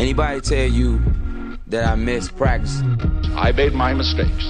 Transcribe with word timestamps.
Anybody 0.00 0.40
tell 0.40 0.64
you 0.66 0.98
that 1.66 1.86
I 1.86 1.94
miss 1.94 2.30
practice? 2.30 2.80
I 3.36 3.52
made 3.52 3.74
my 3.74 3.92
mistakes. 3.92 4.46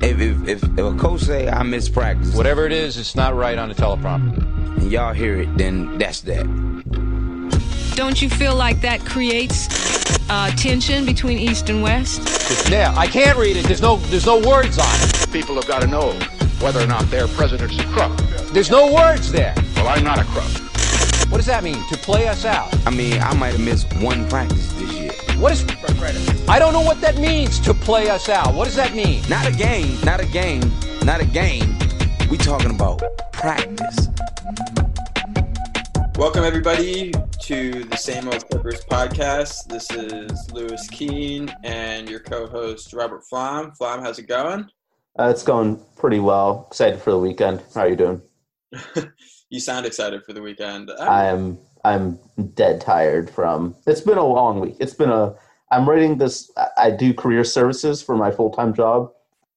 If, 0.00 0.20
if, 0.20 0.48
if, 0.48 0.62
if 0.62 0.78
a 0.78 0.96
coach 0.96 1.22
say 1.22 1.48
I 1.48 1.64
miss 1.64 1.88
practice, 1.88 2.36
Whatever 2.36 2.66
it 2.66 2.72
is, 2.72 2.96
it's 2.96 3.16
not 3.16 3.34
right 3.34 3.58
on 3.58 3.68
the 3.68 3.74
teleprompter. 3.74 4.78
and 4.78 4.92
y'all 4.92 5.12
hear 5.12 5.40
it, 5.40 5.58
then 5.58 5.98
that's 5.98 6.20
that. 6.20 6.46
Don't 7.96 8.22
you 8.22 8.30
feel 8.30 8.54
like 8.54 8.80
that 8.82 9.04
creates 9.04 9.66
uh, 10.30 10.52
tension 10.52 11.04
between 11.04 11.36
East 11.36 11.68
and 11.68 11.82
West? 11.82 12.70
Yeah. 12.70 12.94
I 12.96 13.08
can't 13.08 13.36
read 13.36 13.56
it. 13.56 13.66
There's 13.66 13.82
no 13.82 13.96
there's 13.96 14.26
no 14.26 14.38
words 14.38 14.78
on 14.78 14.86
it. 14.88 15.32
People 15.32 15.56
have 15.56 15.66
got 15.66 15.82
to 15.82 15.88
know 15.88 16.12
whether 16.60 16.80
or 16.80 16.86
not 16.86 17.10
their 17.10 17.26
president's 17.26 17.76
a 17.76 17.84
crook. 17.86 18.16
There's 18.52 18.70
no 18.70 18.94
words 18.94 19.32
there. 19.32 19.52
Well, 19.74 19.88
I'm 19.88 20.04
not 20.04 20.20
a 20.20 20.24
crook. 20.26 20.61
What 21.32 21.38
does 21.38 21.46
that 21.46 21.64
mean? 21.64 21.82
To 21.88 21.96
play 21.96 22.28
us 22.28 22.44
out? 22.44 22.68
I 22.86 22.90
mean, 22.90 23.18
I 23.22 23.32
might 23.32 23.52
have 23.52 23.60
missed 23.60 23.90
one 24.02 24.28
practice 24.28 24.70
this 24.74 24.92
year. 24.92 25.12
What 25.40 25.52
is 25.52 25.64
I 26.46 26.58
don't 26.58 26.74
know 26.74 26.82
what 26.82 27.00
that 27.00 27.16
means 27.16 27.58
to 27.60 27.72
play 27.72 28.10
us 28.10 28.28
out. 28.28 28.54
What 28.54 28.66
does 28.66 28.76
that 28.76 28.94
mean? 28.94 29.22
Not 29.30 29.46
a 29.46 29.50
game, 29.50 29.98
not 30.04 30.20
a 30.20 30.26
game, 30.26 30.60
not 31.04 31.22
a 31.22 31.24
game. 31.24 31.78
We 32.30 32.36
talking 32.36 32.70
about 32.70 33.00
practice. 33.32 34.08
Welcome 36.16 36.44
everybody 36.44 37.12
to 37.44 37.84
the 37.84 37.96
Same 37.96 38.28
Old 38.28 38.46
Clippers 38.50 38.84
podcast. 38.84 39.68
This 39.68 39.90
is 39.90 40.52
Lewis 40.52 40.86
Keene 40.88 41.50
and 41.64 42.10
your 42.10 42.20
co-host 42.20 42.92
Robert 42.92 43.26
Flom. 43.26 43.72
Flom, 43.72 44.02
how's 44.02 44.18
it 44.18 44.28
going? 44.28 44.68
Uh, 45.18 45.30
it's 45.34 45.42
going 45.42 45.80
pretty 45.96 46.20
well. 46.20 46.66
Excited 46.68 47.00
for 47.00 47.10
the 47.10 47.18
weekend. 47.18 47.62
How 47.74 47.80
are 47.80 47.88
you 47.88 47.96
doing? 47.96 48.20
you 49.52 49.60
sound 49.60 49.84
excited 49.84 50.24
for 50.24 50.32
the 50.32 50.40
weekend. 50.40 50.90
I 50.98 51.26
am. 51.26 51.58
I'm 51.84 52.18
dead 52.54 52.80
tired 52.80 53.28
from. 53.28 53.76
It's 53.86 54.00
been 54.00 54.16
a 54.16 54.24
long 54.24 54.60
week. 54.60 54.76
It's 54.80 54.94
been 54.94 55.10
a. 55.10 55.34
I'm 55.70 55.88
writing 55.88 56.16
this. 56.16 56.50
I- 56.78 56.90
do 56.90 57.12
career 57.12 57.44
services 57.44 58.02
for 58.02 58.16
my 58.16 58.30
full 58.30 58.50
time 58.50 58.72
job. 58.72 59.12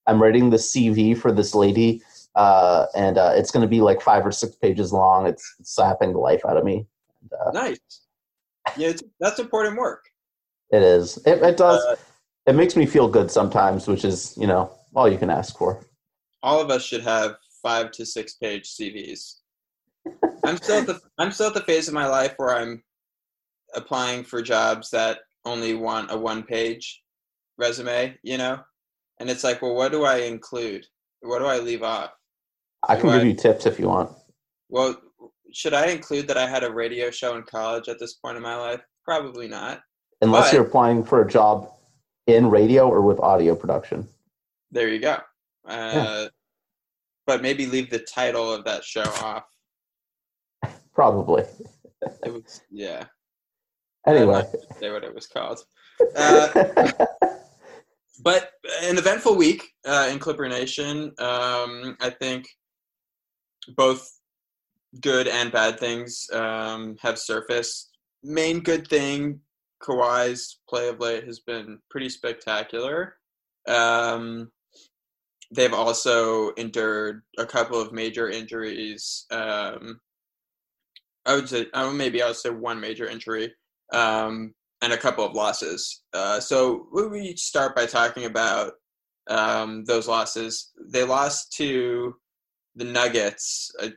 I'm 0.06 0.22
writing 0.22 0.50
the 0.50 0.58
CV 0.58 1.18
for 1.18 1.32
this 1.32 1.56
lady, 1.56 2.02
uh, 2.36 2.88
and 2.96 3.18
uh, 3.18 3.32
it's 3.36 3.52
going 3.52 3.62
to 3.62 3.70
be 3.70 3.80
like 3.82 4.02
five 4.02 4.26
or 4.26 4.32
six 4.32 4.56
pages 4.56 4.92
long. 4.92 5.26
It's, 5.28 5.56
it's 5.60 5.74
sapping 5.74 6.12
the 6.12 6.20
life 6.20 6.42
out 6.46 6.58
of 6.58 6.66
me. 6.66 6.86
nice. 7.54 7.80
Yeah, 8.78 8.90
it's, 8.90 9.02
that's 9.20 9.40
important 9.40 9.78
work. 9.78 10.04
It 10.72 10.84
is. 10.84 11.18
It, 11.26 11.42
it 11.42 11.58
does. 11.58 11.82
Uh, 11.86 11.96
it 12.48 12.56
makes 12.56 12.76
me 12.76 12.86
feel 12.86 13.08
good 13.08 13.32
sometimes, 13.32 13.88
which 13.88 14.04
is 14.04 14.38
you 14.38 14.48
know 14.48 14.72
all 14.94 15.08
you 15.10 15.18
can 15.18 15.30
ask 15.30 15.58
for. 15.58 15.80
all 16.44 16.60
of 16.60 16.70
us 16.70 16.84
should 16.84 17.02
have 17.02 17.38
five 17.64 17.92
to 17.92 18.06
six 18.06 18.34
page 18.34 18.66
CVs. 18.76 19.36
I'm 20.44 20.58
still 20.58 20.80
at 20.82 20.88
the 20.88 21.00
I'm 21.18 21.32
still 21.32 21.48
at 21.48 21.54
the 21.54 21.62
phase 21.62 21.88
of 21.88 21.94
my 21.94 22.08
life 22.08 22.34
where 22.38 22.56
I'm 22.56 22.84
applying 23.74 24.24
for 24.24 24.42
jobs 24.42 24.90
that 24.92 25.20
only 25.46 25.74
want 25.74 26.12
a 26.12 26.18
one 26.18 26.44
page 26.44 27.02
resume, 27.58 28.18
you 28.24 28.38
know? 28.38 28.60
And 29.20 29.30
it's 29.30 29.44
like, 29.44 29.62
well, 29.62 29.76
what 29.76 29.92
do 29.92 30.04
I 30.04 30.18
include? 30.18 30.86
What 31.22 31.40
do 31.40 31.46
I 31.46 31.60
leave 31.60 31.84
off? 31.84 32.12
I 32.88 32.96
can 32.96 33.10
Right. 33.10 33.18
give 33.20 33.28
you 33.28 33.34
tips 33.34 33.66
if 33.66 33.80
you 33.80 33.88
want. 33.88 34.12
Well, 34.70 35.00
should 35.54 35.74
I 35.74 35.88
include 35.88 36.28
that 36.28 36.38
I 36.38 36.48
had 36.48 36.64
a 36.64 36.72
radio 36.72 37.10
show 37.12 37.36
in 37.36 37.44
college 37.44 37.88
at 37.88 38.00
this 38.00 38.14
point 38.16 38.38
in 38.38 38.44
my 38.44 38.56
life? 38.56 38.82
Probably 39.04 39.48
not. 39.48 39.82
Unless 40.22 40.48
But- 40.48 40.54
you're 40.54 40.66
applying 40.66 41.04
for 41.04 41.22
a 41.22 41.28
job 41.28 41.72
in 42.28 42.50
radio 42.50 42.88
or 42.90 43.02
with 43.02 43.20
audio 43.20 43.56
production. 43.56 44.08
There 44.72 44.88
you 44.90 45.00
go. 45.00 45.18
Uh, 45.68 46.30
But 47.28 47.42
maybe 47.42 47.66
leave 47.66 47.90
the 47.90 48.00
title 48.00 48.54
of 48.54 48.66
that 48.66 48.84
show 48.84 49.02
off. 49.04 49.46
Probably. 50.96 51.44
It 52.26 52.34
was 52.34 52.62
yeah. 52.72 53.06
Anyway. 54.08 54.44
Say 54.80 54.92
what 54.92 55.04
it 55.04 55.16
was 55.16 55.26
called. 55.26 55.66
Uh, 56.16 56.48
but 58.24 58.52
an 58.84 59.00
eventful 59.00 59.36
week 59.36 59.64
uh, 59.84 60.08
in 60.12 60.20
Clipper 60.20 60.48
Nation. 60.48 61.12
Um, 61.18 61.98
I 62.00 62.12
think 62.12 62.48
both 63.76 64.08
good 65.02 65.28
and 65.28 65.52
bad 65.52 65.80
things 65.80 66.28
um, 66.34 66.98
have 67.02 67.18
surfaced. 67.18 67.98
Main 68.24 68.60
good 68.60 68.88
thing, 68.88 69.40
Kawhi's 69.82 70.60
play 70.70 70.88
of 70.88 71.00
late 71.00 71.26
has 71.26 71.40
been 71.40 71.80
pretty 71.90 72.10
spectacular. 72.10 73.16
Um, 73.68 74.52
they've 75.52 75.74
also 75.74 76.52
endured 76.52 77.24
a 77.38 77.46
couple 77.46 77.80
of 77.80 77.92
major 77.92 78.30
injuries. 78.30 79.26
Um, 79.32 80.00
I 81.26 81.36
would 81.36 81.50
say, 81.50 81.68
uh, 81.74 81.92
maybe 81.92 82.22
I 82.22 82.28
would 82.28 82.36
say 82.36 82.50
one 82.50 82.80
major 82.80 83.08
injury 83.08 83.54
um, 83.94 84.54
and 84.82 84.94
a 84.94 84.98
couple 84.98 85.26
of 85.26 85.34
losses. 85.34 86.04
Uh, 86.14 86.40
so 86.40 86.88
we- 86.94 87.36
start 87.36 87.76
by 87.76 87.86
talking 87.86 88.26
about 88.26 88.74
um, 89.28 89.86
those 89.86 90.08
losses. 90.08 90.72
They 90.88 91.04
lost 91.04 91.54
to 91.54 92.16
the 92.76 92.86
Nuggets 92.86 93.72
uh, 93.82 93.90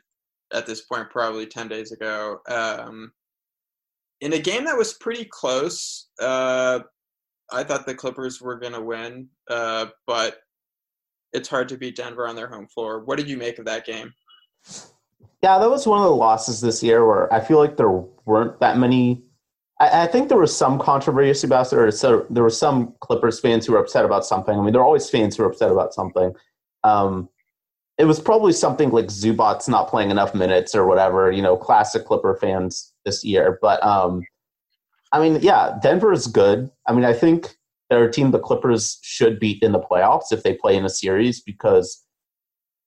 at 0.53 0.67
this 0.67 0.83
point, 0.83 1.11
probably 1.11 1.47
ten 1.47 1.69
days 1.69 1.93
ago, 1.93 2.38
um, 2.49 3.12
in 4.21 4.33
a 4.33 4.38
game 4.38 4.65
that 4.65 4.77
was 4.77 4.94
pretty 4.94 5.27
close. 5.27 6.09
Uh, 6.21 6.81
I 7.53 7.65
thought 7.65 7.87
the 7.87 7.94
Clippers 7.94 8.41
were 8.41 8.59
going 8.59 8.72
to 8.72 8.81
win, 8.81 9.28
uh, 9.50 9.87
but 10.06 10.38
it's 11.33 11.49
hard 11.49 11.69
to 11.69 11.77
beat 11.77 11.97
Denver 11.97 12.27
on 12.27 12.37
their 12.37 12.49
home 12.49 12.69
floor. 12.69 13.05
What 13.05 13.19
did 13.19 13.28
you 13.28 13.37
make 13.37 13.59
of 13.59 13.67
that 13.67 13.84
game? 13.84 14.12
Yeah, 15.43 15.59
that 15.59 15.71
was 15.71 15.87
one 15.87 15.99
of 15.99 16.05
the 16.05 16.15
losses 16.15 16.61
this 16.61 16.83
year 16.83 17.06
where 17.06 17.33
I 17.33 17.41
feel 17.41 17.59
like 17.59 17.77
there 17.77 17.91
weren't 18.25 18.59
that 18.61 18.79
many. 18.79 19.23
I, 19.81 20.03
I 20.03 20.06
think 20.06 20.29
there 20.29 20.39
was 20.39 20.56
some 20.56 20.79
controversy 20.79 21.47
about 21.47 21.73
it, 21.73 21.79
or 21.79 21.91
so 21.91 22.27
there 22.31 22.43
were 22.43 22.51
some 22.51 22.95
Clippers 23.01 23.39
fans 23.39 23.67
who 23.67 23.73
were 23.73 23.79
upset 23.79 24.05
about 24.05 24.25
something. 24.25 24.59
I 24.59 24.62
mean, 24.62 24.73
there 24.73 24.83
are 24.83 24.87
always 24.87 25.09
fans 25.09 25.37
who 25.37 25.45
are 25.45 25.51
upset 25.51 25.71
about 25.71 25.95
something. 25.95 26.34
Um, 26.83 27.29
it 27.99 28.05
was 28.05 28.21
probably 28.21 28.53
something 28.53 28.91
like 28.91 29.06
Zubac's 29.06 29.69
not 29.69 29.89
playing 29.89 30.11
enough 30.11 30.34
minutes 30.34 30.75
or 30.75 30.87
whatever, 30.87 31.33
you 31.33 31.43
know, 31.43 31.56
classic 31.56 32.05
Clipper 32.05 32.37
fans 32.37 32.93
this 33.05 33.25
year. 33.25 33.59
But 33.61 33.83
um, 33.85 34.25
I 35.12 35.21
mean, 35.21 35.41
yeah, 35.43 35.79
Denver 35.83 36.12
is 36.12 36.27
good. 36.29 36.71
I 36.87 36.93
mean, 36.93 37.05
I 37.05 37.12
think 37.12 37.56
they're 37.91 38.05
a 38.05 38.12
team 38.12 38.31
the 38.31 38.39
Clippers 38.39 38.99
should 39.03 39.41
beat 39.41 39.62
in 39.62 39.73
the 39.73 39.81
playoffs 39.81 40.33
if 40.33 40.43
they 40.43 40.55
play 40.55 40.77
in 40.77 40.85
a 40.85 40.91
series 40.91 41.41
because 41.41 42.05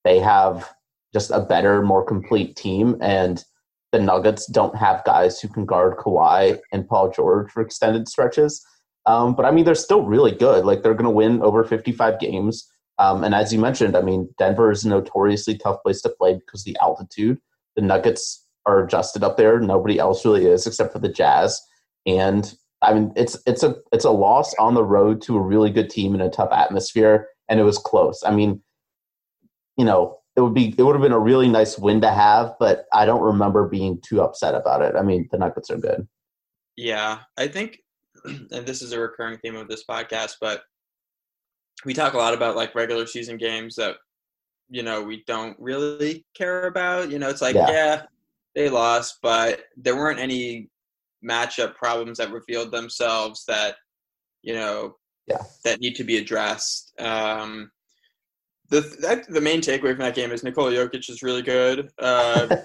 they 0.04 0.18
have 0.18 0.72
just 1.12 1.30
a 1.30 1.40
better, 1.40 1.82
more 1.82 2.04
complete 2.04 2.56
team. 2.56 2.96
And 3.00 3.44
the 3.92 4.00
Nuggets 4.00 4.46
don't 4.46 4.76
have 4.76 5.04
guys 5.04 5.40
who 5.40 5.48
can 5.48 5.66
guard 5.66 5.98
Kawhi 5.98 6.58
and 6.72 6.88
Paul 6.88 7.10
George 7.10 7.50
for 7.50 7.60
extended 7.60 8.08
stretches. 8.08 8.64
Um, 9.04 9.34
but 9.34 9.44
I 9.44 9.50
mean, 9.50 9.64
they're 9.64 9.74
still 9.74 10.04
really 10.04 10.32
good. 10.32 10.64
Like 10.64 10.82
they're 10.82 10.94
going 10.94 11.04
to 11.04 11.10
win 11.10 11.42
over 11.42 11.64
55 11.64 12.18
games. 12.18 12.68
Um, 12.98 13.24
and 13.24 13.34
as 13.34 13.52
you 13.52 13.58
mentioned, 13.58 13.96
I 13.96 14.00
mean, 14.00 14.28
Denver 14.38 14.70
is 14.70 14.84
a 14.84 14.88
notoriously 14.88 15.58
tough 15.58 15.82
place 15.82 16.00
to 16.02 16.08
play 16.08 16.34
because 16.34 16.64
the 16.64 16.76
altitude. 16.80 17.38
The 17.76 17.82
Nuggets 17.82 18.46
are 18.66 18.84
adjusted 18.84 19.24
up 19.24 19.36
there. 19.36 19.58
Nobody 19.60 19.98
else 19.98 20.24
really 20.24 20.46
is 20.46 20.66
except 20.66 20.92
for 20.92 20.98
the 20.98 21.08
Jazz. 21.08 21.60
And 22.06 22.54
I 22.82 22.94
mean, 22.94 23.12
it's 23.16 23.38
it's 23.46 23.62
a 23.62 23.76
it's 23.92 24.04
a 24.04 24.10
loss 24.10 24.54
on 24.54 24.74
the 24.74 24.84
road 24.84 25.22
to 25.22 25.36
a 25.36 25.40
really 25.40 25.70
good 25.70 25.88
team 25.88 26.14
in 26.14 26.20
a 26.20 26.30
tough 26.30 26.52
atmosphere, 26.52 27.28
and 27.48 27.60
it 27.60 27.64
was 27.64 27.78
close. 27.78 28.22
I 28.24 28.32
mean, 28.32 28.60
you 29.76 29.84
know, 29.84 30.18
it 30.36 30.40
would 30.40 30.54
be 30.54 30.74
it 30.76 30.82
would 30.82 30.94
have 30.94 31.02
been 31.02 31.12
a 31.12 31.18
really 31.18 31.48
nice 31.48 31.78
win 31.78 32.00
to 32.00 32.10
have, 32.10 32.54
but 32.58 32.86
I 32.92 33.04
don't 33.04 33.22
remember 33.22 33.68
being 33.68 34.00
too 34.00 34.22
upset 34.22 34.54
about 34.54 34.82
it. 34.82 34.94
I 34.96 35.02
mean, 35.02 35.28
the 35.30 35.38
Nuggets 35.38 35.70
are 35.70 35.76
good. 35.78 36.08
Yeah, 36.76 37.18
I 37.36 37.48
think, 37.48 37.80
and 38.24 38.48
this 38.66 38.80
is 38.82 38.92
a 38.92 39.00
recurring 39.00 39.38
theme 39.38 39.56
of 39.56 39.68
this 39.68 39.84
podcast, 39.88 40.36
but 40.40 40.62
we 41.84 41.92
talk 41.94 42.14
a 42.14 42.18
lot 42.18 42.34
about 42.34 42.56
like 42.56 42.74
regular 42.74 43.06
season 43.06 43.36
games 43.36 43.74
that 43.76 43.96
you 44.70 44.82
know 44.82 45.02
we 45.02 45.22
don't 45.26 45.56
really 45.58 46.24
care 46.34 46.66
about. 46.66 47.10
You 47.10 47.18
know, 47.18 47.28
it's 47.28 47.42
like 47.42 47.54
Yeah. 47.54 47.70
yeah, 47.70 48.02
they 48.54 48.68
lost, 48.70 49.18
but 49.22 49.64
there 49.76 49.96
weren't 49.96 50.20
any 50.20 50.70
matchup 51.24 51.74
problems 51.76 52.18
that 52.18 52.32
revealed 52.32 52.72
themselves 52.72 53.44
that 53.46 53.76
you 54.42 54.54
know 54.54 54.96
Yeah. 55.26 55.42
that 55.64 55.80
need 55.80 55.94
to 55.96 56.04
be 56.04 56.16
addressed. 56.16 56.98
Um, 56.98 57.70
the 58.72 58.96
that, 59.00 59.28
the 59.28 59.40
main 59.40 59.60
takeaway 59.60 59.90
from 59.90 59.98
that 59.98 60.14
game 60.14 60.32
is 60.32 60.42
Nikola 60.42 60.72
Jokic 60.72 61.10
is 61.10 61.22
really 61.22 61.42
good. 61.42 61.90
Uh, 61.98 62.56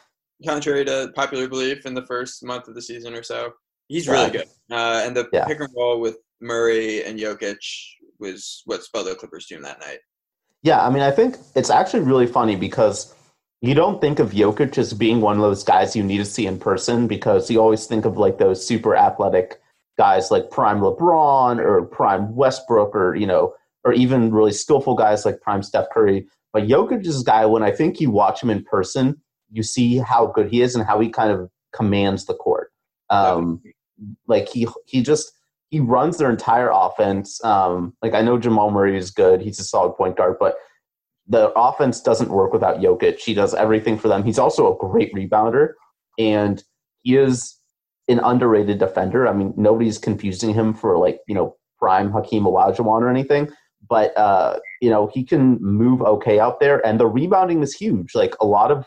contrary 0.46 0.84
to 0.84 1.10
popular 1.14 1.48
belief 1.48 1.84
in 1.86 1.94
the 1.94 2.06
first 2.06 2.44
month 2.44 2.68
of 2.68 2.74
the 2.74 2.82
season 2.82 3.14
or 3.14 3.22
so. 3.22 3.52
He's 3.88 4.08
really 4.08 4.30
good. 4.30 4.46
Uh, 4.70 5.02
and 5.04 5.16
the 5.16 5.28
Yeah. 5.32 5.44
pick 5.44 5.60
and 5.60 5.68
roll 5.76 6.00
with 6.00 6.18
Murray 6.40 7.04
and 7.04 7.18
Jokic 7.18 7.58
was 8.18 8.62
what 8.64 8.82
spelled 8.82 9.06
the 9.06 9.14
Clippers 9.14 9.46
doing 9.46 9.62
that 9.62 9.80
night. 9.80 9.98
Yeah, 10.62 10.84
I 10.84 10.90
mean, 10.90 11.02
I 11.02 11.10
think 11.10 11.36
it's 11.54 11.70
actually 11.70 12.00
really 12.00 12.26
funny 12.26 12.56
because 12.56 13.14
you 13.60 13.74
don't 13.74 14.00
think 14.00 14.18
of 14.18 14.32
Jokic 14.32 14.78
as 14.78 14.92
being 14.92 15.20
one 15.20 15.36
of 15.36 15.42
those 15.42 15.64
guys 15.64 15.96
you 15.96 16.02
need 16.02 16.18
to 16.18 16.24
see 16.24 16.46
in 16.46 16.58
person 16.58 17.06
because 17.06 17.50
you 17.50 17.60
always 17.60 17.86
think 17.86 18.04
of 18.04 18.16
like 18.16 18.38
those 18.38 18.64
super 18.64 18.96
athletic 18.96 19.60
guys 19.98 20.30
like 20.30 20.50
prime 20.50 20.80
LeBron 20.80 21.58
or 21.58 21.82
prime 21.84 22.36
Westbrook 22.36 22.94
or 22.94 23.16
you 23.16 23.26
know 23.26 23.54
or 23.86 23.92
even 23.92 24.32
really 24.32 24.52
skillful 24.52 24.96
guys 24.96 25.24
like 25.24 25.40
prime 25.40 25.62
Steph 25.62 25.86
Curry. 25.94 26.26
But 26.52 26.64
Jokic 26.64 27.06
is 27.06 27.22
a 27.22 27.24
guy 27.24 27.46
when 27.46 27.62
I 27.62 27.70
think 27.70 28.00
you 28.00 28.10
watch 28.10 28.42
him 28.42 28.50
in 28.50 28.64
person, 28.64 29.22
you 29.52 29.62
see 29.62 29.98
how 29.98 30.26
good 30.26 30.50
he 30.50 30.60
is 30.60 30.74
and 30.74 30.84
how 30.84 30.98
he 30.98 31.08
kind 31.08 31.30
of 31.30 31.48
commands 31.72 32.24
the 32.24 32.34
court. 32.34 32.72
Um, 33.10 33.62
like 34.26 34.48
he 34.48 34.66
he 34.86 35.02
just 35.02 35.32
he 35.70 35.78
runs 35.78 36.18
their 36.18 36.30
entire 36.30 36.70
offense. 36.72 37.42
Um, 37.44 37.94
like 38.02 38.12
I 38.12 38.22
know 38.22 38.38
Jamal 38.38 38.72
Murray 38.72 38.98
is 38.98 39.12
good; 39.12 39.40
he's 39.40 39.60
a 39.60 39.64
solid 39.64 39.92
point 39.92 40.16
guard, 40.16 40.36
but 40.40 40.56
the 41.28 41.50
offense 41.52 42.00
doesn't 42.00 42.30
work 42.30 42.52
without 42.52 42.78
Jokic. 42.80 43.20
He 43.20 43.34
does 43.34 43.54
everything 43.54 43.98
for 43.98 44.08
them. 44.08 44.24
He's 44.24 44.38
also 44.38 44.72
a 44.72 44.76
great 44.76 45.14
rebounder, 45.14 45.74
and 46.18 46.60
he 47.02 47.16
is 47.16 47.56
an 48.08 48.18
underrated 48.18 48.78
defender. 48.78 49.28
I 49.28 49.32
mean, 49.32 49.54
nobody's 49.56 49.98
confusing 49.98 50.54
him 50.54 50.74
for 50.74 50.98
like 50.98 51.20
you 51.28 51.36
know 51.36 51.56
prime 51.78 52.10
Hakeem 52.10 52.42
Olajuwon 52.42 53.02
or 53.02 53.08
anything, 53.08 53.52
but 53.88 54.16
uh, 54.16 54.58
you 54.80 54.90
know 54.90 55.10
he 55.12 55.24
can 55.24 55.58
move 55.60 56.02
okay 56.02 56.38
out 56.38 56.60
there, 56.60 56.84
and 56.86 57.00
the 57.00 57.06
rebounding 57.06 57.62
is 57.62 57.74
huge. 57.74 58.14
Like 58.14 58.34
a 58.40 58.46
lot 58.46 58.70
of 58.70 58.86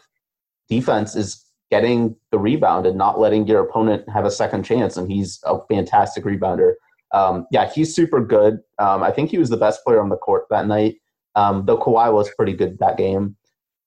defense 0.69 1.15
is 1.15 1.45
getting 1.71 2.15
the 2.31 2.39
rebound 2.39 2.85
and 2.85 2.97
not 2.97 3.19
letting 3.19 3.45
your 3.47 3.61
opponent 3.61 4.07
have 4.09 4.25
a 4.25 4.31
second 4.31 4.63
chance, 4.63 4.97
and 4.97 5.11
he's 5.11 5.39
a 5.45 5.57
fantastic 5.69 6.23
rebounder. 6.23 6.73
Um, 7.11 7.47
yeah, 7.51 7.69
he's 7.69 7.95
super 7.95 8.23
good. 8.23 8.59
Um, 8.77 9.03
I 9.03 9.11
think 9.11 9.31
he 9.31 9.37
was 9.37 9.49
the 9.49 9.57
best 9.57 9.83
player 9.83 10.01
on 10.01 10.09
the 10.09 10.17
court 10.17 10.45
that 10.49 10.67
night. 10.67 10.95
Um, 11.35 11.65
though 11.65 11.77
Kawhi 11.77 12.11
was 12.13 12.33
pretty 12.35 12.53
good 12.53 12.77
that 12.79 12.97
game. 12.97 13.35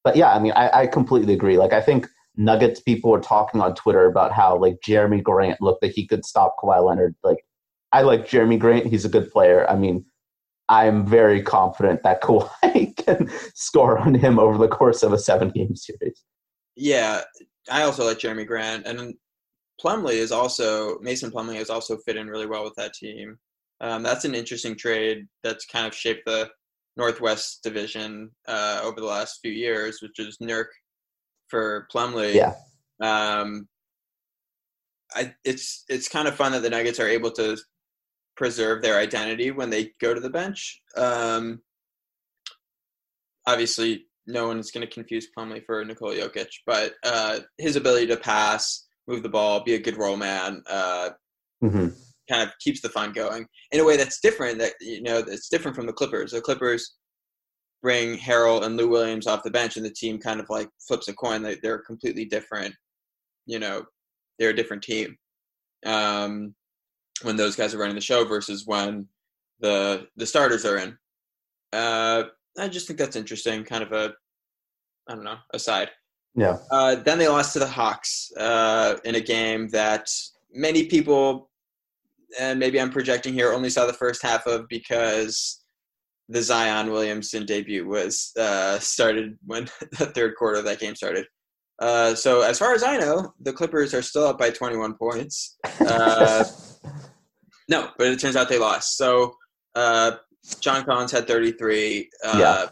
But 0.04 0.16
yeah, 0.16 0.32
I 0.32 0.38
mean, 0.38 0.52
I, 0.52 0.82
I 0.82 0.86
completely 0.86 1.34
agree. 1.34 1.58
Like, 1.58 1.72
I 1.72 1.80
think 1.80 2.08
Nuggets 2.36 2.80
people 2.80 3.10
were 3.10 3.20
talking 3.20 3.60
on 3.60 3.74
Twitter 3.74 4.06
about 4.06 4.32
how 4.32 4.56
like 4.56 4.78
Jerami 4.86 5.22
Grant 5.22 5.60
looked 5.60 5.82
like 5.82 5.92
he 5.92 6.06
could 6.06 6.24
stop 6.24 6.56
Kawhi 6.58 6.84
Leonard. 6.84 7.14
Like, 7.22 7.44
I 7.92 8.02
like 8.02 8.26
Jerami 8.26 8.58
Grant; 8.58 8.86
he's 8.86 9.04
a 9.04 9.10
good 9.10 9.30
player. 9.30 9.68
I 9.68 9.76
mean, 9.76 10.04
I'm 10.72 11.06
very 11.06 11.42
confident 11.42 12.02
that 12.02 12.22
Kawhi 12.22 12.96
can 13.04 13.30
score 13.54 13.98
on 13.98 14.14
him 14.14 14.38
over 14.38 14.56
the 14.56 14.68
course 14.68 15.02
of 15.02 15.12
a 15.12 15.18
seven-game 15.18 15.76
series. 15.76 16.24
Yeah, 16.76 17.20
I 17.70 17.82
also 17.82 18.06
like 18.06 18.18
Jerami 18.18 18.46
Grant, 18.46 18.86
and 18.86 19.14
Plumlee 19.78 20.14
is 20.14 20.32
also 20.32 20.98
Mason 21.00 21.30
Plumlee 21.30 21.56
has 21.56 21.68
also 21.68 21.98
fit 21.98 22.16
in 22.16 22.26
really 22.26 22.46
well 22.46 22.64
with 22.64 22.74
that 22.76 22.94
team. 22.94 23.36
Um, 23.82 24.02
that's 24.02 24.24
an 24.24 24.34
interesting 24.34 24.74
trade 24.74 25.26
that's 25.42 25.66
kind 25.66 25.86
of 25.86 25.94
shaped 25.94 26.22
the 26.24 26.48
Northwest 26.96 27.62
Division 27.62 28.30
uh, 28.48 28.80
over 28.82 28.98
the 28.98 29.06
last 29.06 29.40
few 29.42 29.52
years, 29.52 29.98
which 30.00 30.18
is 30.18 30.38
Nurk 30.42 30.68
for 31.48 31.86
Plumlee. 31.92 32.34
Yeah. 32.34 32.54
Um, 33.02 33.68
I, 35.14 35.34
it's 35.44 35.84
it's 35.90 36.08
kind 36.08 36.26
of 36.26 36.34
fun 36.34 36.52
that 36.52 36.62
the 36.62 36.70
Nuggets 36.70 36.98
are 36.98 37.08
able 37.08 37.30
to 37.32 37.58
preserve 38.36 38.82
their 38.82 38.98
identity 38.98 39.50
when 39.50 39.70
they 39.70 39.90
go 40.00 40.14
to 40.14 40.20
the 40.20 40.30
bench. 40.30 40.80
Um, 40.96 41.60
obviously, 43.46 44.06
no 44.26 44.46
one 44.46 44.58
is 44.58 44.70
going 44.70 44.86
to 44.86 44.92
confuse 44.92 45.28
Plumlee 45.36 45.64
for 45.64 45.84
Nikola 45.84 46.16
Jokic, 46.16 46.48
but 46.66 46.94
uh, 47.04 47.40
his 47.58 47.76
ability 47.76 48.06
to 48.08 48.16
pass, 48.16 48.86
move 49.08 49.22
the 49.22 49.28
ball, 49.28 49.64
be 49.64 49.74
a 49.74 49.82
good 49.82 49.98
role 49.98 50.16
man, 50.16 50.62
uh, 50.68 51.10
mm-hmm. 51.62 51.88
kind 52.30 52.42
of 52.42 52.50
keeps 52.60 52.80
the 52.80 52.88
fun 52.88 53.12
going 53.12 53.46
in 53.72 53.80
a 53.80 53.84
way 53.84 53.96
that's 53.96 54.20
different. 54.20 54.58
That 54.58 54.74
you 54.80 55.02
know, 55.02 55.18
it's 55.18 55.48
different 55.48 55.76
from 55.76 55.86
the 55.86 55.92
Clippers. 55.92 56.32
The 56.32 56.40
Clippers 56.40 56.94
bring 57.82 58.16
Harrell 58.16 58.62
and 58.62 58.76
Lou 58.76 58.88
Williams 58.88 59.26
off 59.26 59.42
the 59.42 59.50
bench, 59.50 59.76
and 59.76 59.84
the 59.84 59.90
team 59.90 60.18
kind 60.18 60.38
of 60.38 60.46
like 60.48 60.68
flips 60.86 61.08
a 61.08 61.14
coin. 61.14 61.42
They, 61.42 61.56
they're 61.62 61.82
completely 61.82 62.24
different. 62.24 62.74
You 63.46 63.58
know, 63.58 63.82
they're 64.38 64.50
a 64.50 64.56
different 64.56 64.84
team 64.84 65.16
um, 65.84 66.54
when 67.24 67.36
those 67.36 67.56
guys 67.56 67.74
are 67.74 67.78
running 67.78 67.94
the 67.94 68.00
show 68.00 68.24
versus 68.24 68.66
when 68.66 69.06
the 69.60 70.06
the 70.16 70.26
starters 70.26 70.64
are 70.64 70.78
in. 70.78 70.96
Uh, 71.72 72.24
I 72.58 72.68
just 72.68 72.86
think 72.86 72.98
that's 72.98 73.16
interesting. 73.16 73.64
Kind 73.64 73.82
of 73.82 73.92
a, 73.92 74.12
I 75.08 75.14
don't 75.14 75.24
know, 75.24 75.38
aside. 75.54 75.90
Yeah. 76.34 76.58
Uh, 76.70 76.96
then 76.96 77.18
they 77.18 77.28
lost 77.28 77.52
to 77.54 77.58
the 77.58 77.66
Hawks 77.66 78.30
uh, 78.38 78.96
in 79.04 79.14
a 79.14 79.20
game 79.20 79.68
that 79.68 80.08
many 80.52 80.86
people, 80.86 81.50
and 82.38 82.58
maybe 82.58 82.80
I'm 82.80 82.90
projecting 82.90 83.34
here, 83.34 83.52
only 83.52 83.70
saw 83.70 83.86
the 83.86 83.92
first 83.92 84.22
half 84.22 84.46
of 84.46 84.68
because 84.68 85.62
the 86.28 86.42
Zion 86.42 86.90
Williamson 86.90 87.44
debut 87.44 87.86
was 87.86 88.32
uh, 88.38 88.78
started 88.78 89.38
when 89.46 89.64
the 89.98 90.06
third 90.06 90.34
quarter 90.36 90.58
of 90.58 90.64
that 90.64 90.80
game 90.80 90.94
started. 90.94 91.26
Uh, 91.78 92.14
so 92.14 92.42
as 92.42 92.58
far 92.58 92.74
as 92.74 92.82
I 92.82 92.96
know, 92.96 93.32
the 93.40 93.52
Clippers 93.52 93.92
are 93.92 94.02
still 94.02 94.26
up 94.26 94.38
by 94.38 94.50
21 94.50 94.94
points. 94.94 95.58
Uh, 95.80 96.44
no, 97.68 97.90
but 97.98 98.08
it 98.08 98.18
turns 98.18 98.36
out 98.36 98.48
they 98.48 98.58
lost. 98.58 98.96
So 98.96 99.34
uh, 99.74 100.12
John 100.60 100.84
Collins 100.84 101.12
had 101.12 101.26
33. 101.26 102.10
Uh, 102.24 102.36
Yeah. 102.38 102.66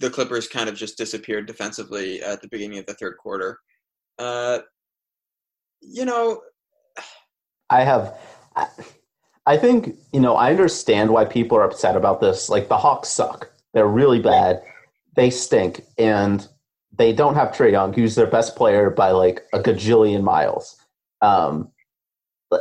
The 0.00 0.10
Clippers 0.10 0.48
kind 0.48 0.68
of 0.68 0.74
just 0.74 0.98
disappeared 0.98 1.46
defensively 1.46 2.20
at 2.20 2.42
the 2.42 2.48
beginning 2.48 2.78
of 2.78 2.86
the 2.86 2.94
third 2.94 3.16
quarter. 3.16 3.60
Uh, 4.18 4.58
you 5.80 6.04
know, 6.04 6.40
I 7.70 7.84
have. 7.84 8.18
I, 8.56 8.66
I 9.46 9.56
think 9.56 9.96
you 10.12 10.18
know. 10.18 10.34
I 10.34 10.50
understand 10.50 11.10
why 11.10 11.24
people 11.24 11.56
are 11.58 11.64
upset 11.64 11.96
about 11.96 12.20
this. 12.20 12.48
Like 12.48 12.68
the 12.68 12.76
Hawks 12.76 13.08
suck. 13.08 13.50
They're 13.72 13.86
really 13.86 14.20
bad. 14.20 14.62
They 15.14 15.30
stink, 15.30 15.84
and 15.96 16.46
they 16.96 17.12
don't 17.12 17.34
have 17.34 17.48
Trae 17.50 17.70
Young, 17.70 17.92
who's 17.92 18.14
their 18.14 18.26
best 18.26 18.56
player 18.56 18.90
by 18.90 19.10
like 19.12 19.44
a 19.52 19.60
gajillion 19.60 20.22
miles. 20.22 20.76
Um, 21.20 21.70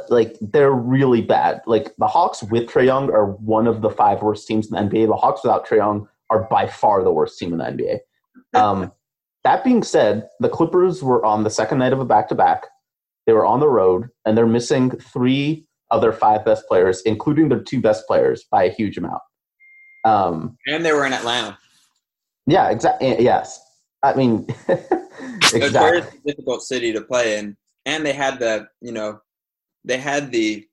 like 0.09 0.37
they're 0.41 0.71
really 0.71 1.21
bad. 1.21 1.61
Like 1.65 1.95
the 1.97 2.07
Hawks 2.07 2.43
with 2.43 2.69
Trae 2.69 2.85
Young 2.85 3.11
are 3.11 3.27
one 3.27 3.67
of 3.67 3.81
the 3.81 3.89
five 3.89 4.21
worst 4.21 4.47
teams 4.47 4.71
in 4.71 4.75
the 4.75 4.81
NBA. 4.81 5.07
The 5.07 5.15
Hawks 5.15 5.43
without 5.43 5.67
Trae 5.67 5.77
Young 5.77 6.07
are 6.29 6.47
by 6.49 6.67
far 6.67 7.03
the 7.03 7.11
worst 7.11 7.37
team 7.37 7.53
in 7.53 7.59
the 7.59 7.65
NBA. 7.65 8.59
Um, 8.59 8.91
that 9.43 9.63
being 9.63 9.83
said, 9.83 10.29
the 10.39 10.49
Clippers 10.49 11.03
were 11.03 11.23
on 11.25 11.43
the 11.43 11.49
second 11.49 11.79
night 11.79 11.93
of 11.93 11.99
a 11.99 12.05
back 12.05 12.27
to 12.29 12.35
back. 12.35 12.63
They 13.25 13.33
were 13.33 13.45
on 13.45 13.59
the 13.59 13.69
road, 13.69 14.09
and 14.25 14.37
they're 14.37 14.47
missing 14.47 14.91
three 14.91 15.65
of 15.91 16.01
their 16.01 16.11
five 16.11 16.43
best 16.43 16.67
players, 16.67 17.01
including 17.05 17.49
their 17.49 17.61
two 17.61 17.79
best 17.79 18.05
players, 18.07 18.45
by 18.51 18.63
a 18.63 18.71
huge 18.71 18.97
amount. 18.97 19.21
Um, 20.05 20.57
and 20.67 20.83
they 20.83 20.91
were 20.91 21.05
in 21.05 21.13
Atlanta. 21.13 21.57
yeah, 22.47 22.69
exactly. 22.69 23.23
Yes, 23.23 23.61
I 24.01 24.13
mean, 24.13 24.47
It's 25.41 25.53
a 25.53 25.69
very 25.69 25.99
exactly. 25.99 26.19
difficult 26.25 26.61
city 26.63 26.93
to 26.93 27.01
play 27.01 27.37
in, 27.37 27.55
and 27.85 28.05
they 28.05 28.13
had 28.13 28.39
the 28.39 28.67
you 28.81 28.91
know, 28.91 29.19
they 29.85 29.97
had 29.97 30.31
the 30.31 30.65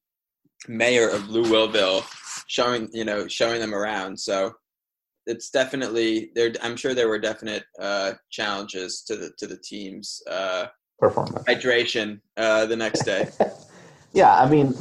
mayor 0.69 1.09
of 1.09 1.29
Louisville 1.29 2.05
showing 2.47 2.89
you 2.93 3.05
know 3.05 3.29
showing 3.29 3.61
them 3.61 3.75
around. 3.75 4.19
So 4.19 4.53
it's 5.27 5.51
definitely 5.51 6.31
there. 6.35 6.53
I'm 6.63 6.77
sure 6.77 6.95
there 6.95 7.09
were 7.09 7.19
definite 7.19 7.65
uh, 7.81 8.13
challenges 8.31 9.03
to 9.07 9.17
the 9.17 9.31
to 9.39 9.47
the 9.47 9.59
team's 9.59 10.23
uh, 10.31 10.67
Performance. 10.99 11.45
hydration 11.45 12.21
uh, 12.37 12.67
the 12.67 12.77
next 12.77 13.05
day. 13.05 13.29
Yeah, 14.13 14.35
I 14.37 14.49
mean, 14.49 14.75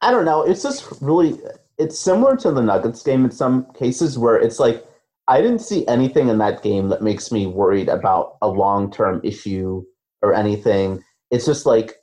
I 0.00 0.10
don't 0.10 0.24
know. 0.24 0.42
It's 0.42 0.62
just 0.62 0.90
really, 1.00 1.38
it's 1.78 1.98
similar 1.98 2.36
to 2.38 2.50
the 2.52 2.62
Nuggets 2.62 3.02
game 3.02 3.24
in 3.24 3.30
some 3.30 3.66
cases 3.74 4.18
where 4.18 4.36
it's 4.36 4.58
like, 4.58 4.84
I 5.28 5.40
didn't 5.40 5.60
see 5.60 5.86
anything 5.86 6.28
in 6.28 6.38
that 6.38 6.62
game 6.62 6.88
that 6.88 7.02
makes 7.02 7.30
me 7.30 7.46
worried 7.46 7.88
about 7.88 8.36
a 8.42 8.48
long 8.48 8.90
term 8.90 9.20
issue 9.22 9.84
or 10.22 10.34
anything. 10.34 11.02
It's 11.30 11.46
just 11.46 11.66
like 11.66 11.96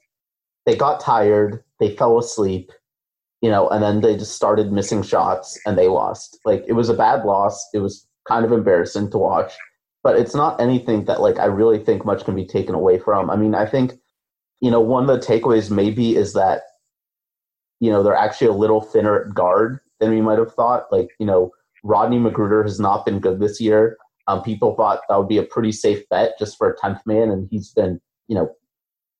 they 0.69 0.77
got 0.77 0.99
tired, 0.99 1.63
they 1.79 1.95
fell 1.95 2.17
asleep, 2.19 2.71
you 3.41 3.49
know, 3.49 3.67
and 3.69 3.83
then 3.83 4.01
they 4.01 4.15
just 4.15 4.35
started 4.35 4.71
missing 4.71 5.01
shots 5.01 5.59
and 5.65 5.77
they 5.77 5.87
lost. 5.87 6.37
Like, 6.45 6.63
it 6.67 6.73
was 6.73 6.89
a 6.89 6.93
bad 6.93 7.25
loss. 7.25 7.67
It 7.73 7.79
was 7.79 8.07
kind 8.27 8.45
of 8.45 8.51
embarrassing 8.51 9.11
to 9.11 9.17
watch, 9.17 9.53
but 10.03 10.17
it's 10.17 10.35
not 10.35 10.59
anything 10.61 11.05
that, 11.05 11.21
like, 11.21 11.39
I 11.39 11.45
really 11.45 11.79
think 11.79 12.05
much 12.05 12.25
can 12.25 12.35
be 12.35 12.45
taken 12.45 12.75
away 12.75 12.99
from. 12.99 13.29
I 13.29 13.35
mean, 13.35 13.55
I 13.55 13.65
think 13.65 13.93
you 14.61 14.71
know, 14.71 14.79
one 14.79 15.09
of 15.09 15.19
the 15.19 15.25
takeaways 15.25 15.71
maybe 15.71 16.15
is 16.15 16.33
that, 16.33 16.63
you 17.79 17.89
know, 17.89 18.03
they're 18.03 18.15
actually 18.15 18.47
a 18.47 18.53
little 18.53 18.81
thinner 18.81 19.21
at 19.21 19.33
guard 19.33 19.79
than 19.99 20.09
we 20.09 20.21
might 20.21 20.39
have 20.39 20.53
thought. 20.53 20.91
Like, 20.91 21.09
you 21.19 21.25
know, 21.25 21.51
Rodney 21.83 22.17
McGruder 22.17 22.63
has 22.63 22.79
not 22.79 23.05
been 23.05 23.19
good 23.19 23.39
this 23.39 23.61
year. 23.61 23.97
Um, 24.27 24.43
people 24.43 24.75
thought 24.75 25.01
that 25.07 25.17
would 25.17 25.29
be 25.29 25.37
a 25.37 25.43
pretty 25.43 25.71
safe 25.71 26.07
bet 26.09 26.37
just 26.37 26.57
for 26.57 26.69
a 26.69 26.77
10th 26.77 26.99
man, 27.05 27.31
and 27.31 27.47
he's 27.49 27.71
been, 27.71 27.99
you 28.27 28.35
know, 28.35 28.53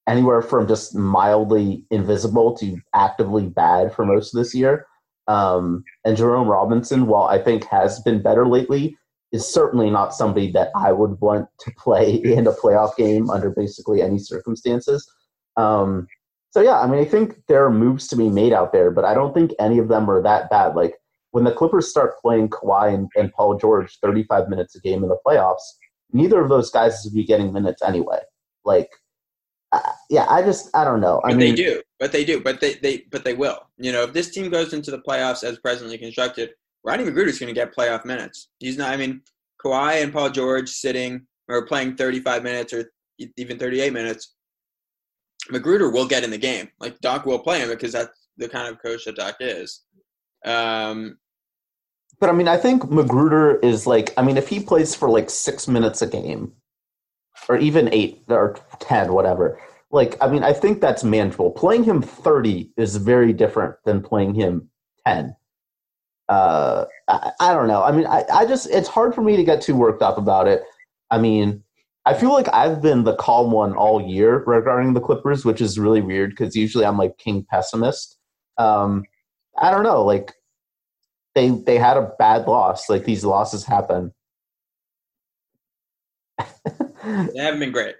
anywhere 0.09 0.41
from 0.41 0.67
just 0.67 0.95
mildly 0.95 1.85
invisible 1.91 2.57
to 2.57 2.77
actively 2.95 3.45
bad 3.45 3.93
for 3.93 4.05
most 4.05 4.33
of 4.33 4.39
this 4.39 4.55
year. 4.55 4.87
Um, 5.27 5.83
and 6.03 6.17
Jerome 6.17 6.47
Robinson, 6.47 7.05
while 7.05 7.25
I 7.25 7.37
think 7.37 7.63
has 7.65 8.01
been 8.01 8.21
better 8.21 8.47
lately, 8.47 8.97
is 9.31 9.47
certainly 9.47 9.91
not 9.91 10.15
somebody 10.15 10.51
that 10.53 10.69
I 10.75 10.91
would 10.91 11.21
want 11.21 11.47
to 11.59 11.71
play 11.77 12.15
in 12.23 12.47
a 12.47 12.51
playoff 12.51 12.95
game 12.97 13.29
under 13.29 13.51
basically 13.51 14.01
any 14.01 14.17
circumstances. 14.17 15.07
Um, 15.55 16.07
so 16.49 16.61
yeah, 16.61 16.79
I 16.79 16.87
mean, 16.87 16.99
I 16.99 17.05
think 17.05 17.35
there 17.47 17.63
are 17.63 17.71
moves 17.71 18.07
to 18.07 18.15
be 18.15 18.29
made 18.29 18.53
out 18.53 18.73
there, 18.73 18.89
but 18.89 19.05
I 19.05 19.13
don't 19.13 19.35
think 19.35 19.51
any 19.59 19.77
of 19.77 19.87
them 19.87 20.09
are 20.09 20.23
that 20.23 20.49
bad. 20.49 20.75
Like 20.75 20.95
when 21.29 21.43
the 21.43 21.51
Clippers 21.51 21.87
start 21.87 22.19
playing 22.19 22.49
Kawhi 22.49 22.91
and, 22.95 23.07
and 23.15 23.31
Paul 23.31 23.57
George 23.59 23.99
35 24.01 24.49
minutes 24.49 24.75
a 24.75 24.79
game 24.79 25.03
in 25.03 25.09
the 25.09 25.17
playoffs, 25.25 25.61
neither 26.11 26.41
of 26.41 26.49
those 26.49 26.71
guys 26.71 27.05
is 27.05 27.13
be 27.13 27.23
getting 27.23 27.53
minutes 27.53 27.83
anyway. 27.83 28.19
Like, 28.65 28.89
uh, 29.71 29.79
yeah, 30.09 30.25
I 30.29 30.41
just 30.41 30.75
I 30.75 30.83
don't 30.83 31.01
know. 31.01 31.21
I 31.23 31.29
But 31.29 31.37
mean, 31.37 31.55
they 31.55 31.63
do. 31.63 31.81
But 31.99 32.11
they 32.11 32.25
do. 32.25 32.41
But 32.41 32.59
they, 32.59 32.75
they 32.75 33.05
but 33.11 33.23
they 33.23 33.33
will. 33.33 33.59
You 33.77 33.91
know, 33.91 34.03
if 34.03 34.13
this 34.13 34.31
team 34.31 34.49
goes 34.49 34.73
into 34.73 34.91
the 34.91 34.99
playoffs 34.99 35.43
as 35.43 35.59
presently 35.59 35.97
constructed, 35.97 36.51
Rodney 36.83 37.05
McGruder's 37.05 37.39
going 37.39 37.53
to 37.53 37.59
get 37.59 37.75
playoff 37.75 38.05
minutes. 38.05 38.49
He's 38.59 38.77
not. 38.77 38.89
I 38.91 38.97
mean, 38.97 39.21
Kawhi 39.63 40.03
and 40.03 40.11
Paul 40.13 40.29
George 40.29 40.69
sitting 40.69 41.25
or 41.47 41.65
playing 41.65 41.95
35 41.97 42.43
minutes 42.43 42.73
or 42.73 42.91
even 43.37 43.59
38 43.59 43.93
minutes. 43.93 44.35
McGruder 45.51 45.91
will 45.91 46.07
get 46.07 46.23
in 46.23 46.29
the 46.31 46.37
game. 46.37 46.69
Like 46.79 46.99
Doc 46.99 47.25
will 47.25 47.39
play 47.39 47.59
him 47.59 47.69
because 47.69 47.91
that's 47.91 48.27
the 48.37 48.49
kind 48.49 48.67
of 48.67 48.81
coach 48.81 49.05
that 49.05 49.15
Doc 49.15 49.35
is. 49.39 49.81
Um, 50.45 51.17
but 52.19 52.29
I 52.29 52.33
mean, 52.33 52.47
I 52.47 52.57
think 52.57 52.83
McGruder 52.83 53.63
is 53.63 53.87
like, 53.87 54.13
I 54.17 54.21
mean, 54.21 54.37
if 54.37 54.47
he 54.47 54.59
plays 54.59 54.95
for 54.95 55.09
like 55.09 55.29
six 55.29 55.67
minutes 55.67 56.01
a 56.01 56.07
game, 56.07 56.53
or 57.47 57.57
even 57.57 57.89
eight 57.93 58.23
or 58.27 58.57
ten, 58.79 59.13
whatever. 59.13 59.59
Like, 59.91 60.17
I 60.21 60.29
mean, 60.29 60.43
I 60.43 60.53
think 60.53 60.81
that's 60.81 61.03
manageable. 61.03 61.51
Playing 61.51 61.83
him 61.83 62.01
thirty 62.01 62.71
is 62.77 62.95
very 62.97 63.33
different 63.33 63.75
than 63.85 64.01
playing 64.01 64.35
him 64.35 64.69
ten. 65.05 65.35
Uh, 66.27 66.85
I, 67.07 67.31
I 67.39 67.53
don't 67.53 67.67
know. 67.67 67.83
I 67.83 67.91
mean, 67.91 68.05
I, 68.05 68.23
I 68.31 68.45
just 68.45 68.69
it's 68.69 68.87
hard 68.87 69.15
for 69.15 69.21
me 69.21 69.35
to 69.35 69.43
get 69.43 69.61
too 69.61 69.75
worked 69.75 70.01
up 70.01 70.17
about 70.17 70.47
it. 70.47 70.63
I 71.09 71.17
mean, 71.17 71.63
I 72.05 72.13
feel 72.13 72.31
like 72.31 72.47
I've 72.53 72.81
been 72.81 73.03
the 73.03 73.15
calm 73.15 73.51
one 73.51 73.73
all 73.73 74.01
year 74.01 74.43
regarding 74.45 74.93
the 74.93 75.01
Clippers, 75.01 75.43
which 75.43 75.61
is 75.61 75.79
really 75.79 76.01
weird 76.01 76.31
because 76.31 76.55
usually 76.55 76.85
I'm 76.85 76.97
like 76.97 77.17
king 77.17 77.45
pessimist. 77.49 78.17
Um, 78.57 79.03
I 79.57 79.71
don't 79.71 79.83
know, 79.83 80.03
like 80.03 80.33
they 81.35 81.49
they 81.49 81.77
had 81.77 81.97
a 81.97 82.11
bad 82.19 82.47
loss. 82.47 82.89
Like 82.89 83.05
these 83.05 83.25
losses 83.25 83.63
happen. 83.65 84.13
they 87.33 87.41
haven't 87.43 87.59
been 87.59 87.71
great. 87.71 87.95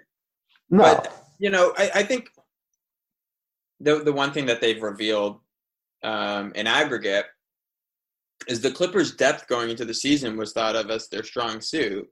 No, 0.70 0.82
but 0.82 1.26
you 1.38 1.50
know, 1.50 1.72
I, 1.76 1.90
I 1.96 2.02
think 2.02 2.28
the 3.80 4.02
the 4.02 4.12
one 4.12 4.32
thing 4.32 4.46
that 4.46 4.60
they've 4.60 4.82
revealed 4.82 5.40
um, 6.02 6.52
in 6.54 6.66
aggregate 6.66 7.26
is 8.46 8.60
the 8.60 8.70
Clippers' 8.70 9.14
depth 9.14 9.48
going 9.48 9.70
into 9.70 9.84
the 9.84 9.94
season 9.94 10.36
was 10.36 10.52
thought 10.52 10.76
of 10.76 10.90
as 10.90 11.08
their 11.08 11.22
strong 11.22 11.60
suit, 11.60 12.08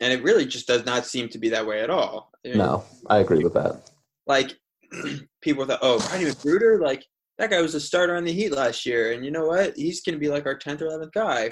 and 0.00 0.12
it 0.12 0.22
really 0.22 0.46
just 0.46 0.66
does 0.66 0.84
not 0.84 1.06
seem 1.06 1.28
to 1.30 1.38
be 1.38 1.48
that 1.50 1.66
way 1.66 1.80
at 1.80 1.90
all. 1.90 2.30
I 2.44 2.48
mean, 2.48 2.58
no, 2.58 2.84
I 3.08 3.18
agree 3.18 3.42
with 3.42 3.54
that. 3.54 3.90
Like 4.26 4.54
people 5.42 5.64
thought, 5.64 5.80
oh, 5.82 5.98
Rodney 6.10 6.30
McGruder, 6.30 6.80
like 6.80 7.04
that 7.38 7.50
guy 7.50 7.60
was 7.60 7.74
a 7.74 7.80
starter 7.80 8.16
on 8.16 8.24
the 8.24 8.32
Heat 8.32 8.52
last 8.52 8.86
year, 8.86 9.12
and 9.12 9.24
you 9.24 9.30
know 9.30 9.46
what? 9.46 9.76
He's 9.76 10.02
going 10.02 10.14
to 10.14 10.20
be 10.20 10.28
like 10.28 10.46
our 10.46 10.56
tenth 10.56 10.82
or 10.82 10.86
eleventh 10.86 11.12
guy. 11.12 11.50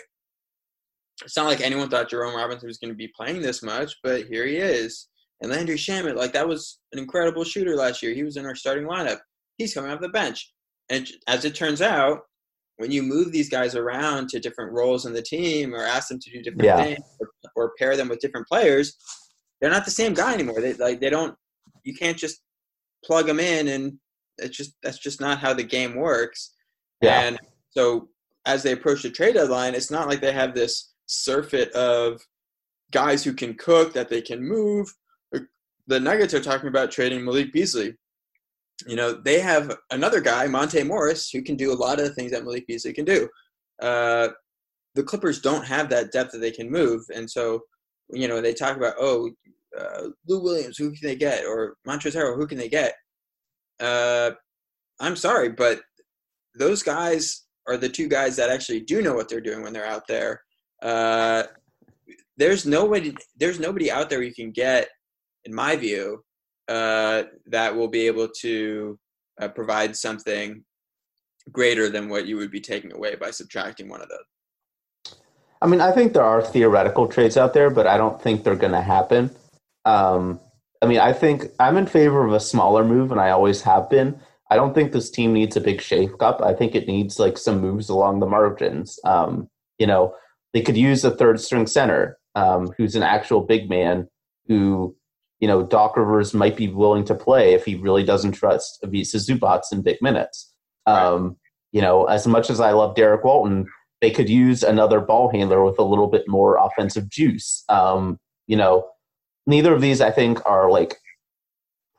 It's 1.24 1.36
not 1.36 1.46
like 1.46 1.60
anyone 1.60 1.88
thought 1.88 2.10
Jerome 2.10 2.34
Robinson 2.34 2.66
was 2.66 2.78
going 2.78 2.92
to 2.92 2.96
be 2.96 3.12
playing 3.16 3.42
this 3.42 3.62
much, 3.62 3.94
but 4.02 4.26
here 4.26 4.46
he 4.46 4.56
is. 4.56 5.08
And 5.40 5.50
Landry 5.50 5.76
Shamet, 5.76 6.16
like 6.16 6.32
that 6.32 6.48
was 6.48 6.78
an 6.92 6.98
incredible 6.98 7.44
shooter 7.44 7.76
last 7.76 8.02
year. 8.02 8.14
He 8.14 8.22
was 8.22 8.36
in 8.36 8.46
our 8.46 8.54
starting 8.54 8.86
lineup. 8.86 9.18
He's 9.58 9.74
coming 9.74 9.90
off 9.90 10.00
the 10.00 10.08
bench, 10.08 10.52
and 10.88 11.08
as 11.28 11.44
it 11.44 11.54
turns 11.54 11.82
out, 11.82 12.20
when 12.76 12.90
you 12.90 13.02
move 13.02 13.32
these 13.32 13.48
guys 13.48 13.74
around 13.74 14.28
to 14.30 14.40
different 14.40 14.72
roles 14.72 15.06
in 15.06 15.12
the 15.12 15.22
team 15.22 15.74
or 15.74 15.84
ask 15.84 16.08
them 16.08 16.18
to 16.18 16.30
do 16.30 16.42
different 16.42 16.64
yeah. 16.64 16.82
things 16.82 17.04
or, 17.20 17.28
or, 17.54 17.72
pair 17.78 17.96
them 17.96 18.08
with 18.08 18.18
different 18.18 18.46
players, 18.48 18.96
they're 19.60 19.70
not 19.70 19.84
the 19.84 19.90
same 19.90 20.14
guy 20.14 20.34
anymore. 20.34 20.60
They 20.60 20.72
like 20.74 21.00
they 21.00 21.10
don't. 21.10 21.34
You 21.84 21.94
can't 21.94 22.16
just 22.16 22.40
plug 23.04 23.26
them 23.26 23.40
in 23.40 23.68
and 23.68 23.98
it's 24.38 24.56
just 24.56 24.74
that's 24.82 24.98
just 24.98 25.20
not 25.20 25.38
how 25.38 25.52
the 25.52 25.62
game 25.62 25.96
works. 25.96 26.54
Yeah. 27.00 27.20
And 27.22 27.38
so 27.70 28.08
as 28.46 28.62
they 28.62 28.72
approach 28.72 29.02
the 29.02 29.10
trade 29.10 29.34
deadline, 29.34 29.74
it's 29.74 29.90
not 29.90 30.08
like 30.08 30.20
they 30.20 30.32
have 30.32 30.54
this 30.54 30.91
surfeit 31.12 31.70
of 31.72 32.20
guys 32.90 33.24
who 33.24 33.32
can 33.32 33.54
cook 33.54 33.92
that 33.94 34.08
they 34.08 34.20
can 34.20 34.46
move. 34.46 34.92
The 35.88 35.98
Nuggets 35.98 36.34
are 36.34 36.40
talking 36.40 36.68
about 36.68 36.90
trading 36.90 37.24
Malik 37.24 37.52
Beasley. 37.52 37.94
You 38.86 38.96
know, 38.96 39.12
they 39.12 39.40
have 39.40 39.76
another 39.90 40.20
guy, 40.20 40.46
Monte 40.46 40.82
Morris, 40.84 41.30
who 41.30 41.42
can 41.42 41.56
do 41.56 41.72
a 41.72 41.74
lot 41.74 41.98
of 41.98 42.06
the 42.06 42.14
things 42.14 42.32
that 42.32 42.44
Malik 42.44 42.66
Beasley 42.66 42.92
can 42.92 43.04
do. 43.04 43.28
Uh, 43.80 44.28
the 44.94 45.02
Clippers 45.02 45.40
don't 45.40 45.66
have 45.66 45.88
that 45.88 46.12
depth 46.12 46.32
that 46.32 46.38
they 46.38 46.50
can 46.50 46.70
move, 46.70 47.02
and 47.14 47.28
so 47.28 47.60
you 48.10 48.28
know 48.28 48.40
they 48.40 48.52
talk 48.54 48.76
about 48.76 48.94
oh, 48.98 49.30
uh, 49.78 50.08
Lou 50.28 50.42
Williams, 50.42 50.76
who 50.76 50.90
can 50.90 51.00
they 51.02 51.16
get, 51.16 51.44
or 51.44 51.76
Montrezl 51.86 52.36
who 52.36 52.46
can 52.46 52.58
they 52.58 52.68
get? 52.68 52.94
uh, 53.82 54.30
I'm 55.00 55.16
sorry, 55.16 55.50
but 55.50 55.80
those 56.54 56.82
guys 56.82 57.44
are 57.66 57.76
the 57.76 57.88
two 57.88 58.08
guys 58.08 58.36
that 58.36 58.50
actually 58.50 58.80
do 58.80 59.02
know 59.02 59.14
what 59.14 59.28
they're 59.28 59.40
doing 59.40 59.62
when 59.62 59.72
they're 59.72 59.86
out 59.86 60.06
there. 60.06 60.42
Uh, 60.82 61.44
there's 62.36 62.66
nobody. 62.66 63.14
There's 63.38 63.60
nobody 63.60 63.90
out 63.90 64.10
there 64.10 64.22
you 64.22 64.34
can 64.34 64.50
get, 64.50 64.88
in 65.44 65.54
my 65.54 65.76
view, 65.76 66.24
uh, 66.68 67.24
that 67.46 67.74
will 67.74 67.88
be 67.88 68.06
able 68.06 68.28
to 68.40 68.98
uh, 69.40 69.48
provide 69.48 69.96
something 69.96 70.64
greater 71.50 71.88
than 71.88 72.08
what 72.08 72.26
you 72.26 72.36
would 72.36 72.50
be 72.50 72.60
taking 72.60 72.92
away 72.92 73.14
by 73.14 73.30
subtracting 73.30 73.88
one 73.88 74.00
of 74.00 74.08
those. 74.08 75.16
I 75.60 75.66
mean, 75.66 75.80
I 75.80 75.92
think 75.92 76.12
there 76.12 76.24
are 76.24 76.42
theoretical 76.42 77.06
trades 77.06 77.36
out 77.36 77.54
there, 77.54 77.70
but 77.70 77.86
I 77.86 77.96
don't 77.96 78.20
think 78.20 78.42
they're 78.42 78.56
going 78.56 78.72
to 78.72 78.82
happen. 78.82 79.30
Um, 79.84 80.40
I 80.82 80.86
mean, 80.86 80.98
I 80.98 81.12
think 81.12 81.46
I'm 81.60 81.76
in 81.76 81.86
favor 81.86 82.26
of 82.26 82.32
a 82.32 82.40
smaller 82.40 82.84
move, 82.84 83.12
and 83.12 83.20
I 83.20 83.30
always 83.30 83.62
have 83.62 83.88
been. 83.88 84.20
I 84.50 84.56
don't 84.56 84.74
think 84.74 84.90
this 84.92 85.10
team 85.10 85.32
needs 85.32 85.56
a 85.56 85.60
big 85.60 85.80
shake 85.80 86.10
up. 86.20 86.42
I 86.42 86.52
think 86.52 86.74
it 86.74 86.88
needs 86.88 87.18
like 87.18 87.38
some 87.38 87.60
moves 87.60 87.88
along 87.88 88.18
the 88.18 88.26
margins. 88.26 88.98
Um, 89.04 89.48
you 89.78 89.86
know, 89.86 90.14
they 90.52 90.62
could 90.62 90.76
use 90.76 91.04
a 91.04 91.10
third 91.10 91.40
string 91.40 91.66
center 91.66 92.18
um, 92.34 92.72
who's 92.76 92.94
an 92.94 93.02
actual 93.02 93.40
big 93.40 93.68
man 93.68 94.08
who, 94.48 94.94
you 95.40 95.48
know, 95.48 95.62
Doc 95.62 95.96
Rivers 95.96 96.34
might 96.34 96.56
be 96.56 96.68
willing 96.68 97.04
to 97.04 97.14
play 97.14 97.54
if 97.54 97.64
he 97.64 97.74
really 97.74 98.04
doesn't 98.04 98.32
trust 98.32 98.78
Ivica 98.82 99.16
Zubac 99.18 99.62
in 99.72 99.82
big 99.82 100.00
minutes. 100.00 100.52
Um, 100.86 101.24
right. 101.24 101.36
You 101.72 101.80
know, 101.80 102.04
as 102.04 102.26
much 102.26 102.50
as 102.50 102.60
I 102.60 102.72
love 102.72 102.94
Derrick 102.94 103.24
Walton, 103.24 103.66
they 104.00 104.10
could 104.10 104.28
use 104.28 104.62
another 104.62 105.00
ball 105.00 105.30
handler 105.30 105.64
with 105.64 105.78
a 105.78 105.84
little 105.84 106.08
bit 106.08 106.28
more 106.28 106.56
offensive 106.56 107.08
juice. 107.08 107.64
Um, 107.68 108.18
you 108.46 108.56
know, 108.56 108.88
neither 109.46 109.72
of 109.72 109.80
these 109.80 110.00
I 110.00 110.10
think 110.10 110.44
are 110.44 110.70
like 110.70 110.96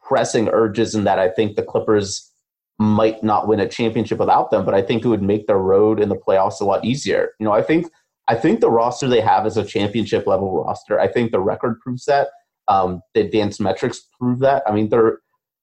pressing 0.06 0.50
urges 0.50 0.94
in 0.94 1.06
that 1.06 1.18
I 1.18 1.30
think 1.30 1.56
the 1.56 1.64
Clippers 1.64 2.30
might 2.78 3.24
not 3.24 3.48
win 3.48 3.60
a 3.60 3.68
championship 3.68 4.20
without 4.20 4.52
them, 4.52 4.66
but 4.66 4.74
I 4.74 4.82
think 4.82 5.06
it 5.06 5.08
would 5.08 5.22
make 5.22 5.48
their 5.48 5.58
road 5.58 6.00
in 6.00 6.10
the 6.10 6.16
playoffs 6.16 6.60
a 6.60 6.66
lot 6.66 6.84
easier. 6.84 7.32
You 7.40 7.46
know, 7.46 7.54
I 7.54 7.62
think 7.62 7.88
I 8.34 8.40
think 8.40 8.62
the 8.62 8.72
roster 8.72 9.08
they 9.08 9.22
have 9.22 9.46
is 9.46 9.58
a 9.58 9.66
championship 9.66 10.25
level 10.25 10.63
roster. 10.63 11.00
I 11.00 11.08
think 11.08 11.32
the 11.32 11.40
record 11.40 11.80
proves 11.80 12.06
that. 12.06 12.30
Um, 12.68 13.02
the 13.13 13.22
advanced 13.22 13.62
metrics 13.62 14.02
prove 14.18 14.40
that. 14.40 14.63
I 14.66 14.72
mean, 14.72 14.90
they're 14.90 15.20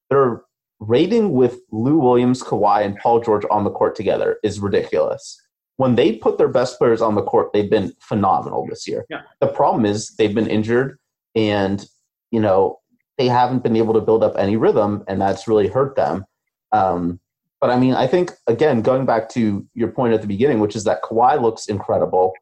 they're 0.08 0.42
rating 0.78 1.32
with 1.32 1.58
Lou 1.72 1.98
Williams, 1.98 2.42
Kawhi, 2.42 2.84
and 2.84 2.96
Paul 2.96 3.20
George 3.20 3.44
on 3.50 3.64
the 3.64 3.70
court 3.70 3.96
together 3.96 4.38
is 4.44 4.60
ridiculous. 4.60 5.40
When 5.78 5.96
they 5.96 6.12
put 6.12 6.38
their 6.38 6.48
best 6.48 6.78
players 6.78 7.02
on 7.02 7.14
the 7.14 7.22
court, 7.22 7.52
they've 7.52 7.70
been 7.70 7.92
phenomenal 8.00 8.66
this 8.68 8.86
year. 8.86 9.04
Yeah. 9.10 9.22
The 9.40 9.48
problem 9.48 9.84
is 9.84 10.10
they've 10.16 10.34
been 10.34 10.46
injured 10.46 10.98
and 11.34 11.84
you 12.30 12.40
know 12.40 12.78
they 13.18 13.26
haven't 13.26 13.62
been 13.62 13.76
able 13.76 13.94
to 13.94 14.00
build 14.00 14.22
up 14.22 14.34
any 14.38 14.56
rhythm, 14.56 15.02
and 15.08 15.20
that's 15.20 15.48
really 15.48 15.68
hurt 15.68 15.96
them. 15.96 16.24
Um, 16.70 17.18
but 17.60 17.70
I 17.70 17.78
mean, 17.78 17.94
I 17.94 18.06
think 18.06 18.32
again, 18.46 18.80
going 18.80 19.06
back 19.06 19.28
to 19.30 19.66
your 19.74 19.88
point 19.88 20.14
at 20.14 20.20
the 20.20 20.26
beginning, 20.26 20.60
which 20.60 20.76
is 20.76 20.84
that 20.84 21.02
Kawhi 21.02 21.40
looks 21.40 21.66
incredible, 21.66 22.32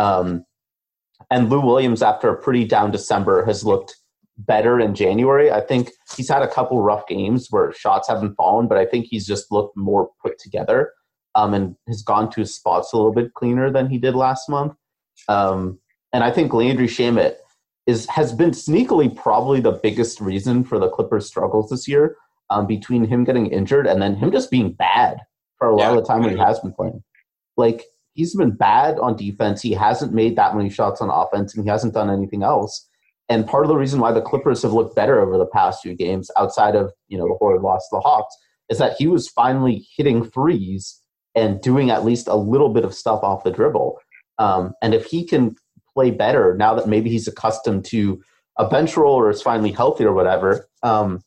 um, 0.00 0.46
and 1.30 1.50
Lou 1.50 1.60
Williams, 1.60 2.02
after 2.02 2.30
a 2.30 2.40
pretty 2.40 2.64
down 2.64 2.90
December, 2.90 3.44
has 3.44 3.64
looked 3.64 3.96
better 4.38 4.80
in 4.80 4.94
January. 4.94 5.52
I 5.52 5.60
think 5.60 5.90
he's 6.16 6.30
had 6.30 6.42
a 6.42 6.48
couple 6.48 6.80
rough 6.80 7.06
games 7.06 7.48
where 7.50 7.72
shots 7.72 8.08
haven't 8.08 8.34
fallen, 8.34 8.66
but 8.66 8.78
I 8.78 8.86
think 8.86 9.06
he's 9.06 9.26
just 9.26 9.52
looked 9.52 9.76
more 9.76 10.08
put 10.22 10.38
together 10.38 10.92
um, 11.34 11.52
and 11.52 11.76
has 11.86 12.02
gone 12.02 12.30
to 12.30 12.40
his 12.40 12.54
spots 12.54 12.92
a 12.92 12.96
little 12.96 13.12
bit 13.12 13.34
cleaner 13.34 13.70
than 13.70 13.90
he 13.90 13.98
did 13.98 14.14
last 14.14 14.48
month. 14.48 14.72
Um, 15.28 15.78
and 16.14 16.24
I 16.24 16.30
think 16.30 16.54
Landry 16.54 16.88
Shamet 16.88 17.34
is 17.86 18.06
has 18.06 18.32
been 18.32 18.52
sneakily 18.52 19.14
probably 19.14 19.60
the 19.60 19.72
biggest 19.72 20.20
reason 20.20 20.64
for 20.64 20.78
the 20.78 20.88
Clippers' 20.88 21.26
struggles 21.26 21.68
this 21.68 21.86
year. 21.86 22.16
Um, 22.48 22.66
between 22.66 23.04
him 23.04 23.22
getting 23.22 23.46
injured 23.46 23.86
and 23.86 24.02
then 24.02 24.16
him 24.16 24.32
just 24.32 24.50
being 24.50 24.72
bad 24.72 25.18
for 25.56 25.68
a 25.68 25.76
lot 25.76 25.82
yeah, 25.82 25.90
of 25.90 25.96
the 25.96 26.02
time 26.02 26.22
when 26.22 26.32
he 26.32 26.38
has 26.38 26.58
been 26.58 26.72
playing. 26.72 27.04
Like 27.56 27.84
he's 28.20 28.36
been 28.36 28.50
bad 28.50 28.98
on 28.98 29.16
defense. 29.16 29.62
He 29.62 29.72
hasn't 29.72 30.12
made 30.12 30.36
that 30.36 30.54
many 30.54 30.68
shots 30.68 31.00
on 31.00 31.08
offense, 31.08 31.54
and 31.54 31.64
he 31.64 31.70
hasn't 31.70 31.94
done 31.94 32.10
anything 32.10 32.42
else. 32.42 32.86
And 33.30 33.46
part 33.46 33.64
of 33.64 33.68
the 33.68 33.76
reason 33.76 34.00
why 34.00 34.12
the 34.12 34.20
Clippers 34.20 34.62
have 34.62 34.74
looked 34.74 34.94
better 34.94 35.20
over 35.20 35.38
the 35.38 35.46
past 35.46 35.82
few 35.82 35.94
games, 35.94 36.30
outside 36.36 36.76
of 36.76 36.92
you 37.08 37.16
know 37.16 37.26
the 37.26 37.36
horrid 37.38 37.62
loss 37.62 37.88
to 37.88 37.96
the 37.96 38.00
Hawks, 38.00 38.36
is 38.68 38.78
that 38.78 38.96
he 38.98 39.06
was 39.06 39.28
finally 39.28 39.86
hitting 39.96 40.24
threes 40.24 41.00
and 41.34 41.60
doing 41.62 41.90
at 41.90 42.04
least 42.04 42.28
a 42.28 42.34
little 42.34 42.68
bit 42.68 42.84
of 42.84 42.94
stuff 42.94 43.22
off 43.22 43.44
the 43.44 43.50
dribble. 43.50 43.98
Um, 44.38 44.74
and 44.82 44.94
if 44.94 45.06
he 45.06 45.24
can 45.24 45.56
play 45.94 46.10
better 46.10 46.54
now 46.56 46.74
that 46.74 46.88
maybe 46.88 47.10
he's 47.10 47.28
accustomed 47.28 47.84
to 47.86 48.22
a 48.58 48.68
bench 48.68 48.96
role 48.96 49.14
or 49.14 49.30
is 49.30 49.42
finally 49.42 49.72
healthy 49.72 50.04
or 50.04 50.12
whatever. 50.12 50.68
Um, 50.82 51.22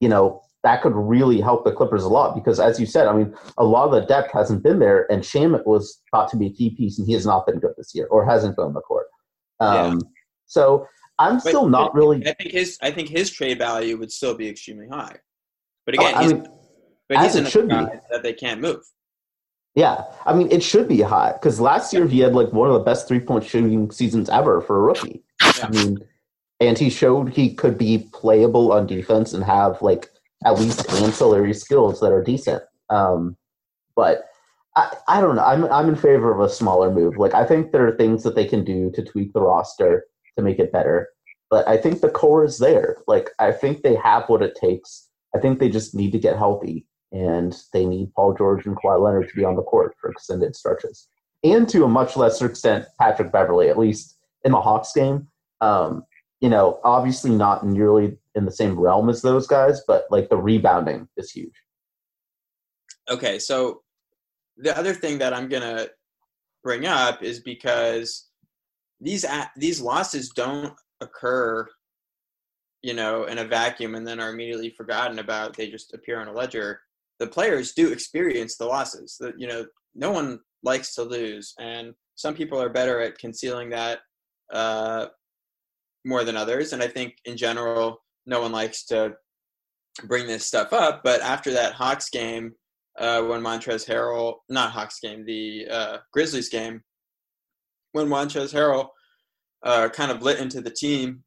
you 0.00 0.08
know, 0.08 0.42
that 0.64 0.80
could 0.82 0.94
really 0.94 1.40
help 1.40 1.64
the 1.64 1.72
Clippers 1.72 2.02
a 2.02 2.08
lot 2.08 2.34
because, 2.34 2.58
as 2.58 2.80
you 2.80 2.86
said, 2.86 3.06
I 3.06 3.14
mean, 3.14 3.34
a 3.58 3.64
lot 3.64 3.84
of 3.84 3.92
the 3.92 4.00
depth 4.00 4.32
hasn't 4.32 4.62
been 4.62 4.78
there, 4.78 5.10
and 5.12 5.22
Shamet 5.22 5.66
was 5.66 6.02
thought 6.10 6.30
to 6.30 6.36
be 6.36 6.46
a 6.46 6.50
key 6.50 6.70
piece, 6.70 6.98
and 6.98 7.06
he 7.06 7.12
has 7.12 7.26
not 7.26 7.46
been 7.46 7.60
good 7.60 7.74
this 7.76 7.94
year 7.94 8.06
or 8.06 8.24
hasn't 8.24 8.56
been 8.56 8.64
on 8.64 8.72
the 8.72 8.80
court. 8.80 9.06
Um, 9.60 9.92
yeah. 9.92 10.08
So 10.46 10.86
I'm 11.18 11.38
still 11.38 11.68
not 11.68 11.94
really. 11.94 12.26
I 12.26 12.32
think 12.32 12.50
his 12.50 12.78
I 12.82 12.90
think 12.90 13.08
his 13.08 13.30
trade 13.30 13.58
value 13.58 13.98
would 13.98 14.10
still 14.10 14.34
be 14.34 14.48
extremely 14.48 14.88
high, 14.88 15.16
but 15.84 15.94
again, 15.94 16.14
oh, 16.14 16.18
I 16.18 16.26
mean, 16.26 16.46
but 17.08 17.18
he's 17.22 17.36
in 17.36 17.44
should 17.44 17.68
be. 17.68 17.74
that 17.74 18.22
they 18.22 18.32
can't 18.32 18.60
move. 18.60 18.80
Yeah, 19.74 20.04
I 20.24 20.32
mean, 20.32 20.50
it 20.50 20.62
should 20.62 20.88
be 20.88 21.02
high 21.02 21.32
because 21.32 21.60
last 21.60 21.92
year 21.92 22.06
he 22.06 22.20
had 22.20 22.34
like 22.34 22.52
one 22.52 22.68
of 22.68 22.74
the 22.74 22.80
best 22.80 23.06
three 23.06 23.20
point 23.20 23.44
shooting 23.44 23.90
seasons 23.90 24.30
ever 24.30 24.62
for 24.62 24.76
a 24.78 24.80
rookie. 24.80 25.22
Yeah. 25.42 25.66
I 25.66 25.68
mean, 25.70 25.98
and 26.60 26.78
he 26.78 26.88
showed 26.88 27.30
he 27.30 27.54
could 27.54 27.76
be 27.76 28.08
playable 28.12 28.72
on 28.72 28.86
defense 28.86 29.34
and 29.34 29.44
have 29.44 29.82
like 29.82 30.08
at 30.44 30.58
least 30.58 30.90
ancillary 30.92 31.54
skills 31.54 32.00
that 32.00 32.12
are 32.12 32.22
decent. 32.22 32.62
Um, 32.90 33.36
but 33.96 34.24
I, 34.76 34.96
I 35.08 35.20
don't 35.20 35.36
know. 35.36 35.44
I'm 35.44 35.64
I'm 35.66 35.88
in 35.88 35.96
favor 35.96 36.32
of 36.32 36.40
a 36.40 36.52
smaller 36.52 36.90
move. 36.90 37.16
Like 37.16 37.34
I 37.34 37.44
think 37.44 37.72
there 37.72 37.86
are 37.86 37.96
things 37.96 38.22
that 38.24 38.34
they 38.34 38.44
can 38.44 38.64
do 38.64 38.90
to 38.92 39.04
tweak 39.04 39.32
the 39.32 39.40
roster 39.40 40.04
to 40.36 40.44
make 40.44 40.58
it 40.58 40.72
better. 40.72 41.08
But 41.50 41.68
I 41.68 41.76
think 41.76 42.00
the 42.00 42.10
core 42.10 42.44
is 42.44 42.58
there. 42.58 42.98
Like 43.06 43.30
I 43.38 43.52
think 43.52 43.82
they 43.82 43.94
have 43.96 44.24
what 44.28 44.42
it 44.42 44.56
takes. 44.60 45.08
I 45.34 45.38
think 45.38 45.58
they 45.58 45.68
just 45.68 45.94
need 45.94 46.12
to 46.12 46.18
get 46.18 46.36
healthy, 46.36 46.86
and 47.12 47.56
they 47.72 47.86
need 47.86 48.12
Paul 48.14 48.34
George 48.34 48.66
and 48.66 48.76
Kawhi 48.76 49.00
Leonard 49.00 49.28
to 49.28 49.36
be 49.36 49.44
on 49.44 49.56
the 49.56 49.62
court 49.62 49.94
for 50.00 50.10
extended 50.10 50.56
stretches, 50.56 51.08
and 51.42 51.68
to 51.68 51.84
a 51.84 51.88
much 51.88 52.16
lesser 52.16 52.46
extent, 52.46 52.86
Patrick 53.00 53.32
Beverley, 53.32 53.68
at 53.68 53.78
least 53.78 54.16
in 54.44 54.52
the 54.52 54.60
Hawks 54.60 54.92
game. 54.92 55.28
Um, 55.60 56.04
you 56.44 56.50
know, 56.50 56.78
obviously 56.84 57.30
not 57.30 57.64
nearly 57.64 58.18
in 58.34 58.44
the 58.44 58.52
same 58.52 58.78
realm 58.78 59.08
as 59.08 59.22
those 59.22 59.46
guys, 59.46 59.80
but 59.88 60.04
like 60.10 60.28
the 60.28 60.36
rebounding 60.36 61.08
is 61.16 61.30
huge. 61.30 61.54
Okay, 63.08 63.38
so 63.38 63.80
the 64.58 64.76
other 64.76 64.92
thing 64.92 65.16
that 65.20 65.32
I'm 65.32 65.48
gonna 65.48 65.86
bring 66.62 66.84
up 66.84 67.22
is 67.22 67.40
because 67.40 68.28
these 69.00 69.24
these 69.56 69.80
losses 69.80 70.28
don't 70.36 70.74
occur, 71.00 71.66
you 72.82 72.92
know, 72.92 73.24
in 73.24 73.38
a 73.38 73.46
vacuum 73.46 73.94
and 73.94 74.06
then 74.06 74.20
are 74.20 74.34
immediately 74.34 74.68
forgotten 74.68 75.20
about. 75.20 75.56
They 75.56 75.70
just 75.70 75.94
appear 75.94 76.20
on 76.20 76.28
a 76.28 76.32
ledger. 76.32 76.78
The 77.20 77.26
players 77.26 77.72
do 77.72 77.90
experience 77.90 78.58
the 78.58 78.66
losses. 78.66 79.16
That 79.18 79.40
you 79.40 79.46
know, 79.46 79.64
no 79.94 80.10
one 80.10 80.40
likes 80.62 80.94
to 80.96 81.04
lose, 81.04 81.54
and 81.58 81.94
some 82.16 82.34
people 82.34 82.60
are 82.60 82.68
better 82.68 83.00
at 83.00 83.16
concealing 83.16 83.70
that 83.70 84.00
uh, 84.52 85.06
more 86.04 86.24
than 86.24 86.36
others. 86.36 86.72
And 86.72 86.82
I 86.82 86.88
think 86.88 87.14
in 87.24 87.36
general, 87.36 88.02
no 88.26 88.40
one 88.40 88.52
likes 88.52 88.84
to 88.86 89.14
bring 90.04 90.26
this 90.26 90.46
stuff 90.46 90.72
up. 90.72 91.02
But 91.04 91.20
after 91.20 91.52
that 91.52 91.74
Hawks 91.74 92.10
game, 92.10 92.52
uh, 92.98 93.22
when 93.22 93.42
Montrezl 93.42 93.88
Harrell, 93.88 94.36
not 94.48 94.70
Hawks 94.70 95.00
game, 95.00 95.24
the 95.24 95.66
uh, 95.70 95.98
Grizzlies 96.12 96.48
game, 96.48 96.82
when 97.92 98.08
Montrezl 98.08 98.52
Harrell 98.52 98.88
uh, 99.62 99.88
kind 99.88 100.10
of 100.10 100.22
lit 100.22 100.38
into 100.38 100.60
the 100.60 100.70
team 100.70 101.24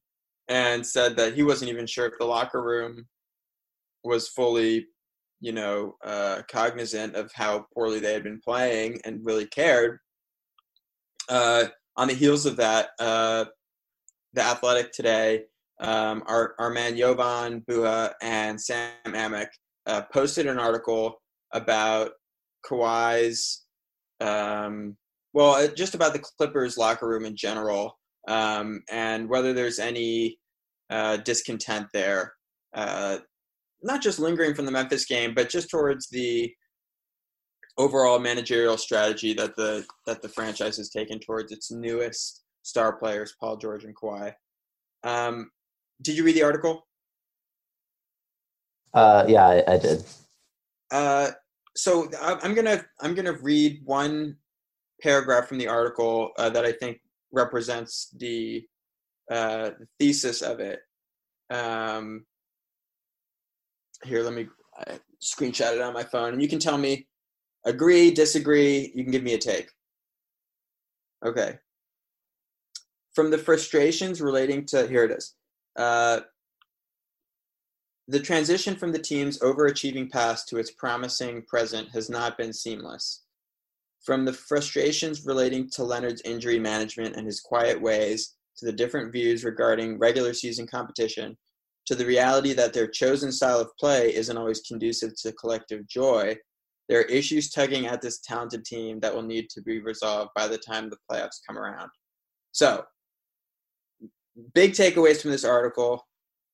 and 0.47 0.85
said 0.85 1.17
that 1.17 1.33
he 1.33 1.43
wasn't 1.43 1.69
even 1.69 1.85
sure 1.85 2.05
if 2.05 2.13
the 2.19 2.25
locker 2.25 2.61
room 2.61 3.05
was 4.03 4.29
fully, 4.29 4.87
you 5.41 5.51
know, 5.51 5.95
uh, 6.03 6.41
cognizant 6.49 7.15
of 7.15 7.31
how 7.33 7.65
poorly 7.73 7.99
they 7.99 8.13
had 8.13 8.23
been 8.23 8.39
playing 8.39 8.99
and 9.03 9.25
really 9.25 9.45
cared. 9.45 9.99
Uh, 11.29 11.65
on 11.97 12.07
the 12.07 12.13
heels 12.13 12.45
of 12.45 12.55
that, 12.57 12.89
uh, 12.99 13.45
the 14.37 14.43
Athletic 14.43 14.91
today, 14.91 15.43
um, 15.79 16.23
our, 16.27 16.53
our 16.59 16.69
man 16.69 16.95
Jovan 16.95 17.61
Buha 17.69 18.13
and 18.21 18.59
Sam 18.59 18.91
Amick 19.07 19.47
uh, 19.87 20.03
posted 20.13 20.45
an 20.45 20.59
article 20.59 21.21
about 21.53 22.11
Kawhi's, 22.65 23.65
um, 24.21 24.95
well, 25.33 25.67
just 25.75 25.95
about 25.95 26.13
the 26.13 26.19
Clippers 26.19 26.77
locker 26.77 27.07
room 27.07 27.25
in 27.25 27.35
general, 27.35 27.97
um, 28.27 28.83
and 28.91 29.27
whether 29.27 29.53
there's 29.53 29.79
any 29.79 30.37
uh, 30.89 31.17
discontent 31.17 31.87
there. 31.93 32.33
Uh, 32.75 33.17
not 33.81 34.01
just 34.01 34.19
lingering 34.19 34.53
from 34.53 34.65
the 34.65 34.71
Memphis 34.71 35.05
game, 35.05 35.33
but 35.33 35.49
just 35.49 35.69
towards 35.69 36.09
the 36.09 36.51
overall 37.77 38.19
managerial 38.19 38.77
strategy 38.77 39.33
that 39.33 39.55
the 39.55 39.85
that 40.05 40.21
the 40.21 40.29
franchise 40.29 40.77
has 40.77 40.89
taken 40.89 41.19
towards 41.19 41.51
its 41.51 41.71
newest 41.71 42.43
star 42.67 42.97
players, 42.97 43.33
Paul 43.39 43.55
George 43.55 43.85
and 43.85 43.95
Kawhi. 43.95 44.33
Um, 45.03 45.51
did 46.01 46.17
you 46.17 46.23
read 46.25 46.35
the 46.35 46.43
article? 46.43 46.85
Uh, 48.93 49.23
yeah, 49.27 49.47
I, 49.47 49.73
I 49.73 49.77
did. 49.77 50.03
Uh, 50.91 51.31
so 51.75 52.09
I'm 52.21 52.53
gonna 52.53 52.83
I'm 52.99 53.15
gonna 53.15 53.37
read 53.41 53.81
one 53.85 54.35
paragraph 55.01 55.47
from 55.47 55.59
the 55.59 55.67
article 55.67 56.31
uh, 56.37 56.49
that 56.49 56.65
I 56.65 56.73
think 56.73 56.99
represents 57.31 58.13
the, 58.17 58.65
uh, 59.31 59.71
the 59.79 59.87
thesis 59.99 60.41
of 60.41 60.59
it. 60.59 60.79
Um, 61.49 62.25
here, 64.03 64.23
let 64.23 64.33
me 64.33 64.47
screenshot 65.21 65.73
it 65.73 65.81
on 65.81 65.93
my 65.93 66.03
phone, 66.03 66.33
and 66.33 66.41
you 66.41 66.49
can 66.49 66.59
tell 66.59 66.77
me 66.77 67.07
agree, 67.65 68.11
disagree. 68.11 68.91
You 68.93 69.03
can 69.03 69.11
give 69.11 69.23
me 69.23 69.33
a 69.33 69.37
take. 69.37 69.69
Okay. 71.25 71.59
From 73.17 73.31
the 73.31 73.37
frustrations 73.39 74.21
relating 74.21 74.63
to 74.67 74.85
here 74.87 75.05
it 75.05 75.09
is. 75.09 75.33
Uh, 75.75 76.19
the 78.07 78.19
transition 78.19 78.75
from 78.75 78.91
the 78.91 78.99
team's 78.99 79.39
overachieving 79.39 80.11
past 80.11 80.47
to 80.49 80.57
its 80.57 80.69
promising 80.69 81.41
present 81.47 81.89
has 81.93 82.11
not 82.11 82.37
been 82.37 82.53
seamless. 82.53 83.23
From 84.05 84.23
the 84.23 84.33
frustrations 84.33 85.25
relating 85.25 85.67
to 85.71 85.83
Leonard's 85.83 86.21
injury 86.25 86.59
management 86.59 87.15
and 87.15 87.25
his 87.25 87.39
quiet 87.39 87.81
ways, 87.81 88.35
to 88.57 88.67
the 88.67 88.71
different 88.71 89.11
views 89.11 89.43
regarding 89.43 89.97
regular 89.97 90.35
season 90.35 90.67
competition, 90.67 91.35
to 91.87 91.95
the 91.95 92.05
reality 92.05 92.53
that 92.53 92.71
their 92.71 92.87
chosen 92.87 93.31
style 93.31 93.59
of 93.59 93.75
play 93.79 94.13
isn't 94.13 94.37
always 94.37 94.61
conducive 94.61 95.13
to 95.23 95.31
collective 95.31 95.87
joy, 95.87 96.37
there 96.87 96.99
are 96.99 97.05
issues 97.05 97.49
tugging 97.49 97.87
at 97.87 97.99
this 97.99 98.19
talented 98.19 98.63
team 98.63 98.99
that 98.99 99.15
will 99.15 99.23
need 99.23 99.49
to 99.49 99.61
be 99.63 99.79
resolved 99.79 100.29
by 100.35 100.47
the 100.47 100.59
time 100.59 100.91
the 100.91 100.97
playoffs 101.11 101.41
come 101.47 101.57
around. 101.57 101.89
So, 102.51 102.85
big 104.53 104.71
takeaways 104.71 105.21
from 105.21 105.31
this 105.31 105.45
article. 105.45 106.05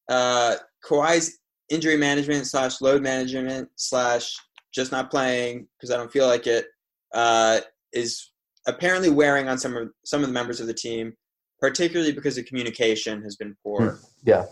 Uh, 0.09 0.55
Kawhi's 0.85 1.39
injury 1.69 1.97
management 1.97 2.47
slash 2.47 2.81
load 2.81 3.01
management 3.01 3.69
slash 3.75 4.35
just 4.73 4.91
not 4.91 5.11
playing 5.11 5.67
because 5.77 5.91
I 5.91 5.97
don't 5.97 6.11
feel 6.11 6.27
like 6.27 6.47
it 6.47 6.67
uh, 7.13 7.59
is 7.93 8.31
apparently 8.67 9.09
wearing 9.09 9.47
on 9.47 9.57
some 9.57 9.75
of 9.75 9.89
some 10.05 10.21
of 10.21 10.27
the 10.27 10.33
members 10.33 10.59
of 10.59 10.67
the 10.67 10.73
team, 10.73 11.13
particularly 11.59 12.11
because 12.11 12.35
the 12.35 12.43
communication 12.43 13.21
has 13.23 13.35
been 13.35 13.55
poor. 13.63 13.91
Hmm. 13.91 14.05
Yeah. 14.25 14.45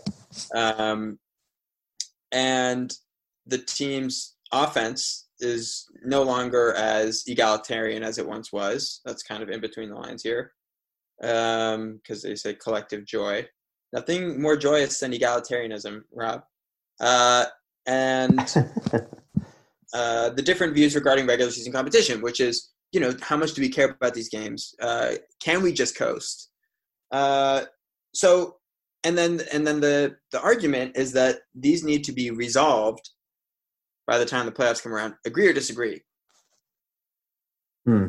Um, 0.54 1.18
and 2.30 2.92
the 3.46 3.58
team's 3.58 4.36
offense 4.52 5.28
is 5.40 5.86
no 6.04 6.22
longer 6.22 6.72
as 6.74 7.24
egalitarian 7.26 8.02
as 8.02 8.18
it 8.18 8.26
once 8.26 8.52
was. 8.52 9.00
That's 9.04 9.22
kind 9.22 9.42
of 9.42 9.50
in 9.50 9.60
between 9.60 9.90
the 9.90 9.96
lines 9.96 10.22
here, 10.22 10.52
because 11.22 11.74
um, 12.24 12.30
they 12.30 12.34
say 12.34 12.54
collective 12.54 13.06
joy. 13.06 13.46
Nothing 13.92 14.42
more 14.42 14.56
joyous 14.56 14.98
than 14.98 15.12
egalitarianism, 15.12 16.00
Rob. 16.12 16.42
Uh, 17.00 17.44
and 17.86 18.38
uh, 19.94 20.30
the 20.30 20.42
different 20.42 20.74
views 20.74 20.94
regarding 20.94 21.26
regular 21.26 21.50
season 21.50 21.72
competition, 21.72 22.20
which 22.20 22.40
is, 22.40 22.72
you 22.90 23.00
know, 23.00 23.14
how 23.20 23.36
much 23.36 23.54
do 23.54 23.62
we 23.62 23.68
care 23.68 23.90
about 23.90 24.14
these 24.14 24.28
games? 24.28 24.74
Uh, 24.80 25.12
can 25.42 25.62
we 25.62 25.72
just 25.72 25.96
coast? 25.96 26.50
Uh, 27.12 27.62
so, 28.14 28.56
and 29.04 29.16
then 29.16 29.40
and 29.52 29.66
then 29.66 29.80
the 29.80 30.16
the 30.30 30.40
argument 30.40 30.96
is 30.96 31.12
that 31.12 31.40
these 31.54 31.84
need 31.84 32.04
to 32.04 32.12
be 32.12 32.30
resolved 32.30 33.10
by 34.06 34.18
the 34.18 34.24
time 34.24 34.46
the 34.46 34.52
playoffs 34.52 34.82
come 34.82 34.92
around. 34.92 35.14
Agree 35.26 35.48
or 35.48 35.52
disagree? 35.52 36.02
Hmm. 37.84 38.06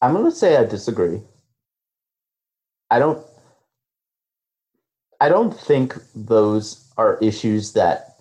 I'm 0.00 0.12
going 0.14 0.24
to 0.24 0.30
say 0.30 0.56
I 0.56 0.64
disagree. 0.64 1.20
I 2.90 2.98
don't 2.98 3.24
I 5.20 5.28
don't 5.28 5.58
think 5.58 5.96
those 6.14 6.90
are 6.96 7.18
issues 7.18 7.74
that 7.74 8.16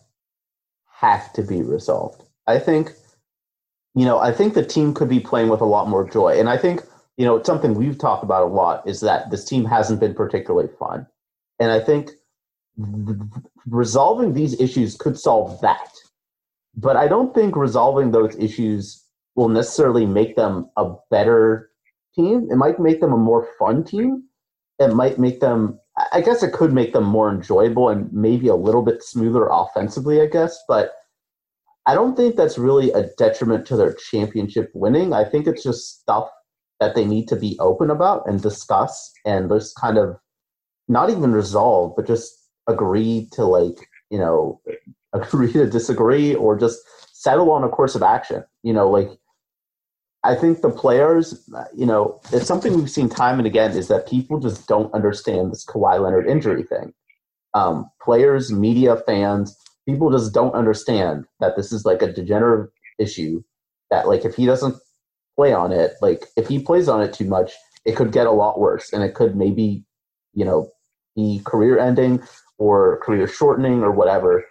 have 0.91 1.31
to 1.33 1.41
be 1.41 1.61
resolved. 1.61 2.23
I 2.45 2.59
think 2.59 2.93
you 3.95 4.05
know, 4.05 4.19
I 4.19 4.31
think 4.31 4.53
the 4.53 4.65
team 4.65 4.93
could 4.93 5.09
be 5.09 5.19
playing 5.19 5.49
with 5.49 5.61
a 5.61 5.65
lot 5.65 5.89
more 5.89 6.07
joy. 6.07 6.39
And 6.39 6.47
I 6.49 6.57
think, 6.57 6.83
you 7.17 7.25
know, 7.25 7.41
something 7.43 7.73
we've 7.73 7.97
talked 7.97 8.23
about 8.23 8.43
a 8.43 8.53
lot 8.53 8.87
is 8.87 9.01
that 9.01 9.31
this 9.31 9.45
team 9.45 9.65
hasn't 9.65 9.99
been 9.99 10.13
particularly 10.13 10.69
fun. 10.79 11.07
And 11.59 11.71
I 11.71 11.79
think 11.79 12.11
resolving 13.67 14.33
these 14.33 14.59
issues 14.61 14.95
could 14.95 15.19
solve 15.19 15.59
that. 15.61 15.91
But 16.75 16.95
I 16.95 17.07
don't 17.07 17.33
think 17.33 17.55
resolving 17.55 18.11
those 18.11 18.35
issues 18.37 19.03
will 19.35 19.49
necessarily 19.49 20.05
make 20.05 20.35
them 20.35 20.69
a 20.77 20.93
better 21.09 21.68
team. 22.15 22.47
It 22.51 22.55
might 22.55 22.79
make 22.79 23.01
them 23.01 23.13
a 23.13 23.17
more 23.17 23.47
fun 23.57 23.83
team. 23.83 24.23
It 24.79 24.93
might 24.93 25.19
make 25.19 25.39
them, 25.39 25.79
I 26.11 26.21
guess 26.21 26.41
it 26.43 26.53
could 26.53 26.73
make 26.73 26.93
them 26.93 27.03
more 27.03 27.29
enjoyable 27.29 27.89
and 27.89 28.11
maybe 28.13 28.47
a 28.47 28.55
little 28.55 28.81
bit 28.81 29.03
smoother 29.03 29.47
offensively, 29.51 30.21
I 30.21 30.27
guess. 30.27 30.57
But 30.67 30.91
I 31.85 31.95
don't 31.95 32.15
think 32.15 32.35
that's 32.35 32.57
really 32.57 32.91
a 32.91 33.07
detriment 33.17 33.65
to 33.67 33.75
their 33.75 33.93
championship 33.93 34.71
winning. 34.73 35.13
I 35.13 35.23
think 35.23 35.47
it's 35.47 35.63
just 35.63 36.01
stuff 36.01 36.29
that 36.79 36.95
they 36.95 37.03
need 37.03 37.27
to 37.27 37.35
be 37.35 37.57
open 37.59 37.89
about 37.89 38.23
and 38.27 38.41
discuss 38.41 39.11
and 39.25 39.49
just 39.49 39.75
kind 39.75 39.97
of 39.97 40.17
not 40.87 41.09
even 41.09 41.33
resolve, 41.33 41.93
but 41.95 42.07
just 42.07 42.39
agree 42.69 43.27
to 43.33 43.43
like 43.43 43.77
you 44.09 44.17
know 44.17 44.61
agree 45.13 45.51
to 45.51 45.69
disagree 45.69 46.35
or 46.35 46.57
just 46.57 46.79
settle 47.11 47.51
on 47.51 47.63
a 47.63 47.69
course 47.69 47.95
of 47.95 48.03
action 48.03 48.43
you 48.63 48.71
know 48.71 48.89
like 48.89 49.09
i 50.23 50.35
think 50.35 50.61
the 50.61 50.69
players 50.69 51.49
you 51.75 51.85
know 51.85 52.19
it's 52.31 52.47
something 52.47 52.73
we've 52.75 52.89
seen 52.89 53.09
time 53.09 53.37
and 53.37 53.47
again 53.47 53.71
is 53.71 53.87
that 53.87 54.07
people 54.07 54.39
just 54.39 54.67
don't 54.67 54.93
understand 54.93 55.51
this 55.51 55.65
Kawhi 55.65 56.01
Leonard 56.01 56.27
injury 56.27 56.63
thing 56.63 56.93
um, 57.53 57.89
players, 58.01 58.51
media, 58.51 58.97
fans, 59.05 59.57
people 59.87 60.11
just 60.11 60.33
don't 60.33 60.53
understand 60.53 61.25
that 61.39 61.55
this 61.55 61.71
is 61.71 61.85
like 61.85 62.01
a 62.01 62.11
degenerative 62.11 62.71
issue. 62.97 63.41
That 63.89 64.07
like 64.07 64.25
if 64.25 64.35
he 64.35 64.45
doesn't 64.45 64.75
play 65.35 65.53
on 65.53 65.71
it, 65.71 65.93
like 66.01 66.25
if 66.37 66.47
he 66.47 66.59
plays 66.59 66.87
on 66.87 67.01
it 67.01 67.13
too 67.13 67.25
much, 67.25 67.53
it 67.85 67.95
could 67.95 68.11
get 68.11 68.27
a 68.27 68.31
lot 68.31 68.59
worse, 68.59 68.93
and 68.93 69.03
it 69.03 69.15
could 69.15 69.35
maybe, 69.35 69.83
you 70.33 70.45
know, 70.45 70.69
be 71.15 71.41
career 71.43 71.79
ending 71.79 72.21
or 72.57 72.99
career 72.99 73.27
shortening 73.27 73.81
or 73.81 73.91
whatever. 73.91 74.45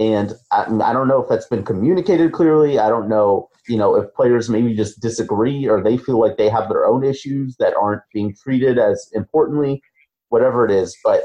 And 0.00 0.32
I, 0.50 0.62
I 0.62 0.94
don't 0.94 1.08
know 1.08 1.22
if 1.22 1.28
that's 1.28 1.46
been 1.46 1.62
communicated 1.62 2.32
clearly. 2.32 2.78
I 2.78 2.88
don't 2.88 3.06
know, 3.06 3.50
you 3.68 3.76
know, 3.76 3.94
if 3.96 4.12
players 4.14 4.48
maybe 4.48 4.74
just 4.74 4.98
disagree 5.00 5.68
or 5.68 5.82
they 5.82 5.98
feel 5.98 6.18
like 6.18 6.38
they 6.38 6.48
have 6.48 6.70
their 6.70 6.86
own 6.86 7.04
issues 7.04 7.54
that 7.58 7.74
aren't 7.76 8.00
being 8.12 8.34
treated 8.34 8.78
as 8.78 9.10
importantly, 9.12 9.82
whatever 10.30 10.64
it 10.64 10.70
is. 10.70 10.96
But 11.04 11.24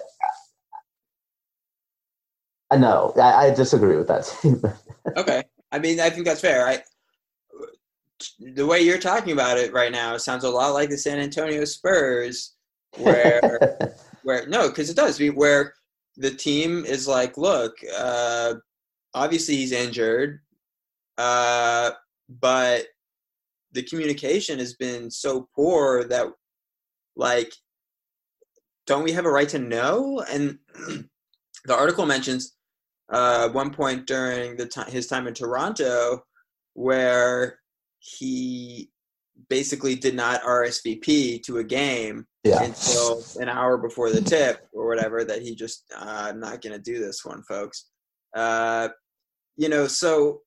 I 2.69 2.75
know 2.75 3.13
I, 3.15 3.47
I 3.47 3.53
disagree 3.53 3.95
with 3.95 4.09
that 4.09 4.25
statement. 4.25 4.75
okay, 5.17 5.43
I 5.71 5.79
mean 5.79 6.01
I 6.01 6.09
think 6.09 6.25
that's 6.25 6.41
fair. 6.41 6.67
I 6.67 6.83
the 8.39 8.65
way 8.65 8.81
you're 8.81 8.97
talking 8.97 9.31
about 9.31 9.57
it 9.57 9.71
right 9.71 9.91
now 9.91 10.17
sounds 10.17 10.43
a 10.43 10.49
lot 10.49 10.73
like 10.73 10.89
the 10.89 10.97
San 10.97 11.19
Antonio 11.19 11.63
Spurs, 11.63 12.55
where 12.97 13.95
where 14.23 14.45
no, 14.47 14.67
because 14.67 14.89
it 14.89 14.97
does. 14.97 15.21
Where 15.33 15.75
the 16.17 16.31
team 16.31 16.85
is 16.85 17.07
like, 17.07 17.37
look, 17.37 17.77
uh, 17.97 18.55
obviously 19.13 19.55
he's 19.57 19.71
injured, 19.71 20.39
uh, 21.17 21.91
but 22.29 22.85
the 23.71 23.83
communication 23.83 24.59
has 24.59 24.73
been 24.75 25.11
so 25.11 25.47
poor 25.55 26.05
that, 26.05 26.27
like, 27.15 27.51
don't 28.87 29.03
we 29.03 29.11
have 29.11 29.25
a 29.25 29.31
right 29.31 29.49
to 29.49 29.59
know? 29.59 30.23
And 30.31 30.57
the 31.65 31.75
article 31.75 32.05
mentions 32.05 32.55
uh, 33.09 33.49
one 33.49 33.71
point 33.71 34.07
during 34.07 34.55
the 34.57 34.65
time 34.65 34.89
his 34.89 35.07
time 35.07 35.27
in 35.27 35.33
Toronto 35.33 36.23
where 36.73 37.59
he 37.99 38.89
basically 39.49 39.95
did 39.95 40.15
not 40.15 40.41
RSVP 40.41 41.43
to 41.43 41.57
a 41.57 41.63
game 41.63 42.25
yeah. 42.45 42.63
until 42.63 43.23
an 43.39 43.49
hour 43.49 43.77
before 43.77 44.11
the 44.11 44.21
tip 44.21 44.67
or 44.71 44.87
whatever 44.87 45.23
that 45.23 45.41
he 45.41 45.55
just 45.55 45.83
uh, 45.95 46.27
I'm 46.29 46.39
not 46.39 46.61
going 46.61 46.73
to 46.73 46.81
do 46.81 46.99
this 46.99 47.25
one, 47.25 47.41
folks. 47.43 47.89
Uh, 48.35 48.89
you 49.57 49.69
know, 49.69 49.87
so 49.87 50.41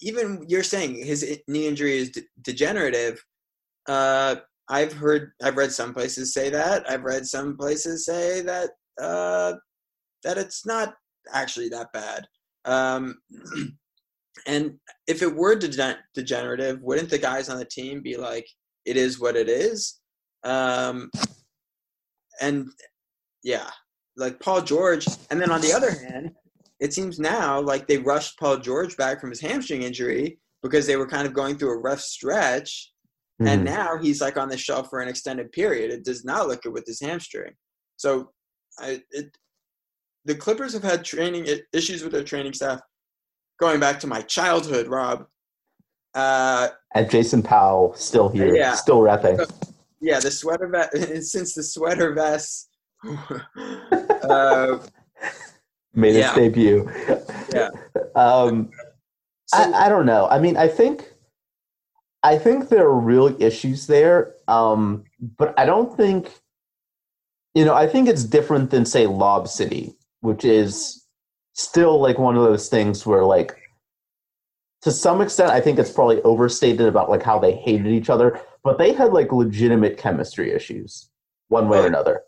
even 0.00 0.44
you're 0.48 0.62
saying 0.62 1.04
his 1.04 1.40
knee 1.46 1.66
injury 1.66 1.98
is 1.98 2.10
de- 2.10 2.22
degenerative. 2.42 3.22
Uh, 3.86 4.36
I've 4.68 4.92
heard, 4.92 5.32
I've 5.42 5.56
read 5.56 5.72
some 5.72 5.94
places 5.94 6.34
say 6.34 6.50
that. 6.50 6.88
I've 6.90 7.04
read 7.04 7.26
some 7.26 7.56
places 7.56 8.04
say 8.04 8.42
that 8.42 8.70
uh, 9.00 9.54
that 10.24 10.38
it's 10.38 10.66
not 10.66 10.94
actually 11.32 11.68
that 11.70 11.92
bad. 11.92 12.26
Um, 12.64 13.18
and 14.46 14.74
if 15.06 15.22
it 15.22 15.34
were 15.34 15.54
de- 15.54 15.98
degenerative, 16.14 16.80
wouldn't 16.82 17.10
the 17.10 17.18
guys 17.18 17.48
on 17.48 17.58
the 17.58 17.64
team 17.64 18.02
be 18.02 18.16
like, 18.16 18.46
"It 18.84 18.96
is 18.96 19.20
what 19.20 19.36
it 19.36 19.48
is"? 19.48 19.97
Um, 20.44 21.10
and 22.40 22.68
yeah, 23.42 23.70
like 24.16 24.40
Paul 24.40 24.62
George. 24.62 25.06
And 25.30 25.40
then 25.40 25.50
on 25.50 25.60
the 25.60 25.72
other 25.72 25.90
hand, 25.90 26.32
it 26.80 26.92
seems 26.92 27.18
now 27.18 27.60
like 27.60 27.86
they 27.86 27.98
rushed 27.98 28.38
Paul 28.38 28.58
George 28.58 28.96
back 28.96 29.20
from 29.20 29.30
his 29.30 29.40
hamstring 29.40 29.82
injury 29.82 30.38
because 30.62 30.86
they 30.86 30.96
were 30.96 31.08
kind 31.08 31.26
of 31.26 31.34
going 31.34 31.56
through 31.56 31.72
a 31.72 31.78
rough 31.78 32.00
stretch. 32.00 32.92
Mm-hmm. 33.40 33.48
And 33.48 33.64
now 33.64 33.98
he's 33.98 34.20
like 34.20 34.36
on 34.36 34.48
the 34.48 34.56
shelf 34.56 34.88
for 34.90 35.00
an 35.00 35.08
extended 35.08 35.52
period. 35.52 35.92
It 35.92 36.04
does 36.04 36.24
not 36.24 36.48
look 36.48 36.62
good 36.62 36.72
with 36.72 36.86
his 36.86 37.00
hamstring. 37.00 37.52
So 37.96 38.30
I, 38.78 39.02
it, 39.10 39.36
the 40.24 40.34
Clippers 40.34 40.72
have 40.72 40.82
had 40.82 41.04
training 41.04 41.46
issues 41.72 42.02
with 42.02 42.12
their 42.12 42.24
training 42.24 42.52
staff 42.52 42.80
going 43.58 43.80
back 43.80 44.00
to 44.00 44.06
my 44.06 44.22
childhood, 44.22 44.88
Rob. 44.88 45.26
Uh, 46.14 46.68
and 46.94 47.08
Jasen 47.08 47.44
Powell 47.44 47.94
still 47.94 48.28
here, 48.28 48.54
yeah. 48.54 48.74
still 48.74 49.00
repping. 49.00 49.48
Yeah, 50.00 50.20
the 50.20 50.30
sweater 50.30 50.68
vest. 50.68 50.92
Since 51.30 51.54
the 51.54 51.62
sweater 51.62 52.12
vest 52.12 52.68
uh, 54.22 54.78
made 55.94 56.16
yeah. 56.16 56.28
its 56.28 56.34
debut. 56.34 56.90
Yeah. 57.52 57.70
Um, 58.14 58.70
so, 59.46 59.58
I, 59.58 59.86
I 59.86 59.88
don't 59.88 60.06
know. 60.06 60.28
I 60.28 60.38
mean, 60.38 60.56
I 60.56 60.68
think, 60.68 61.12
I 62.22 62.38
think 62.38 62.68
there 62.68 62.86
are 62.86 62.98
real 62.98 63.36
issues 63.40 63.86
there, 63.86 64.34
um, 64.48 65.04
but 65.36 65.54
I 65.58 65.66
don't 65.66 65.96
think. 65.96 66.30
You 67.54 67.64
know, 67.64 67.74
I 67.74 67.88
think 67.88 68.08
it's 68.08 68.22
different 68.22 68.70
than 68.70 68.84
say 68.84 69.06
Lob 69.06 69.48
City, 69.48 69.96
which 70.20 70.44
is 70.44 70.98
still 71.58 72.00
like 72.00 72.18
one 72.18 72.36
of 72.36 72.44
those 72.44 72.68
things 72.68 73.04
where 73.04 73.24
like 73.24 73.56
to 74.80 74.92
some 74.92 75.20
extent 75.20 75.50
i 75.50 75.60
think 75.60 75.76
it's 75.76 75.90
probably 75.90 76.22
overstated 76.22 76.86
about 76.86 77.10
like 77.10 77.22
how 77.22 77.36
they 77.36 77.52
hated 77.52 77.88
each 77.88 78.08
other 78.08 78.40
but 78.62 78.78
they 78.78 78.92
had 78.92 79.12
like 79.12 79.32
legitimate 79.32 79.96
chemistry 79.96 80.52
issues 80.52 81.10
one 81.48 81.68
way 81.68 81.78
oh, 81.78 81.84
or 81.84 81.86
another. 81.86 82.22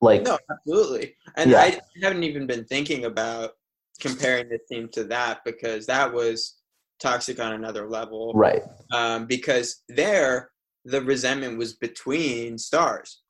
Like 0.00 0.22
no 0.22 0.38
absolutely. 0.50 1.14
And 1.36 1.50
yeah. 1.50 1.60
i 1.60 1.80
haven't 2.02 2.22
even 2.22 2.46
been 2.46 2.64
thinking 2.64 3.04
about 3.04 3.52
comparing 4.00 4.48
this 4.48 4.60
team 4.70 4.88
to 4.92 5.04
that 5.04 5.40
because 5.44 5.86
that 5.86 6.12
was 6.12 6.58
toxic 7.00 7.40
on 7.40 7.52
another 7.52 7.88
level. 7.88 8.32
Right. 8.34 8.62
Um, 8.92 9.26
because 9.26 9.82
there 9.88 10.50
the 10.84 11.02
resentment 11.02 11.58
was 11.58 11.74
between 11.74 12.58
stars. 12.58 13.20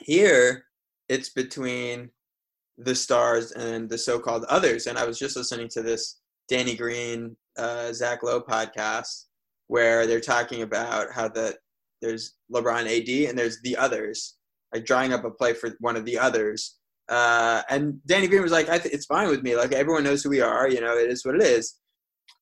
Here 0.00 0.64
it's 1.08 1.28
between 1.28 2.10
the 2.78 2.94
stars 2.94 3.52
and 3.52 3.88
the 3.88 3.98
so-called 3.98 4.44
others. 4.44 4.86
And 4.86 4.98
I 4.98 5.04
was 5.04 5.18
just 5.18 5.36
listening 5.36 5.68
to 5.68 5.82
this 5.82 6.20
Danny 6.48 6.74
Green, 6.74 7.36
uh, 7.58 7.92
Zach 7.92 8.22
Lowe 8.22 8.40
podcast 8.40 9.26
where 9.72 10.06
they're 10.06 10.20
talking 10.20 10.60
about 10.60 11.10
how 11.10 11.26
the 11.26 11.56
there's 12.02 12.34
LeBron 12.52 12.84
AD 12.84 13.30
and 13.30 13.38
there's 13.38 13.58
the 13.62 13.74
others, 13.74 14.36
like 14.74 14.84
drawing 14.84 15.14
up 15.14 15.24
a 15.24 15.30
play 15.30 15.54
for 15.54 15.70
one 15.80 15.96
of 15.96 16.04
the 16.04 16.18
others. 16.18 16.76
Uh, 17.08 17.62
and 17.70 17.98
Danny 18.04 18.28
Green 18.28 18.42
was 18.42 18.52
like, 18.52 18.66
th- 18.66 18.92
it's 18.92 19.06
fine 19.06 19.30
with 19.30 19.42
me. 19.42 19.56
Like 19.56 19.72
everyone 19.72 20.04
knows 20.04 20.22
who 20.22 20.28
we 20.28 20.42
are. 20.42 20.68
You 20.68 20.82
know, 20.82 20.98
it 20.98 21.10
is 21.10 21.24
what 21.24 21.36
it 21.36 21.42
is. 21.42 21.78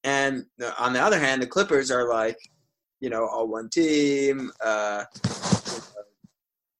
And 0.02 0.44
on 0.76 0.92
the 0.92 1.00
other 1.00 1.20
hand, 1.20 1.40
the 1.40 1.46
Clippers 1.46 1.92
are 1.92 2.08
like, 2.08 2.36
you 2.98 3.10
know, 3.10 3.28
all 3.28 3.46
one 3.46 3.70
team. 3.70 4.50
Uh, 4.64 5.04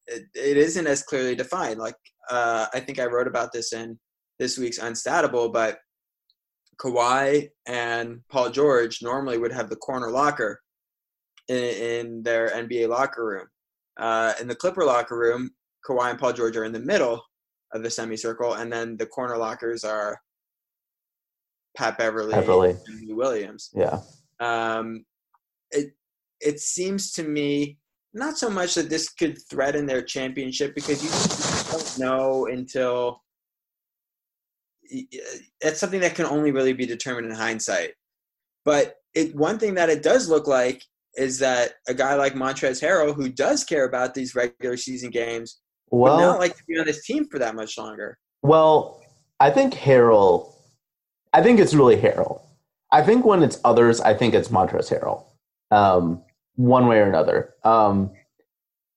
it, 0.09 0.25
it 0.35 0.57
isn't 0.57 0.87
as 0.89 1.05
clearly 1.05 1.37
defined. 1.37 1.79
Like 1.79 1.95
uh, 2.29 2.67
I 2.75 2.81
think 2.81 2.99
I 2.99 3.07
wrote 3.07 3.29
about 3.29 3.53
this 3.53 3.73
in 3.73 4.01
this 4.41 4.59
week's 4.59 4.79
Unstatable, 4.79 5.53
but 5.53 5.79
Kawhi 6.81 7.51
and 7.67 8.21
Paul 8.31 8.51
George 8.51 9.03
normally 9.03 9.39
would 9.39 9.53
have 9.53 9.69
the 9.69 9.77
corner 9.77 10.11
locker 10.11 10.61
in, 11.49 11.57
in 11.57 12.23
their 12.23 12.49
NBA 12.51 12.89
locker 12.89 13.25
room. 13.25 13.47
Uh, 13.99 14.33
in 14.41 14.49
the 14.49 14.55
Clipper 14.55 14.85
locker 14.85 15.19
room, 15.19 15.51
Kawhi 15.87 16.11
and 16.11 16.19
Paul 16.19 16.33
George 16.33 16.57
are 16.57 16.65
in 16.65 16.73
the 16.73 16.81
middle 16.81 17.23
of 17.75 17.83
the 17.83 17.91
semicircle, 17.91 18.55
and 18.55 18.73
then 18.73 18.97
the 18.97 19.07
corner 19.07 19.37
lockers 19.37 19.85
are 19.85 20.19
Pat 21.77 21.99
Beverly, 21.99 22.33
Beverley. 22.33 22.77
and 22.87 23.09
Lou 23.09 23.17
Williams. 23.17 23.71
Yeah. 23.75 24.01
Um, 24.41 25.05
it 25.71 25.93
it 26.41 26.61
seems 26.61 27.13
to 27.13 27.23
me 27.23 27.79
not 28.15 28.39
so 28.39 28.51
much 28.51 28.75
that 28.75 28.91
this 28.91 29.11
could 29.11 29.39
threaten 29.51 29.87
their 29.87 30.03
championship 30.03 30.75
because 30.75 31.05
you 31.05 31.71
don't 31.71 31.99
know 31.99 32.47
until 32.47 33.23
it's 34.91 35.81
something 35.81 36.01
that 36.01 36.15
can 36.15 36.27
only 36.27 36.53
really 36.53 36.73
be 36.73 36.87
determined 36.87 37.27
in 37.27 37.35
hindsight. 37.35 37.93
But 38.65 38.97
it 39.15 39.35
one 39.35 39.59
thing 39.59 39.75
that 39.75 39.91
it 39.91 40.03
does 40.03 40.29
look 40.29 40.47
like 40.47 40.83
is 41.17 41.39
that 41.39 41.73
a 41.89 41.95
guy 41.95 42.15
like 42.15 42.35
Montrezl 42.35 42.83
Harrell, 42.83 43.15
who 43.15 43.29
does 43.29 43.65
care 43.65 43.85
about 43.85 44.15
these 44.15 44.35
regular 44.35 44.77
season 44.77 45.11
games, 45.11 45.61
well, 45.91 46.17
would 46.17 46.23
not 46.23 46.39
like 46.39 46.57
to 46.57 46.65
be 46.65 46.79
on 46.79 46.87
this 46.87 47.05
team 47.05 47.27
for 47.29 47.39
that 47.39 47.55
much 47.55 47.77
longer. 47.79 48.19
Well, 48.43 49.03
I 49.39 49.51
think 49.51 49.75
Harrell. 49.75 50.55
I 51.33 51.43
think 51.43 51.61
it's 51.61 51.75
really 51.75 51.97
Harrell. 51.97 52.43
I 52.93 53.03
think 53.03 53.25
when 53.25 53.43
it's 53.43 53.61
others, 53.65 54.01
I 54.01 54.15
think 54.15 54.35
it's 54.35 54.49
Montrezl 54.49 54.99
Harrell. 54.99 55.25
Um, 55.71 56.23
one 56.57 56.87
way 56.89 56.99
or 56.99 57.05
another. 57.05 57.55
Um, 57.65 58.11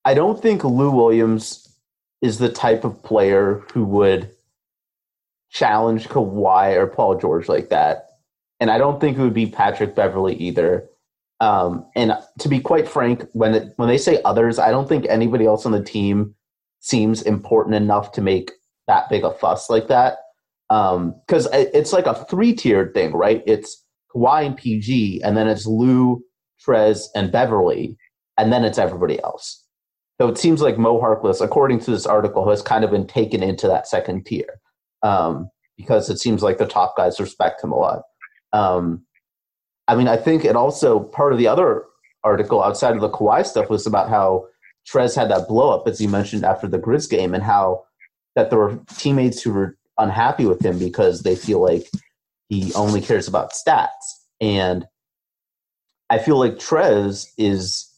I 0.06 0.14
don't 0.14 0.42
think 0.42 0.64
Lou 0.64 0.92
Williams 0.92 1.78
is 2.22 2.40
the 2.40 2.50
type 2.50 2.84
of 2.84 3.04
player 3.04 3.64
who 3.74 3.86
would 3.86 4.33
challenge 5.54 6.10
Kawhi 6.10 6.76
or 6.76 6.88
Paul 6.88 7.18
George 7.18 7.48
like 7.48 7.70
that. 7.70 8.08
And 8.60 8.72
I 8.72 8.78
don't 8.78 9.00
think 9.00 9.18
it 9.18 9.22
would 9.22 9.34
be 9.34 9.46
Patrick 9.46 9.96
Beverley 9.96 10.36
either. 10.36 10.89
Um, 11.39 11.86
and 11.96 12.13
to 12.39 12.50
be 12.50 12.60
quite 12.60 12.88
frank, 12.88 13.26
when 13.34 13.54
it, 13.54 13.74
when 13.76 13.88
they 13.88 13.98
say 13.98 14.20
others, 14.26 14.58
I 14.58 14.72
don't 14.72 14.89
think 14.89 15.06
anybody 15.08 15.46
else 15.46 15.66
on 15.66 15.72
the 15.72 15.84
team 15.84 16.34
seems 16.80 17.22
important 17.22 17.76
enough 17.76 18.12
to 18.13 18.22
make 18.22 18.52
that 18.88 19.10
big 19.10 19.24
a 19.24 19.32
fuss 19.32 19.70
like 19.70 19.88
that. 19.88 20.18
Because 20.70 21.46
um, 21.48 21.54
it's 21.54 21.94
like 21.94 22.08
a 22.08 22.26
three 22.26 22.54
tiered 22.54 22.94
thing, 22.94 23.13
right? 23.13 23.44
It's 23.46 23.84
Kawhi 24.16 24.48
and 24.48 24.58
PG, 24.58 25.22
and 25.24 25.38
then 25.38 25.48
it's 25.48 25.68
Lou, 25.68 26.24
Trez, 26.66 27.08
and 27.13 27.32
Beverley, 27.32 27.96
and 28.38 28.52
then 28.52 28.63
it's 28.63 28.80
everybody 28.80 29.22
else. 29.22 29.63
So 30.20 30.28
it 30.30 30.38
seems 30.38 30.62
like 30.62 30.78
Mo 30.78 31.00
Harkless, 31.00 31.42
according 31.42 31.80
to 31.82 31.92
this 31.92 32.06
article, 32.06 32.50
has 32.50 32.62
kind 32.62 32.84
of 32.84 32.92
been 32.92 33.06
taken 33.06 33.44
into 33.44 33.68
that 33.68 33.88
second 33.88 34.26
tier 34.26 34.62
um, 35.04 35.50
because 35.78 36.10
it 36.10 36.18
seems 36.18 36.42
like 36.42 36.58
the 36.58 36.66
top 36.66 36.98
guys 36.98 37.20
respect 37.20 37.63
him 37.63 37.72
a 37.72 37.78
lot. 37.78 38.02
Um, 38.54 39.06
I 39.88 39.96
mean, 39.96 40.08
I 40.08 40.18
think 40.18 40.46
it 40.46 40.56
also 40.56 41.00
part 41.00 41.34
of 41.34 41.38
the 41.38 41.48
other 41.48 41.84
article 42.24 42.63
outside 42.63 42.96
of 42.96 43.02
the 43.02 43.10
Kawhi 43.10 43.46
stuff 43.46 43.70
was 43.70 43.86
about 43.86 44.10
how 44.10 44.48
Trez 44.89 45.16
had 45.16 45.30
that 45.30 45.48
blow 45.48 45.72
up, 45.74 45.88
as 45.88 46.02
you 46.02 46.08
mentioned 46.08 46.46
after 46.46 46.68
the 46.68 46.80
Grizz 46.80 47.10
game, 47.10 47.34
and 47.34 47.44
how 47.44 47.84
that 48.36 48.50
there 48.50 48.60
were 48.60 48.80
teammates 48.96 49.42
who 49.42 49.54
were 49.54 49.78
unhappy 49.98 50.46
with 50.46 50.63
him 50.63 50.80
because 50.80 51.22
they 51.22 51.36
feel 51.36 51.62
like 51.62 51.88
he 52.50 52.74
only 52.74 53.02
cares 53.02 53.28
about 53.28 53.52
stats. 53.54 53.89
And 54.42 54.86
I 56.10 56.20
feel 56.20 56.38
like 56.38 56.56
Trez 56.56 57.28
is, 57.38 57.89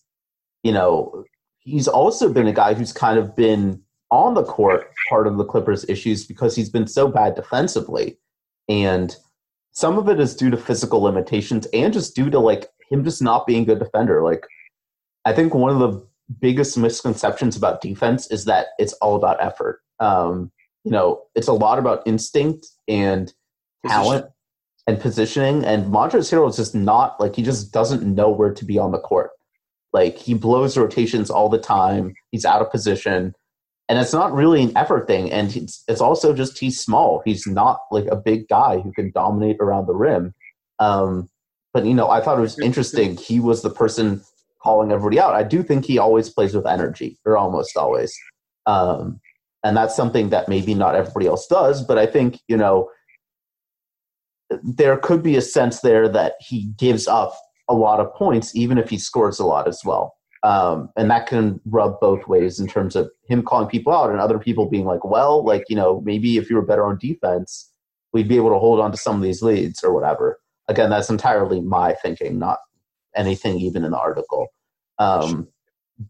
you 0.64 0.72
know, 0.72 1.24
he's 1.60 1.88
also 1.88 2.32
been 2.32 2.48
a 2.48 2.54
guy 2.54 2.74
who's 2.74 2.94
kind 2.94 3.18
of 3.18 3.36
been 3.36 3.82
on 4.12 4.34
the 4.34 4.44
court 4.44 4.92
part 5.10 5.28
of 5.28 5.38
the 5.38 5.46
Clippers' 5.46 5.88
issues 5.90 6.26
because 6.26 6.56
he's 6.56 6.70
been 6.70 6.88
so 6.88 7.08
bad 7.08 7.36
defensively. 7.36 8.18
And 8.70 9.16
some 9.72 9.98
of 9.98 10.08
it 10.10 10.20
is 10.20 10.36
due 10.36 10.50
to 10.50 10.58
physical 10.58 11.02
limitations 11.02 11.68
and 11.74 11.94
just 11.94 12.16
due 12.16 12.30
to 12.30 12.40
like 12.40 12.70
him 12.90 13.04
just 13.04 13.22
not 13.22 13.46
being 13.46 13.64
a 13.64 13.66
good 13.66 13.80
defender. 13.80 14.24
Like 14.24 14.46
I 15.26 15.34
think 15.34 15.54
one 15.54 15.72
of 15.72 15.80
the 15.80 16.08
biggest 16.40 16.78
misconceptions 16.78 17.56
about 17.56 17.82
defense 17.82 18.32
is 18.32 18.46
that 18.46 18.68
it's 18.80 18.94
all 18.94 19.16
about 19.16 19.44
effort. 19.44 19.82
Um, 20.00 20.52
you 20.84 20.92
know, 20.92 21.24
it's 21.36 21.48
a 21.48 21.54
lot 21.54 21.80
about 21.80 22.04
instinct 22.06 22.68
and 22.88 23.34
talent 23.88 24.28
and 24.88 25.00
positioning. 25.00 25.66
And 25.66 25.92
Montrezl 25.92 26.32
Harrell 26.32 26.50
is 26.50 26.58
just 26.58 26.76
not 26.76 27.20
like 27.20 27.36
he 27.36 27.42
just 27.44 27.72
doesn't 27.72 28.04
know 28.04 28.30
where 28.30 28.54
to 28.54 28.66
be 28.66 28.78
on 28.78 28.92
the 28.92 29.00
court. 29.00 29.32
Like 29.94 30.18
he 30.18 30.34
blows 30.34 30.78
rotations 30.78 31.30
all 31.30 31.50
the 31.50 31.58
time. 31.58 32.14
He's 32.32 32.46
out 32.46 32.62
of 32.62 32.70
position 32.70 33.34
and 33.88 34.00
it's 34.00 34.14
not 34.14 34.34
really 34.34 34.64
an 34.64 34.76
effort 34.76 35.08
thing. 35.08 35.32
And 35.32 35.56
it's, 35.56 35.84
it's 35.88 36.02
also 36.02 36.34
just 36.34 36.58
he's 36.58 36.80
small. 36.80 37.22
He's 37.24 37.46
not 37.46 37.80
like 37.92 38.06
a 38.06 38.16
big 38.16 38.48
guy 38.48 38.80
who 38.80 38.92
can 38.92 39.12
dominate 39.12 39.58
around 39.60 39.88
the 39.88 39.96
rim. 39.96 40.34
Um, 40.80 41.30
but 41.74 41.86
you 41.86 41.94
know 41.94 42.10
i 42.10 42.22
thought 42.22 42.38
it 42.38 42.42
was 42.42 42.60
interesting. 42.60 43.18
He 43.18 43.40
was 43.40 43.62
the 43.62 43.70
person 43.70 44.22
calling 44.62 44.92
everybody 44.92 45.20
out. 45.20 45.36
I 45.36 45.44
do 45.44 45.62
think 45.62 45.86
he 45.86 45.98
always 45.98 46.30
plays 46.30 46.56
with 46.56 46.66
energy 46.66 47.18
or 47.26 47.38
almost 47.38 47.78
always. 47.78 48.14
Um, 48.66 49.20
and 49.66 49.76
that's 49.76 49.96
something 49.96 50.30
that 50.30 50.48
maybe 50.48 50.76
not 50.76 50.96
everybody 50.96 51.26
else 51.26 51.48
does 51.48 51.84
but 51.84 51.98
i 51.98 52.06
think 52.06 52.40
you 52.48 52.56
know 52.56 52.90
there 54.64 54.96
could 54.98 55.24
be 55.24 55.36
a 55.36 55.42
sense 55.42 55.82
there 55.82 56.08
that 56.08 56.34
he 56.40 56.72
gives 56.78 57.08
up 57.08 57.36
a 57.68 57.74
lot 57.74 58.00
of 58.00 58.14
points 58.14 58.56
even 58.56 58.78
if 58.78 58.90
he 58.90 58.98
scores 58.98 59.40
a 59.40 59.46
lot 59.46 59.68
as 59.68 59.82
well 59.84 60.15
um, 60.46 60.90
and 60.96 61.10
that 61.10 61.26
can 61.26 61.60
rub 61.66 62.00
both 62.00 62.28
ways 62.28 62.60
in 62.60 62.68
terms 62.68 62.96
of 62.96 63.10
him 63.28 63.42
calling 63.42 63.68
people 63.68 63.92
out 63.92 64.12
and 64.12 64.20
other 64.20 64.38
people 64.38 64.70
being 64.70 64.86
like, 64.86 65.04
well, 65.04 65.44
like, 65.44 65.64
you 65.70 65.76
know, 65.76 66.02
maybe 66.06 66.38
if 66.38 66.52
you 66.52 66.56
were 66.56 66.62
better 66.62 66.86
on 66.86 67.00
defense, 67.00 67.74
we'd 68.14 68.28
be 68.28 68.36
able 68.36 68.52
to 68.52 68.60
hold 68.60 68.80
on 68.80 68.92
to 68.92 68.98
some 68.98 69.16
of 69.16 69.24
these 69.24 69.42
leads 69.42 69.84
or 69.84 69.92
whatever. 69.92 70.40
Again, 70.68 70.92
that's 70.92 71.10
entirely 71.10 71.62
my 71.62 71.96
thinking, 71.96 72.38
not 72.38 72.60
anything 73.16 73.60
even 73.60 73.84
in 73.84 73.90
the 73.90 73.98
article. 73.98 74.46
Um, 75.00 75.48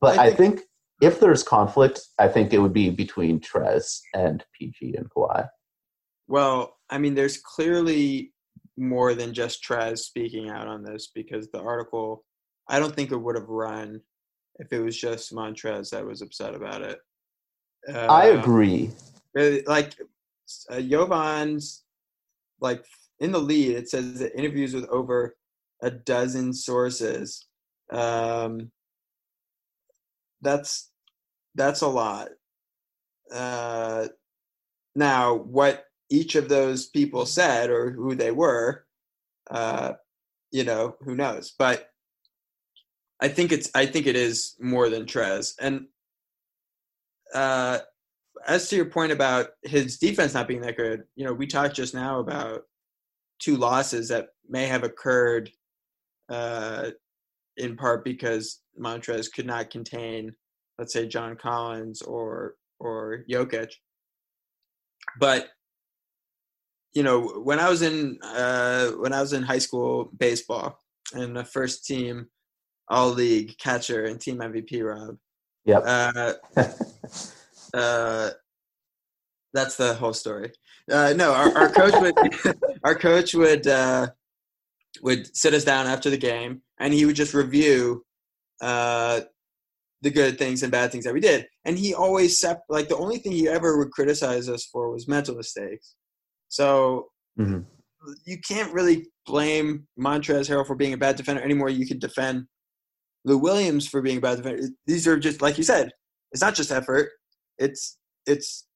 but 0.02 0.20
I 0.20 0.32
think, 0.32 0.56
I 0.56 0.58
think, 0.58 0.62
if 1.02 1.20
there's 1.22 1.42
conflict, 1.42 2.02
I 2.20 2.28
think 2.28 2.52
it 2.52 2.60
would 2.60 2.74
be 2.74 2.90
between 2.90 3.40
Trez 3.40 4.02
and 4.14 4.44
PG 4.60 4.96
and 4.98 5.10
Kawhi. 5.10 5.48
Well, 6.28 6.76
I 6.90 6.98
mean, 6.98 7.16
there's 7.16 7.38
clearly 7.38 8.34
more 8.76 9.14
than 9.14 9.34
just 9.34 9.64
Trez 9.64 10.00
speaking 10.00 10.50
out 10.50 10.68
on 10.68 10.84
this 10.84 11.10
because 11.16 11.48
the 11.52 11.62
article, 11.62 12.26
I 12.68 12.80
don't 12.80 12.94
think 12.94 13.14
it 13.14 13.18
would 13.18 13.36
have 13.36 13.48
run 13.48 14.02
if 14.60 14.72
it 14.72 14.80
was 14.80 14.98
just 14.98 15.34
Montrez 15.34 15.90
that 15.92 16.06
was 16.06 16.22
upset 16.22 16.56
about 16.56 16.82
it. 16.82 17.00
Uh, 17.88 18.08
I 18.08 18.26
agree. 18.28 18.92
Like 19.66 19.94
uh, 20.70 20.82
Jovan's 20.82 21.84
like 22.60 22.86
in 23.20 23.32
the 23.32 23.40
lead. 23.40 23.76
It 23.76 23.90
says 23.90 24.20
that 24.20 24.38
interviews 24.38 24.74
with 24.74 24.86
over 24.86 25.36
a 25.82 25.92
dozen 25.92 26.54
sources. 26.54 27.46
Um, 27.92 28.72
that's 30.42 30.92
that's 31.56 31.82
a 31.82 31.88
lot. 31.88 32.30
Uh, 33.32 34.08
now, 34.96 35.36
what 35.36 35.86
each 36.10 36.36
of 36.36 36.50
those 36.50 36.88
people 36.88 37.26
said 37.26 37.70
or 37.70 37.92
who 37.92 38.16
they 38.16 38.32
were, 38.32 38.86
uh, 39.50 39.94
you 40.52 40.64
know, 40.64 40.96
who 41.02 41.16
knows? 41.16 41.54
But 41.58 41.90
I 43.22 43.28
think 43.28 43.52
it's 43.52 43.70
I 43.74 43.86
think 43.86 44.08
it 44.08 44.16
is 44.16 44.56
more 44.60 44.90
than 44.90 45.06
Trez. 45.06 45.54
And 45.60 45.88
uh, 47.34 47.80
as 48.48 48.70
to 48.70 48.76
your 48.76 48.86
point 48.86 49.12
about 49.12 49.50
his 49.64 49.98
defense 49.98 50.34
not 50.34 50.48
being 50.48 50.62
that 50.62 50.78
good, 50.78 51.04
you 51.16 51.26
know, 51.26 51.34
we 51.34 51.48
talked 51.48 51.76
just 51.76 51.94
now 51.94 52.20
about 52.20 52.64
two 53.40 53.58
losses 53.58 54.10
that 54.10 54.30
may 54.48 54.68
have 54.68 54.84
occurred 54.84 55.50
uh, 56.30 56.92
in 57.58 57.76
part 57.76 58.04
because 58.04 58.62
Montrez 58.80 59.32
could 59.32 59.46
not 59.46 59.70
contain, 59.70 60.34
let's 60.78 60.94
say, 60.94 61.08
John 61.08 61.36
Collins 61.36 62.02
or 62.02 62.56
or 62.80 63.24
Jokic. 63.30 63.72
But 65.20 65.50
you 66.94 67.04
know, 67.04 67.42
when 67.44 67.60
I 67.60 67.70
was 67.70 67.82
in 67.82 68.20
uh, 68.24 68.92
when 68.92 69.14
I 69.14 69.22
was 69.22 69.34
in 69.34 69.44
high 69.44 69.60
school 69.60 70.12
baseball 70.18 70.80
and 71.14 71.36
the 71.36 71.44
first 71.44 71.86
team 71.86 72.28
all 72.88 73.10
league 73.10 73.58
catcher 73.58 74.06
and 74.06 74.20
team 74.20 74.38
MVP, 74.40 74.84
Rob. 74.84 75.18
Yep. 75.66 75.84
Uh, 75.86 76.34
uh, 77.74 78.30
that's 79.54 79.78
the 79.78 79.96
whole 79.96 80.14
story. 80.14 80.52
Uh, 80.92 81.14
no, 81.16 81.34
our, 81.34 81.58
our 81.58 81.70
coach 81.70 81.94
would 82.00 82.16
our 82.84 82.96
coach 82.96 83.34
would 83.34 83.66
uh, 83.66 84.08
would 85.02 85.36
sit 85.36 85.54
us 85.54 85.64
down 85.64 85.88
after 85.88 86.10
the 86.10 86.18
game, 86.18 86.62
and 86.80 86.94
he 86.94 87.06
would 87.06 87.16
just 87.16 87.34
review 87.34 88.06
uh, 88.62 89.22
the 90.02 90.12
good 90.12 90.38
things 90.38 90.62
and 90.62 90.72
bad 90.72 90.92
things 90.92 91.06
that 91.06 91.14
we 91.14 91.20
did. 91.20 91.48
And 91.66 91.78
he 91.78 91.96
always 91.96 92.40
sep- 92.40 92.64
like 92.70 92.88
the 92.88 92.98
only 92.98 93.18
thing 93.18 93.32
he 93.32 93.48
ever 93.48 93.78
would 93.78 93.92
criticize 93.92 94.48
us 94.48 94.66
for 94.66 94.92
was 94.92 95.08
mental 95.08 95.36
mistakes. 95.36 95.96
So 96.50 97.08
mm-hmm. 97.40 97.62
you 98.26 98.38
can't 98.48 98.72
really 98.72 99.08
blame 99.26 99.88
Montrez 100.00 100.48
Harrell 100.48 100.68
for 100.68 100.76
being 100.76 100.94
a 100.94 100.98
bad 100.98 101.16
defender 101.16 101.42
anymore. 101.42 101.70
You 101.70 101.88
can 101.88 101.98
defend 101.98 102.46
Lou 103.26 103.38
Williams 103.38 103.88
for 103.88 104.02
being 104.02 104.20
a 104.20 104.22
bad 104.22 104.38
defender. 104.38 104.70
These 104.86 105.08
are 105.08 105.18
just 105.18 105.42
like 105.42 105.58
you 105.58 105.64
said. 105.64 105.92
It's 106.32 106.42
not 106.42 106.56
just 106.56 106.72
effort. 106.72 107.10
It's 107.58 107.98
it's 108.26 108.68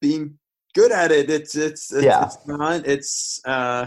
being 0.00 0.38
good 0.74 0.92
at 0.92 1.12
it. 1.12 1.30
It's 1.30 1.54
it's 1.54 1.92
it's, 1.92 2.04
yeah. 2.04 2.24
it's 2.24 2.38
not. 2.46 2.86
It's 2.86 3.40
uh, 3.46 3.86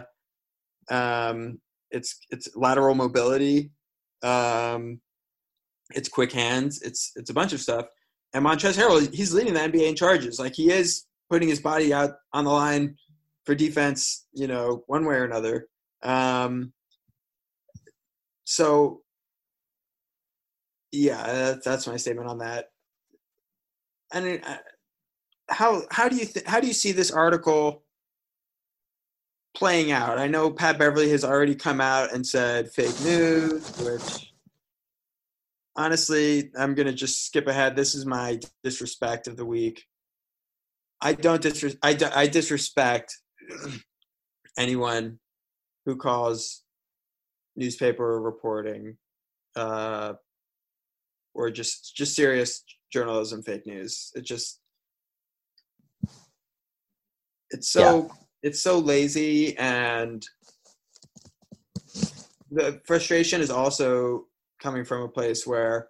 um, 0.89 1.59
it's 1.91 2.19
it's 2.29 2.49
lateral 2.55 2.95
mobility. 2.95 3.71
Um, 4.23 5.01
it's 5.93 6.09
quick 6.09 6.31
hands. 6.31 6.81
It's 6.81 7.11
it's 7.15 7.29
a 7.29 7.33
bunch 7.33 7.53
of 7.53 7.59
stuff. 7.59 7.85
And 8.33 8.45
Montrezl 8.45 8.77
Harrell, 8.77 9.13
he's 9.13 9.33
leading 9.33 9.53
the 9.53 9.59
NBA 9.59 9.89
in 9.89 9.95
charges. 9.95 10.39
Like 10.39 10.55
he 10.55 10.71
is 10.71 11.05
putting 11.29 11.49
his 11.49 11.59
body 11.59 11.93
out 11.93 12.11
on 12.31 12.45
the 12.45 12.51
line 12.51 12.95
for 13.45 13.55
defense. 13.55 14.25
You 14.33 14.47
know, 14.47 14.83
one 14.87 15.05
way 15.05 15.15
or 15.15 15.25
another. 15.25 15.67
Um, 16.01 16.71
so 18.45 19.01
yeah, 20.91 21.55
that's 21.63 21.87
my 21.87 21.97
statement 21.97 22.27
on 22.27 22.39
that. 22.39 22.71
And 24.13 24.41
how 25.49 25.83
how 25.89 26.09
do 26.09 26.15
you 26.15 26.25
th- 26.25 26.45
how 26.45 26.59
do 26.59 26.67
you 26.67 26.73
see 26.73 26.91
this 26.91 27.11
article 27.11 27.83
playing 29.55 29.91
out? 29.91 30.19
I 30.19 30.27
know 30.27 30.51
Pat 30.51 30.77
Beverley 30.77 31.09
has 31.11 31.23
already 31.23 31.55
come 31.55 31.79
out 31.81 32.13
and 32.13 32.25
said 32.25 32.71
fake 32.71 32.99
news, 33.01 33.69
which 33.79 34.33
honestly, 35.75 36.51
I'm 36.57 36.75
gonna 36.75 36.93
just 36.93 37.25
skip 37.25 37.47
ahead. 37.47 37.75
This 37.75 37.95
is 37.95 38.05
my 38.05 38.39
disrespect 38.63 39.27
of 39.27 39.37
the 39.37 39.45
week. 39.45 39.85
I 41.01 41.13
don't 41.13 41.41
disres- 41.41 41.79
I, 41.81 41.93
d- 41.93 42.05
I 42.05 42.27
disrespect 42.27 43.17
anyone 44.57 45.19
who 45.85 45.95
calls 45.95 46.61
newspaper 47.55 48.21
reporting 48.21 48.97
uh, 49.55 50.13
or 51.33 51.49
just 51.49 51.95
just 51.95 52.15
serious 52.15 52.63
journalism 52.91 53.41
fake 53.41 53.65
news 53.65 54.11
it 54.15 54.25
just 54.25 54.59
it's 57.49 57.69
so 57.69 58.03
yeah. 58.03 58.13
it's 58.43 58.61
so 58.61 58.79
lazy 58.79 59.57
and 59.57 60.25
the 62.51 62.81
frustration 62.85 63.41
is 63.41 63.49
also 63.49 64.25
coming 64.61 64.83
from 64.83 65.01
a 65.01 65.07
place 65.07 65.47
where 65.47 65.89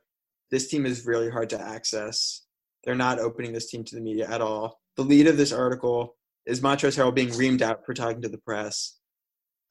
this 0.51 0.67
team 0.69 0.85
is 0.85 1.05
really 1.05 1.29
hard 1.29 1.49
to 1.49 1.59
access 1.59 2.45
they're 2.83 2.95
not 2.95 3.19
opening 3.19 3.53
this 3.53 3.69
team 3.69 3.83
to 3.83 3.95
the 3.95 4.01
media 4.01 4.27
at 4.29 4.41
all 4.41 4.79
the 4.97 5.03
lead 5.03 5.27
of 5.27 5.37
this 5.37 5.51
article 5.51 6.15
is 6.45 6.61
Montrezl 6.61 6.97
Harrell 6.97 7.13
being 7.13 7.29
reamed 7.29 7.61
out 7.61 7.85
for 7.85 7.93
talking 7.93 8.21
to 8.21 8.29
the 8.29 8.37
press. 8.37 8.97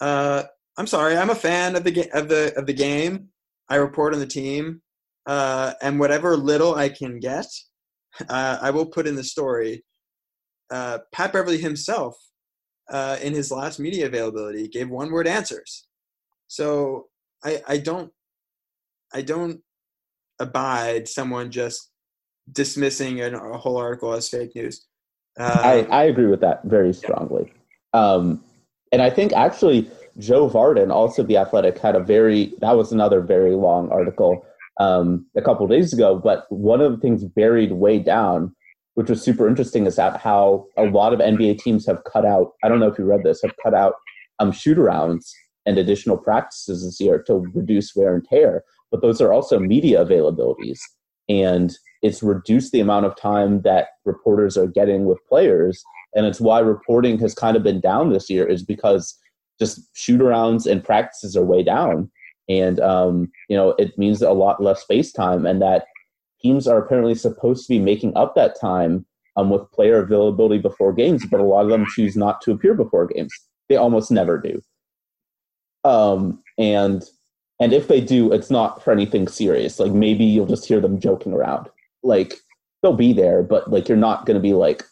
Uh, 0.00 0.44
I'm 0.76 0.86
sorry, 0.86 1.16
I'm 1.16 1.30
a 1.30 1.34
fan 1.34 1.76
of 1.76 1.84
the 1.84 1.90
ga- 1.90 2.10
of 2.12 2.28
the 2.28 2.54
of 2.56 2.66
the 2.66 2.72
game. 2.72 3.28
I 3.68 3.76
report 3.76 4.14
on 4.14 4.20
the 4.20 4.26
team. 4.26 4.82
Uh, 5.30 5.74
and 5.80 6.00
whatever 6.00 6.36
little 6.36 6.74
I 6.74 6.88
can 6.88 7.20
get, 7.20 7.46
uh, 8.28 8.58
I 8.60 8.70
will 8.74 8.86
put 8.86 9.06
in 9.06 9.14
the 9.14 9.22
story. 9.22 9.84
Uh, 10.76 10.98
Pat 11.12 11.32
Beverley 11.32 11.58
himself, 11.58 12.14
uh, 12.90 13.16
in 13.22 13.32
his 13.32 13.52
last 13.52 13.78
media 13.78 14.06
availability, 14.06 14.66
gave 14.66 14.90
one-word 14.90 15.28
answers. 15.28 15.86
So 16.48 17.06
I, 17.44 17.62
I 17.68 17.76
don't, 17.78 18.10
I 19.14 19.22
don't 19.22 19.60
abide 20.40 21.06
someone 21.06 21.52
just 21.52 21.92
dismissing 22.50 23.20
an, 23.20 23.34
a 23.34 23.56
whole 23.56 23.76
article 23.76 24.12
as 24.12 24.28
fake 24.28 24.56
news. 24.56 24.76
I, 25.38 25.80
Um, 25.82 25.92
I 25.92 26.02
agree 26.12 26.26
with 26.26 26.40
that 26.40 26.64
very 26.64 26.92
strongly. 26.92 27.52
Um, 27.92 28.42
and 28.90 29.00
I 29.00 29.10
think 29.10 29.32
actually 29.32 29.88
Joe 30.18 30.50
Vardon, 30.50 30.90
also 30.90 31.22
the 31.22 31.36
Athletic, 31.36 31.78
had 31.78 31.94
a 31.94 32.00
very 32.00 32.52
that 32.62 32.76
was 32.76 32.90
another 32.90 33.20
very 33.20 33.54
long 33.54 33.88
article 33.90 34.44
um, 34.80 35.24
a 35.36 35.42
couple 35.42 35.66
days 35.68 35.92
ago. 35.92 36.18
But 36.18 36.46
one 36.48 36.80
of 36.80 36.90
the 36.90 36.98
things 36.98 37.24
buried 37.24 37.72
way 37.72 38.00
down, 38.00 38.54
which 38.94 39.08
was 39.08 39.22
super 39.22 39.46
interesting, 39.46 39.86
is 39.86 39.94
that 39.96 40.20
how 40.20 40.66
a 40.76 40.84
lot 40.84 41.12
of 41.12 41.20
NBA 41.20 41.60
teams 41.60 41.86
have 41.86 42.02
cut 42.12 42.24
out. 42.24 42.52
I 42.64 42.68
don't 42.68 42.80
know 42.80 42.88
if 42.88 42.98
you 42.98 43.04
read 43.04 43.22
this, 43.22 43.42
have 43.42 43.54
cut 43.62 43.74
out 43.74 43.94
um, 44.40 44.50
shoot 44.50 44.78
arounds 44.78 45.30
and 45.66 45.78
additional 45.78 46.16
practices 46.16 46.84
this 46.84 47.00
year 47.00 47.22
to 47.28 47.46
reduce 47.54 47.94
wear 47.94 48.14
and 48.14 48.26
tear. 48.28 48.64
But 48.90 49.02
those 49.02 49.20
are 49.20 49.32
also 49.32 49.60
media 49.60 50.04
availabilities, 50.04 50.80
and 51.28 51.72
it's 52.02 52.22
reduced 52.22 52.72
the 52.72 52.80
amount 52.80 53.06
of 53.06 53.14
time 53.14 53.60
that 53.62 53.88
reporters 54.04 54.56
are 54.56 54.66
getting 54.66 55.04
with 55.04 55.18
players 55.28 55.84
and 56.14 56.26
it's 56.26 56.40
why 56.40 56.58
reporting 56.60 57.18
has 57.18 57.34
kind 57.34 57.56
of 57.56 57.62
been 57.62 57.80
down 57.80 58.10
this 58.10 58.28
year 58.28 58.46
is 58.46 58.62
because 58.62 59.16
just 59.58 59.80
shoot 59.94 60.20
arounds 60.20 60.66
and 60.66 60.82
practices 60.82 61.36
are 61.36 61.44
way 61.44 61.62
down 61.62 62.10
and 62.50 62.80
um, 62.80 63.30
you 63.48 63.56
know 63.56 63.70
it 63.78 63.96
means 63.96 64.20
a 64.20 64.32
lot 64.32 64.62
less 64.62 64.82
space 64.82 65.12
time 65.12 65.46
and 65.46 65.62
that 65.62 65.86
teams 66.42 66.66
are 66.66 66.78
apparently 66.78 67.14
supposed 67.14 67.66
to 67.66 67.68
be 67.68 67.78
making 67.78 68.14
up 68.16 68.34
that 68.34 68.60
time 68.60 69.06
um, 69.36 69.50
with 69.50 69.70
player 69.70 70.02
availability 70.02 70.58
before 70.58 70.92
games 70.92 71.24
but 71.30 71.40
a 71.40 71.44
lot 71.44 71.64
of 71.64 71.70
them 71.70 71.86
choose 71.94 72.16
not 72.16 72.40
to 72.42 72.52
appear 72.52 72.74
before 72.74 73.06
games. 73.06 73.32
They 73.68 73.76
almost 73.76 74.10
never 74.10 74.36
do. 74.36 74.60
Um, 75.84 76.42
and 76.58 77.04
and 77.60 77.72
if 77.72 77.88
they 77.88 78.00
do 78.00 78.32
it's 78.32 78.50
not 78.50 78.82
for 78.82 78.90
anything 78.90 79.28
serious. 79.28 79.78
Like 79.78 79.92
maybe 79.92 80.24
you'll 80.24 80.46
just 80.46 80.66
hear 80.66 80.80
them 80.80 80.98
joking 80.98 81.32
around. 81.32 81.68
Like 82.02 82.34
they'll 82.82 82.94
be 82.94 83.12
there 83.12 83.42
but 83.42 83.70
like 83.70 83.88
you're 83.88 83.96
not 83.96 84.26
going 84.26 84.34
to 84.34 84.42
be 84.42 84.54
like 84.54 84.82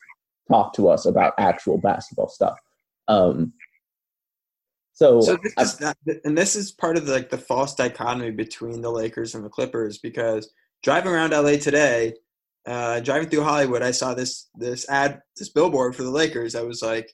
talk 0.49 0.75
to 0.75 0.89
us 0.89 1.05
about 1.05 1.35
actual 1.39 1.79
basketball 1.79 2.29
stuff. 2.29 2.57
Um 3.09 3.53
so, 4.99 5.21
so 5.21 5.37
this 5.43 5.55
I- 5.57 5.63
is 5.63 5.81
not, 5.81 5.97
and 6.25 6.37
this 6.37 6.57
is 6.57 6.73
part 6.73 6.97
of 6.97 7.07
the, 7.07 7.13
like 7.13 7.31
the 7.31 7.39
false 7.39 7.75
dichotomy 7.77 8.33
between 8.33 8.83
the 8.83 8.91
Lakers 8.91 9.37
and 9.37 9.45
the 9.45 9.49
Clippers 9.49 9.99
because 9.99 10.53
driving 10.83 11.13
around 11.13 11.31
LA 11.31 11.57
today, 11.57 12.15
uh, 12.67 12.99
driving 12.99 13.29
through 13.29 13.45
Hollywood, 13.45 13.83
I 13.83 13.93
saw 13.93 14.15
this 14.15 14.49
this 14.57 14.89
ad, 14.89 15.21
this 15.37 15.51
billboard 15.51 15.95
for 15.95 16.03
the 16.03 16.11
Lakers. 16.11 16.57
I 16.57 16.63
was 16.63 16.83
like, 16.83 17.13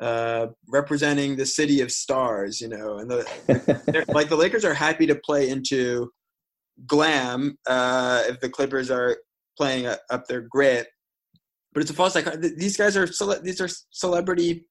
uh, 0.00 0.48
representing 0.68 1.36
the 1.36 1.46
city 1.46 1.80
of 1.82 1.92
stars, 1.92 2.60
you 2.60 2.68
know, 2.68 2.98
and 2.98 3.08
the 3.08 4.04
like 4.12 4.28
the 4.28 4.36
Lakers 4.36 4.64
are 4.64 4.74
happy 4.74 5.06
to 5.06 5.14
play 5.14 5.50
into 5.50 6.10
glam 6.86 7.56
uh, 7.68 8.24
if 8.28 8.40
the 8.40 8.48
Clippers 8.48 8.90
are 8.90 9.18
playing 9.56 9.86
up 9.86 10.00
up 10.10 10.26
their 10.26 10.40
grit. 10.40 10.88
But 11.72 11.82
it's 11.82 11.92
a 11.92 11.94
false 11.94 12.14
dichotomy. 12.14 12.50
These 12.56 12.76
guys 12.76 12.96
are 12.96 13.06
cele- 13.06 13.40
these 13.40 13.60
are 13.60 13.68
celebrity 13.92 14.66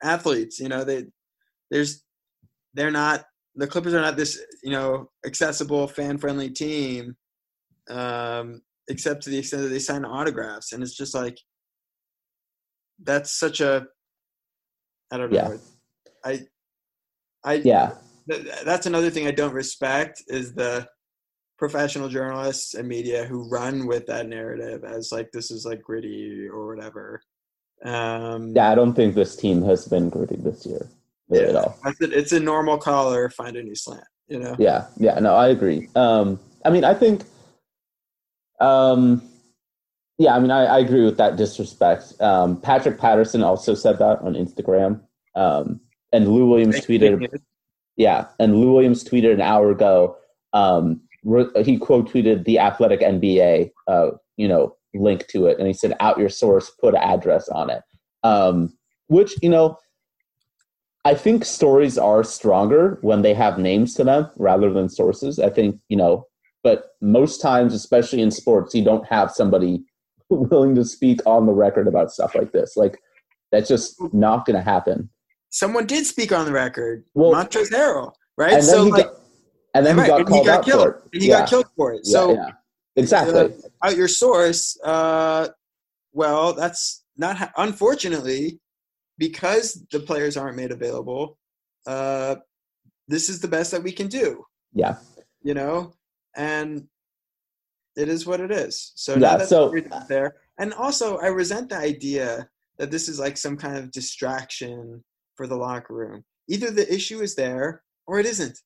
athletes. 0.00 0.60
You 0.60 0.68
know, 0.68 0.84
they 0.84 1.06
there's 1.72 2.04
they're 2.74 2.92
not 2.92 3.24
the 3.56 3.66
Clippers 3.66 3.94
are 3.94 4.00
not 4.00 4.16
this 4.16 4.40
you 4.62 4.70
know 4.70 5.10
accessible 5.26 5.88
fan 5.88 6.18
friendly 6.18 6.50
team, 6.50 7.16
um, 7.90 8.60
except 8.88 9.22
to 9.22 9.30
the 9.30 9.38
extent 9.38 9.62
that 9.62 9.68
they 9.70 9.78
sign 9.78 10.04
autographs, 10.04 10.72
and 10.72 10.82
it's 10.82 10.96
just 10.96 11.14
like 11.14 11.36
that's 13.02 13.32
such 13.32 13.60
a 13.60 13.86
I 15.10 15.16
don't 15.16 15.32
know. 15.32 15.58
I 16.24 16.42
I 17.42 17.54
yeah 17.54 17.94
th- 18.30 18.46
that's 18.64 18.86
another 18.86 19.10
thing 19.10 19.26
I 19.26 19.32
don't 19.32 19.54
respect 19.54 20.22
is 20.28 20.54
the 20.54 20.86
professional 21.58 22.08
journalists 22.08 22.74
and 22.74 22.86
media 22.86 23.24
who 23.24 23.48
run 23.48 23.86
with 23.86 24.06
that 24.06 24.28
narrative 24.28 24.84
as 24.84 25.10
like 25.10 25.30
this 25.32 25.50
is 25.50 25.64
like 25.64 25.82
gritty 25.82 26.46
or 26.48 26.74
whatever. 26.74 27.22
Um, 27.84 28.52
yeah 28.54 28.70
i 28.70 28.76
don't 28.76 28.94
think 28.94 29.16
this 29.16 29.34
team 29.34 29.60
has 29.62 29.88
been 29.88 30.08
gritty 30.08 30.36
this 30.36 30.64
year 30.64 30.88
really 31.32 31.50
at 31.50 31.56
all 31.56 31.78
that's 31.84 32.00
it's 32.00 32.32
a 32.32 32.40
normal 32.40 32.78
color. 32.78 33.30
Find 33.30 33.56
a 33.56 33.62
new 33.62 33.74
slant. 33.74 34.04
You 34.28 34.38
know. 34.38 34.56
yeah 34.58 34.86
yeah 34.96 35.18
no 35.18 35.34
i 35.34 35.48
agree 35.48 35.88
um 35.94 36.40
i 36.64 36.70
mean 36.70 36.84
i 36.84 36.94
think 36.94 37.24
um 38.60 39.22
yeah 40.16 40.34
i 40.34 40.38
mean 40.38 40.50
i, 40.50 40.64
I 40.64 40.78
agree 40.78 41.04
with 41.04 41.18
that 41.18 41.36
disrespect 41.36 42.14
um 42.20 42.58
patrick 42.58 42.98
patterson 42.98 43.42
also 43.42 43.74
said 43.74 43.98
that 43.98 44.20
on 44.22 44.34
instagram 44.34 45.00
um 45.34 45.80
and 46.12 46.28
lou 46.28 46.46
williams 46.46 46.80
tweeted 46.80 47.28
Yeah, 47.96 48.26
and 48.38 48.56
Lou 48.56 48.72
Williams 48.72 49.04
tweeted 49.04 49.34
an 49.34 49.40
hour 49.40 49.70
ago. 49.70 50.16
Um, 50.52 51.00
re- 51.24 51.62
he 51.62 51.78
quote 51.78 52.10
tweeted 52.10 52.44
the 52.44 52.58
Athletic 52.58 53.00
NBA, 53.00 53.70
uh, 53.86 54.10
you 54.36 54.48
know, 54.48 54.74
link 54.94 55.26
to 55.28 55.46
it, 55.46 55.58
and 55.58 55.66
he 55.66 55.72
said, 55.74 55.94
"Out 56.00 56.18
your 56.18 56.28
source, 56.28 56.70
put 56.70 56.94
an 56.94 57.02
address 57.02 57.48
on 57.48 57.70
it." 57.70 57.82
Um, 58.22 58.76
which 59.08 59.34
you 59.42 59.50
know, 59.50 59.76
I 61.04 61.14
think 61.14 61.44
stories 61.44 61.98
are 61.98 62.22
stronger 62.22 62.98
when 63.02 63.22
they 63.22 63.34
have 63.34 63.58
names 63.58 63.94
to 63.94 64.04
them 64.04 64.30
rather 64.36 64.72
than 64.72 64.88
sources. 64.88 65.38
I 65.38 65.50
think 65.50 65.80
you 65.88 65.96
know, 65.96 66.26
but 66.62 66.90
most 67.00 67.40
times, 67.40 67.74
especially 67.74 68.22
in 68.22 68.30
sports, 68.30 68.74
you 68.74 68.84
don't 68.84 69.06
have 69.06 69.30
somebody 69.32 69.84
willing 70.28 70.74
to 70.76 70.84
speak 70.84 71.20
on 71.26 71.46
the 71.46 71.52
record 71.52 71.88
about 71.88 72.12
stuff 72.12 72.34
like 72.34 72.52
this. 72.52 72.76
Like 72.76 72.98
that's 73.50 73.68
just 73.68 74.00
not 74.14 74.46
going 74.46 74.56
to 74.56 74.62
happen. 74.62 75.10
Someone 75.50 75.86
did 75.86 76.06
speak 76.06 76.32
on 76.32 76.46
the 76.46 76.52
record. 76.52 77.04
Well- 77.14 77.32
Montrezl 77.32 77.70
Harrell, 77.72 78.12
right? 78.38 78.52
And 78.54 78.62
then 78.62 78.74
so 78.74 78.84
he 78.84 78.90
like, 78.92 79.06
got, 79.06 79.14
and 79.74 79.84
then 79.84 79.96
right, 79.96 80.04
he 80.04 80.10
got 80.10 80.26
called 80.26 80.48
out 80.48 80.64
killed. 80.64 80.82
for 80.82 80.90
it. 80.90 81.02
And 81.12 81.22
he 81.22 81.28
yeah. 81.28 81.40
got 81.40 81.48
killed 81.50 81.66
for 81.76 81.92
it. 81.92 82.00
Yeah, 82.04 82.12
So 82.12 82.34
yeah. 82.34 82.50
exactly. 82.96 83.40
uh, 83.40 83.48
out 83.84 83.96
your 83.96 84.08
source. 84.08 84.78
Uh, 84.82 85.48
well, 86.12 86.52
that's 86.54 87.04
not 87.16 87.36
ha- 87.36 87.52
unfortunately 87.56 88.60
because 89.18 89.84
the 89.90 90.00
players 90.00 90.36
aren't 90.36 90.56
made 90.56 90.70
available. 90.72 91.38
Uh, 91.86 92.36
this 93.08 93.28
is 93.28 93.40
the 93.40 93.48
best 93.48 93.70
that 93.70 93.82
we 93.82 93.92
can 93.92 94.08
do. 94.08 94.44
yeah. 94.72 94.96
You 95.44 95.54
know, 95.54 95.92
and 96.36 96.86
it 97.96 98.08
is 98.08 98.24
what 98.26 98.40
it 98.40 98.52
is. 98.52 98.92
So 98.94 99.16
Yeah, 99.16 99.38
so- 99.44 99.74
there. 100.08 100.36
And 100.58 100.72
also, 100.74 101.18
I 101.18 101.26
resent 101.26 101.70
the 101.70 101.76
idea 101.78 102.48
that 102.78 102.90
this 102.92 103.08
is 103.08 103.18
like 103.18 103.36
some 103.36 103.56
kind 103.56 103.76
of 103.76 103.90
distraction 103.90 105.02
for 105.36 105.46
the 105.48 105.56
locker 105.56 105.94
room. 105.94 106.24
Either 106.48 106.70
the 106.70 106.92
issue 106.92 107.20
is 107.22 107.34
there 107.34 107.82
or 108.06 108.20
it 108.20 108.26
isn't. 108.26 108.56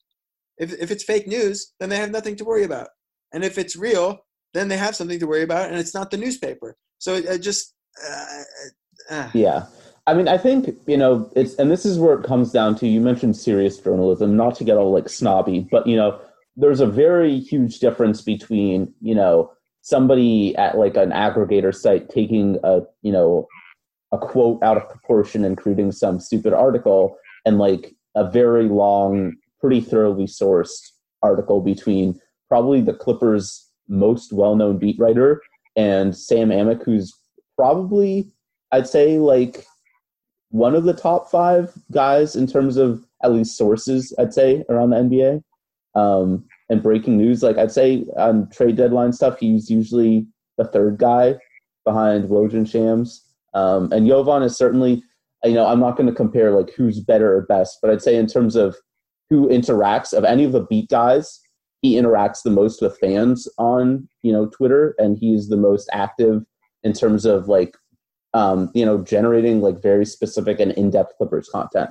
If 0.58 0.72
if 0.74 0.90
it's 0.90 1.04
fake 1.04 1.26
news, 1.26 1.72
then 1.80 1.88
they 1.88 1.96
have 1.96 2.10
nothing 2.10 2.36
to 2.36 2.44
worry 2.44 2.64
about. 2.64 2.88
And 3.32 3.42
if 3.44 3.56
it's 3.58 3.74
real, 3.76 4.18
then 4.54 4.68
they 4.68 4.76
have 4.76 4.96
something 4.96 5.18
to 5.20 5.26
worry 5.26 5.42
about, 5.42 5.70
and 5.70 5.78
it's 5.78 5.94
not 5.94 6.10
the 6.10 6.16
newspaper. 6.18 6.76
So 6.98 7.14
it, 7.14 7.24
it 7.24 7.38
just. 7.38 7.74
Uh, 8.06 8.42
uh, 9.10 9.30
Yeah. 9.34 9.66
I 10.06 10.14
mean, 10.14 10.28
I 10.28 10.38
think, 10.38 10.70
you 10.86 10.96
know, 10.96 11.30
it's, 11.34 11.54
and 11.54 11.70
this 11.70 11.84
is 11.84 11.98
where 11.98 12.14
it 12.14 12.24
comes 12.24 12.52
down 12.52 12.76
to, 12.76 12.86
you 12.86 13.00
mentioned 13.00 13.36
serious 13.36 13.78
journalism, 13.78 14.36
not 14.36 14.54
to 14.56 14.64
get 14.64 14.76
all 14.76 14.92
like 14.92 15.08
snobby, 15.08 15.66
but, 15.70 15.86
you 15.86 15.96
know, 15.96 16.20
there's 16.56 16.80
a 16.80 16.86
very 16.86 17.40
huge 17.40 17.80
difference 17.80 18.22
between, 18.22 18.94
you 19.00 19.14
know, 19.14 19.50
somebody 19.82 20.54
at 20.56 20.78
like 20.78 20.96
an 20.96 21.10
aggregator 21.10 21.74
site 21.74 22.08
taking 22.08 22.58
a, 22.62 22.82
you 23.02 23.12
know, 23.12 23.46
a 24.12 24.18
quote 24.18 24.62
out 24.62 24.76
of 24.76 24.88
proportion 24.88 25.44
and 25.44 25.58
creating 25.58 25.90
some 25.90 26.20
stupid 26.20 26.52
article 26.52 27.16
and 27.44 27.58
like 27.58 27.94
a 28.14 28.30
very 28.30 28.68
long, 28.68 29.34
pretty 29.60 29.80
thoroughly 29.80 30.26
sourced 30.26 30.92
article 31.22 31.60
between 31.60 32.18
probably 32.48 32.80
the 32.80 32.94
Clippers' 32.94 33.68
most 33.88 34.32
well 34.32 34.54
known 34.54 34.78
beat 34.78 34.98
writer 34.98 35.42
and 35.74 36.16
Sam 36.16 36.50
Amick, 36.50 36.84
who's 36.84 37.12
probably 37.56 38.32
I'd 38.72 38.88
say 38.88 39.18
like 39.18 39.64
one 40.50 40.74
of 40.74 40.84
the 40.84 40.94
top 40.94 41.30
five 41.30 41.72
guys 41.90 42.36
in 42.36 42.46
terms 42.46 42.76
of 42.76 43.04
at 43.22 43.32
least 43.32 43.56
sources. 43.56 44.14
I'd 44.18 44.34
say 44.34 44.64
around 44.68 44.90
the 44.90 44.96
NBA 44.96 45.42
um, 45.94 46.44
and 46.68 46.82
breaking 46.82 47.16
news. 47.16 47.42
Like 47.42 47.58
I'd 47.58 47.72
say 47.72 48.04
on 48.16 48.48
trade 48.50 48.76
deadline 48.76 49.12
stuff, 49.12 49.38
he's 49.38 49.70
usually 49.70 50.26
the 50.58 50.64
third 50.64 50.98
guy 50.98 51.36
behind 51.84 52.28
Woj 52.28 52.68
Shams. 52.68 53.22
Um, 53.54 53.90
and 53.92 54.06
Jovan 54.06 54.42
is 54.42 54.56
certainly, 54.56 55.02
you 55.44 55.54
know, 55.54 55.66
I'm 55.66 55.80
not 55.80 55.96
going 55.96 56.08
to 56.08 56.14
compare 56.14 56.50
like 56.52 56.72
who's 56.74 57.00
better 57.00 57.36
or 57.36 57.42
best, 57.42 57.78
but 57.80 57.90
I'd 57.90 58.02
say 58.02 58.16
in 58.16 58.26
terms 58.26 58.56
of 58.56 58.76
who 59.30 59.48
interacts 59.48 60.12
of 60.12 60.24
any 60.24 60.44
of 60.44 60.52
the 60.52 60.64
beat 60.64 60.88
guys, 60.88 61.40
he 61.82 61.94
interacts 61.94 62.42
the 62.42 62.50
most 62.50 62.82
with 62.82 62.98
fans 62.98 63.48
on 63.58 64.08
you 64.22 64.32
know 64.32 64.46
Twitter, 64.46 64.94
and 64.98 65.18
he's 65.18 65.48
the 65.48 65.56
most 65.56 65.88
active 65.92 66.44
in 66.82 66.92
terms 66.92 67.24
of 67.24 67.48
like 67.48 67.76
um, 68.36 68.70
you 68.74 68.84
know 68.84 69.02
generating 69.02 69.62
like 69.62 69.82
very 69.82 70.04
specific 70.04 70.60
and 70.60 70.72
in-depth 70.72 71.16
Clippers 71.16 71.48
content. 71.48 71.90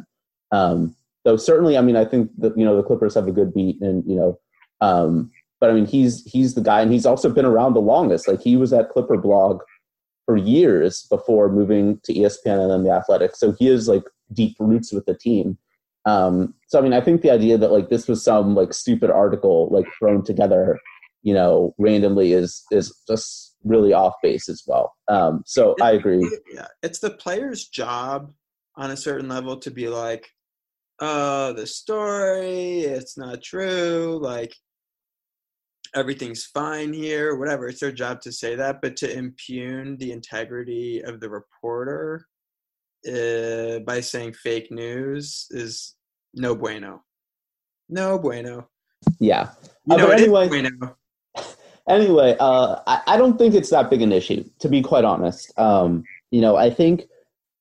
Um, 0.52 0.96
though 1.24 1.38
certainly, 1.38 1.76
I 1.76 1.82
mean, 1.82 1.96
I 1.96 2.06
think 2.06 2.30
that 2.38 2.56
you 2.58 2.64
know 2.64 2.78
the 2.78 2.84
Clippers 2.84 3.16
have 3.16 3.28
a 3.28 3.32
good 3.32 3.54
beat, 3.54 3.82
and 3.82 4.04
you 4.06 4.16
know, 4.16 4.40
um, 4.80 5.32
but 5.60 5.72
I 5.72 5.74
mean, 5.74 5.88
he's 5.88 6.24
he's 6.32 6.54
the 6.54 6.62
guy, 6.62 6.82
and 6.82 6.92
he's 6.92 7.06
also 7.06 7.30
been 7.30 7.46
around 7.46 7.74
the 7.74 7.82
longest. 7.82 8.28
Like 8.28 8.42
he 8.42 8.56
was 8.56 8.72
at 8.72 8.92
Clipper 8.92 9.18
Blog 9.18 9.62
for 10.26 10.38
years 10.38 11.08
before 11.10 11.50
moving 11.50 12.00
to 12.04 12.14
ESPN 12.14 12.62
and 12.62 12.72
then 12.72 12.84
the 12.84 12.92
Athletic. 12.92 13.36
So 13.36 13.54
he 13.54 13.66
has 13.68 13.88
like 13.88 14.04
deep 14.34 14.56
roots 14.60 14.94
with 14.94 15.06
the 15.06 15.16
team. 15.16 15.58
Um, 16.06 16.54
so 16.68 16.78
I 16.78 16.84
mean, 16.84 16.94
I 16.94 17.02
think 17.02 17.22
the 17.22 17.32
idea 17.32 17.58
that 17.58 17.72
like 17.72 17.90
this 17.90 18.08
was 18.08 18.24
some 18.24 18.54
like 18.54 18.72
stupid 18.72 19.10
article 19.10 19.68
like 19.72 19.88
thrown 19.98 20.24
together, 20.24 20.80
you 21.24 21.34
know, 21.34 21.74
randomly 21.80 22.34
is 22.34 22.64
is 22.70 22.96
just 23.08 23.55
really 23.66 23.94
off 23.94 24.14
base 24.24 24.48
as 24.48 24.64
well. 24.66 24.94
Um, 25.08 25.44
so 25.46 25.76
I 25.82 25.92
agree. 25.92 26.26
Yeah, 26.54 26.68
it's 26.84 27.00
the 27.00 27.12
player's 27.12 27.68
job 27.68 28.32
on 28.78 28.92
a 28.92 28.98
certain 28.98 29.28
level 29.28 29.58
to 29.58 29.72
be 29.72 29.90
like, 29.90 30.28
"Oh, 31.00 31.52
the 31.54 31.68
story, 31.68 32.82
it's 32.82 33.18
not 33.18 33.42
true. 33.42 34.20
Like 34.22 34.54
everything's 35.96 36.46
fine 36.46 36.94
here, 36.94 37.36
whatever. 37.36 37.68
It's 37.68 37.80
their 37.80 37.92
job 37.92 38.22
to 38.22 38.32
say 38.32 38.56
that, 38.56 38.82
but 38.82 38.96
to 38.98 39.12
impugn 39.12 39.98
the 39.98 40.12
integrity 40.12 41.02
of 41.02 41.20
the 41.20 41.30
reporter 41.30 42.26
uh, 43.08 43.80
by 43.80 44.02
saying 44.02 44.34
fake 44.34 44.72
news 44.72 45.48
is 45.52 45.96
no 46.34 46.56
bueno. 46.56 47.04
No 47.90 48.20
bueno. 48.20 48.70
Yeah. 49.20 49.52
You 49.86 49.96
Uh, 49.96 50.08
but 50.08 50.20
anyway, 50.20 50.48
bueno. 50.48 50.70
Anyway, 51.88 52.36
uh, 52.40 52.80
I, 52.88 53.02
I 53.08 53.18
don't 53.18 53.38
think 53.38 53.54
it's 53.54 53.70
that 53.70 53.90
big 53.90 54.02
an 54.02 54.12
issue, 54.12 54.44
to 54.60 54.70
be 54.70 54.82
quite 54.82 55.06
honest. 55.06 55.58
Um, 55.58 56.04
you 56.32 56.42
know, 56.42 56.56
I 56.56 56.70
think 56.70 57.04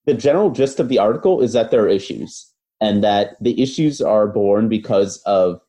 the 0.07 0.15
general 0.15 0.51
gist 0.51 0.81
of 0.81 0.89
the 0.89 0.99
article 0.99 1.41
is 1.41 1.53
that 1.53 1.71
there 1.71 1.83
are 1.83 1.89
issues, 1.89 2.51
and 2.81 3.03
that 3.05 3.37
the 3.41 3.61
issues 3.63 4.01
are 4.01 4.27
born 4.27 4.69
because 4.69 5.23
of 5.25 5.61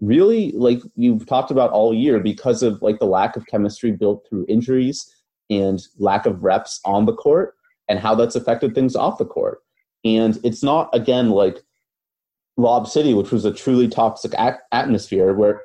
really, 0.00 0.52
like 0.52 0.80
you've 0.96 1.26
talked 1.26 1.50
about 1.50 1.70
all 1.70 1.94
year, 1.94 2.20
because 2.20 2.62
of 2.62 2.80
like 2.82 2.98
the 2.98 3.06
lack 3.06 3.36
of 3.36 3.46
chemistry 3.46 3.92
built 3.92 4.26
through 4.28 4.46
injuries 4.48 5.10
and 5.50 5.86
lack 5.98 6.26
of 6.26 6.42
reps 6.42 6.80
on 6.84 7.06
the 7.06 7.14
court, 7.14 7.54
and 7.88 7.98
how 7.98 8.14
that's 8.14 8.36
affected 8.36 8.74
things 8.74 8.96
off 8.96 9.18
the 9.18 9.24
court. 9.24 9.58
And 10.04 10.38
it's 10.44 10.62
not 10.62 10.88
again 10.92 11.30
like 11.30 11.62
Lob 12.56 12.86
City, 12.86 13.14
which 13.14 13.30
was 13.30 13.44
a 13.44 13.52
truly 13.52 13.88
toxic 13.88 14.32
atmosphere 14.72 15.34
where 15.34 15.62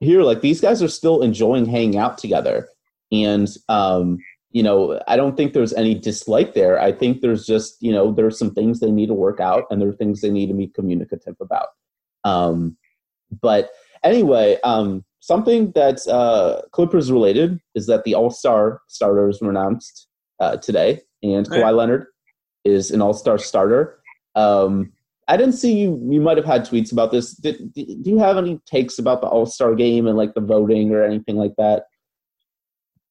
here 0.00 0.22
like 0.22 0.40
these 0.40 0.60
guys 0.60 0.82
are 0.82 0.88
still 0.88 1.22
enjoying 1.22 1.66
hanging 1.66 1.98
out 1.98 2.18
together. 2.18 2.68
And 3.12 3.48
um 3.68 4.18
you 4.50 4.62
know 4.62 5.00
i 5.06 5.16
don't 5.16 5.36
think 5.36 5.52
there's 5.52 5.74
any 5.74 5.94
dislike 5.94 6.54
there. 6.54 6.80
I 6.80 6.92
think 6.92 7.20
there's 7.20 7.46
just 7.46 7.76
you 7.80 7.92
know 7.92 8.12
there's 8.12 8.38
some 8.38 8.52
things 8.54 8.80
they 8.80 8.90
need 8.90 9.08
to 9.08 9.14
work 9.14 9.40
out 9.40 9.64
and 9.70 9.80
there 9.80 9.88
are 9.88 9.96
things 9.96 10.20
they 10.20 10.30
need 10.30 10.48
to 10.48 10.54
be 10.54 10.68
communicative 10.68 11.36
about. 11.40 11.68
Um 12.24 12.76
but 13.40 13.70
anyway 14.04 14.58
um 14.64 15.04
something 15.20 15.72
that's 15.74 16.06
uh 16.08 16.62
clippers 16.72 17.10
related 17.10 17.60
is 17.74 17.86
that 17.86 18.04
the 18.04 18.14
all-star 18.14 18.80
starters 18.86 19.40
were 19.40 19.50
announced 19.50 20.08
uh 20.40 20.56
today. 20.56 21.00
And 21.22 21.48
Right. 21.48 21.62
Kawhi 21.62 21.76
leonard 21.76 22.06
is 22.64 22.90
an 22.90 23.02
all-star 23.02 23.38
starter. 23.38 23.98
Um 24.34 24.92
I 25.28 25.36
didn't 25.36 25.54
see 25.54 25.76
you. 25.76 26.00
You 26.08 26.20
might 26.20 26.36
have 26.36 26.46
had 26.46 26.64
tweets 26.64 26.92
about 26.92 27.10
this. 27.10 27.32
Did, 27.34 27.72
do 27.74 27.84
you 28.04 28.18
have 28.18 28.36
any 28.36 28.60
takes 28.66 28.98
about 28.98 29.20
the 29.20 29.26
All 29.26 29.46
Star 29.46 29.74
game 29.74 30.06
and 30.06 30.16
like 30.16 30.34
the 30.34 30.40
voting 30.40 30.92
or 30.92 31.02
anything 31.02 31.36
like 31.36 31.54
that? 31.58 31.84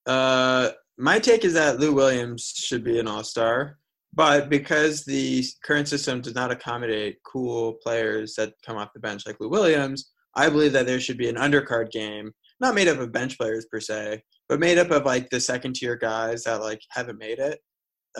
Uh, 0.05 0.70
my 0.97 1.20
take 1.20 1.43
is 1.43 1.53
that 1.53 1.80
Lou 1.80 1.93
Williams 1.93 2.53
should 2.55 2.84
be 2.84 2.99
an 2.99 3.07
All 3.07 3.24
Star, 3.24 3.78
but 4.13 4.49
because 4.49 5.03
the 5.03 5.43
current 5.63 5.89
system 5.89 6.22
does 6.22 6.36
not 6.36 6.51
accommodate 6.51 7.18
cool 7.26 7.74
players 7.84 8.36
that 8.36 8.53
come 8.66 8.78
off 8.78 8.93
the 8.93 8.99
bench 8.99 9.26
like 9.28 9.39
Lou 9.41 9.49
Williams, 9.49 10.11
I 10.36 10.49
believe 10.49 10.72
that 10.74 10.86
there 10.86 11.01
should 11.01 11.18
be 11.18 11.30
an 11.30 11.36
undercard 11.36 11.91
game, 11.91 12.32
not 12.61 12.76
made 12.76 12.88
up 12.88 12.99
of 12.99 13.11
bench 13.11 13.38
players 13.38 13.66
per 13.66 13.82
se, 13.82 14.24
but 14.47 14.59
made 14.61 14.78
up 14.78 14.91
of 14.91 15.05
like 15.05 15.30
the 15.30 15.39
second 15.39 15.76
tier 15.76 15.97
guys 15.97 16.43
that 16.43 16.61
like 16.61 16.82
haven't 16.91 17.20
made 17.20 17.39
it, 17.39 17.59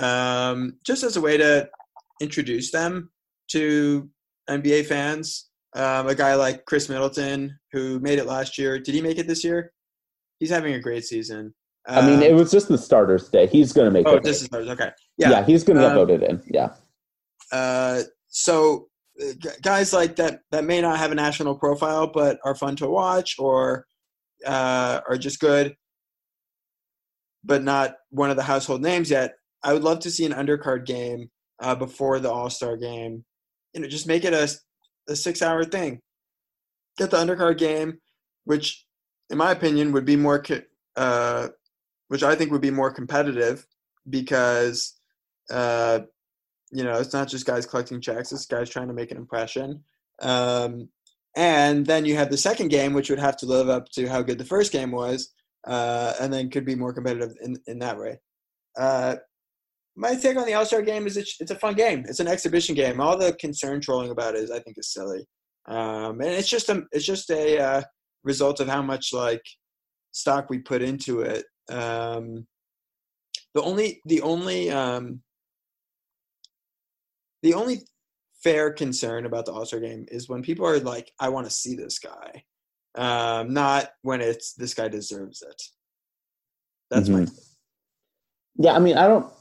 um, 0.04 0.74
just 0.86 1.04
as 1.04 1.16
a 1.16 1.22
way 1.22 1.38
to 1.38 1.70
introduce 2.20 2.72
them 2.72 3.10
to 3.50 4.10
NBA 4.50 4.86
fans. 4.86 5.50
Um, 5.76 6.08
a 6.08 6.16
guy 6.16 6.36
like 6.36 6.66
Khris 6.66 6.88
Middleton, 6.90 7.58
who 7.74 8.00
made 8.00 8.18
it 8.20 8.26
last 8.26 8.58
year, 8.58 8.80
did 8.80 8.96
he 8.96 9.02
make 9.02 9.18
it 9.18 9.28
this 9.28 9.44
year? 9.44 9.74
He's 10.40 10.50
having 10.50 10.74
a 10.74 10.80
great 10.80 11.04
season. 11.04 11.54
I 11.88 12.02
mean, 12.06 12.16
Um, 12.18 12.24
it 12.24 12.34
was 12.34 12.50
just 12.52 12.68
the 12.70 12.78
starters 12.78 13.30
day. 13.30 13.46
He's 13.48 13.74
going 13.74 13.86
to 13.86 13.92
make 13.92 14.08
Oh, 14.08 14.16
it. 14.16 14.24
this 14.24 14.42
is 14.42 14.50
ours. 14.54 14.68
Okay. 14.70 14.90
yeah. 15.18 15.30
Yeah. 15.32 15.44
he's 15.46 15.64
going 15.64 15.78
to 15.78 15.84
get 15.84 15.92
Um, 15.92 15.98
voted 15.98 16.24
in. 16.24 16.42
Yeah. 16.48 16.70
Uh, 17.52 18.04
so 18.28 18.88
uh, 19.22 19.34
guys 19.62 19.94
like 19.94 20.16
that 20.16 20.40
that 20.52 20.64
may 20.64 20.82
not 20.82 20.98
have 20.98 21.12
a 21.12 21.16
national 21.16 21.56
profile 21.56 22.08
but 22.08 22.40
are 22.44 22.56
fun 22.56 22.76
to 22.78 22.88
watch 22.88 23.36
or 23.38 23.86
uh, 24.46 25.02
are 25.08 25.18
just 25.18 25.40
good, 25.40 25.76
but 27.44 27.64
not 27.64 27.96
one 28.10 28.30
of 28.30 28.36
the 28.38 28.44
household 28.44 28.82
names 28.82 29.12
yet. 29.12 29.36
I 29.64 29.74
would 29.74 29.84
love 29.84 30.00
to 30.00 30.12
see 30.12 30.26
an 30.26 30.32
undercard 30.34 30.86
game 30.86 31.30
uh, 31.62 31.76
before 31.76 32.20
the 32.20 32.32
All 32.32 32.50
Star 32.50 32.78
game. 32.78 33.26
You 33.76 33.82
know, 33.82 33.88
just 33.88 34.08
make 34.08 34.26
it 34.26 34.34
a 34.34 34.50
a 35.08 35.16
six 35.16 35.44
hour 35.44 35.64
thing. 35.64 36.02
Get 36.98 37.12
the 37.12 37.18
undercard 37.18 37.60
game, 37.60 38.00
which, 38.46 38.86
in 39.30 39.38
my 39.38 39.52
opinion, 39.52 39.92
would 39.92 40.06
be 40.06 40.16
more, 40.16 40.44
uh, 40.96 41.50
which 42.08 42.24
I 42.24 42.34
think 42.36 42.52
would 42.52 42.62
be 42.62 42.72
more 42.72 42.92
competitive 42.92 43.68
because 44.10 45.00
uh, 45.52 46.00
you 46.72 46.84
know 46.84 47.00
it's 47.00 47.14
not 47.14 47.28
just 47.28 47.46
guys 47.46 47.66
collecting 47.66 48.02
checks 48.02 48.32
it's 48.32 48.46
guys 48.46 48.70
trying 48.70 48.88
to 48.88 48.94
make 48.94 49.12
an 49.12 49.18
impression 49.18 49.84
um, 50.22 50.90
and 51.36 51.86
then 51.86 52.06
you 52.06 52.16
have 52.16 52.30
the 52.30 52.38
second 52.38 52.70
game 52.70 52.94
which 52.94 53.10
would 53.10 53.20
have 53.20 53.38
to 53.38 53.46
live 53.46 53.70
up 53.70 53.90
to 53.90 54.08
how 54.08 54.22
good 54.22 54.38
the 54.38 54.46
first 54.46 54.72
game 54.72 54.92
was 54.92 55.34
uh, 55.68 56.14
and 56.20 56.32
then 56.34 56.50
could 56.50 56.66
be 56.66 56.76
more 56.76 56.94
competitive 56.94 57.34
in, 57.42 57.58
in 57.68 57.80
that 57.80 57.98
way 57.98 58.20
uh, 58.78 59.16
my 59.96 60.16
take 60.16 60.38
on 60.38 60.46
the 60.46 60.54
all-star 60.54 60.82
game 60.82 61.08
is 61.08 61.18
it's, 61.18 61.40
it's 61.40 61.52
a 61.52 61.56
fun 61.56 61.74
game 61.74 62.04
it's 62.08 62.20
an 62.20 62.28
exhibition 62.28 62.76
game 62.76 63.00
all 63.00 63.18
the 63.18 63.34
concern 63.34 63.80
trolling 63.80 64.12
about 64.12 64.36
it 64.36 64.44
is 64.44 64.52
i 64.52 64.60
think 64.60 64.78
is 64.78 64.92
silly 64.92 65.26
um, 65.68 66.22
and 66.22 66.30
it's 66.30 66.50
just 66.50 66.70
a 66.70 66.84
it's 66.92 67.06
just 67.06 67.30
a 67.32 67.60
uh, 67.60 67.82
result 68.24 68.60
of 68.60 68.68
how 68.68 68.82
much 68.82 69.14
like 69.14 69.42
stock 70.12 70.50
we 70.50 70.60
put 70.60 70.82
into 70.82 71.22
it 71.22 71.46
um, 71.70 72.46
the 73.56 73.62
only 73.62 74.02
the 74.06 74.22
only 74.22 74.70
um, 74.70 75.22
the 77.42 77.54
only 77.54 77.82
fair 78.44 78.72
concern 78.72 79.26
about 79.26 79.46
the 79.46 79.54
All 79.54 79.66
Star 79.66 79.80
game 79.80 80.06
is 80.10 80.28
when 80.28 80.44
people 80.44 80.66
are 80.66 80.80
like, 80.80 81.12
"I 81.20 81.30
want 81.30 81.48
to 81.48 81.54
see 81.54 81.76
this 81.76 81.98
guy," 82.00 82.44
um, 82.96 83.54
not 83.54 83.92
when 84.02 84.20
it's 84.22 84.54
this 84.54 84.74
guy 84.74 84.90
deserves 84.90 85.42
it. 85.42 85.62
That's 86.92 87.10
my 87.10 87.22
Mhm. 87.22 87.56
Yeah. 88.58 88.76
I 88.76 88.80
mean, 88.80 88.98
I 88.98 89.08
don't. 89.08 89.32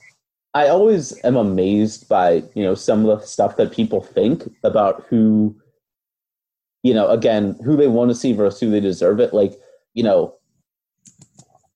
I 0.55 0.69
always 0.69 1.19
am 1.25 1.37
amazed 1.37 2.09
by 2.09 2.45
you 2.55 2.63
know 2.63 2.75
some 2.75 3.05
of 3.07 3.21
the 3.21 3.27
stuff 3.27 3.57
that 3.57 3.73
people 3.73 4.01
think 4.01 4.45
about 4.63 5.05
who, 5.09 5.57
you 6.83 6.95
know, 6.95 7.09
again, 7.09 7.59
who 7.65 7.77
they 7.77 7.89
want 7.89 8.11
to 8.11 8.15
see 8.15 8.33
versus 8.33 8.61
who 8.61 8.71
they 8.71 8.81
deserve 8.81 9.19
it. 9.19 9.35
Like, 9.35 9.55
you 9.95 10.05
know, 10.05 10.37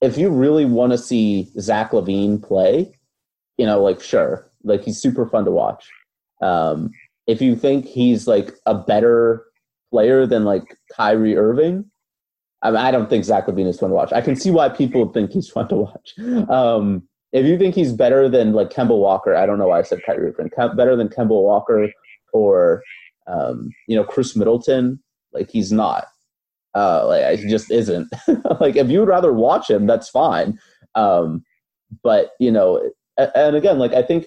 if 0.01 0.17
you 0.17 0.31
really 0.31 0.65
want 0.65 0.93
to 0.93 0.99
see 0.99 1.51
Zach 1.59 1.91
LaVine 1.91 2.43
play, 2.43 2.93
you 3.57 3.67
know, 3.67 3.83
like 3.83 4.01
sure, 4.01 4.49
like 4.63 4.85
he's 4.85 5.01
super 5.01 5.27
fun 5.27 5.45
to 5.45 5.51
watch. 5.51 5.89
Um, 6.41 6.91
if 7.27 7.43
you 7.43 7.57
think 7.57 7.85
he's 7.85 8.29
like 8.29 8.53
a 8.65 8.75
better 8.75 9.45
player 9.91 10.25
than 10.25 10.45
like 10.45 10.77
Kyrie 10.95 11.37
Irving, 11.37 11.91
I, 12.63 12.71
mean, 12.71 12.81
I 12.81 12.93
don't 12.93 13.11
think 13.11 13.25
Zach 13.25 13.47
LaVine 13.47 13.67
is 13.67 13.81
fun 13.81 13.91
to 13.91 13.95
watch. 13.97 14.13
I 14.13 14.21
can 14.21 14.37
see 14.37 14.51
why 14.51 14.69
people 14.69 15.09
think 15.13 15.33
he's 15.33 15.49
fun 15.49 15.69
to 15.69 15.77
watch. 15.77 16.15
Um, 16.49 17.09
if 17.33 17.45
you 17.45 17.59
think 17.59 17.75
he's 17.75 17.93
better 17.93 18.29
than 18.29 18.53
like 18.53 18.71
Kemba 18.71 18.97
Walker, 18.97 19.35
I 19.35 19.47
don't 19.47 19.59
know 19.59 19.69
why 19.69 19.81
I 19.81 19.83
said 19.83 20.03
Kyrie 20.05 20.29
Irving. 20.29 20.51
Kem- 20.51 20.77
better 20.77 20.97
than 20.97 21.09
Kemba 21.09 21.31
Walker 21.31 21.89
or 22.33 22.83
um, 23.27 23.71
you 23.87 23.97
know 23.97 24.05
Khris 24.05 24.37
Middleton, 24.37 25.01
like 25.33 25.51
he's 25.51 25.73
not. 25.73 26.07
Uh, 26.75 27.07
like 27.07 27.39
he 27.39 27.49
just 27.49 27.71
isn't. 27.71 28.09
like 28.61 28.77
if 28.77 28.89
you 28.89 29.01
would 29.01 29.09
rather 29.09 29.33
watch 29.33 29.69
him, 29.69 29.87
that's 29.87 30.09
fine. 30.09 30.59
Um, 30.95 31.45
but 32.03 32.33
you 32.39 32.51
know, 32.51 32.91
and 33.17 33.57
again, 33.57 33.79
like 33.79 33.93
I 33.93 34.03
think 34.03 34.27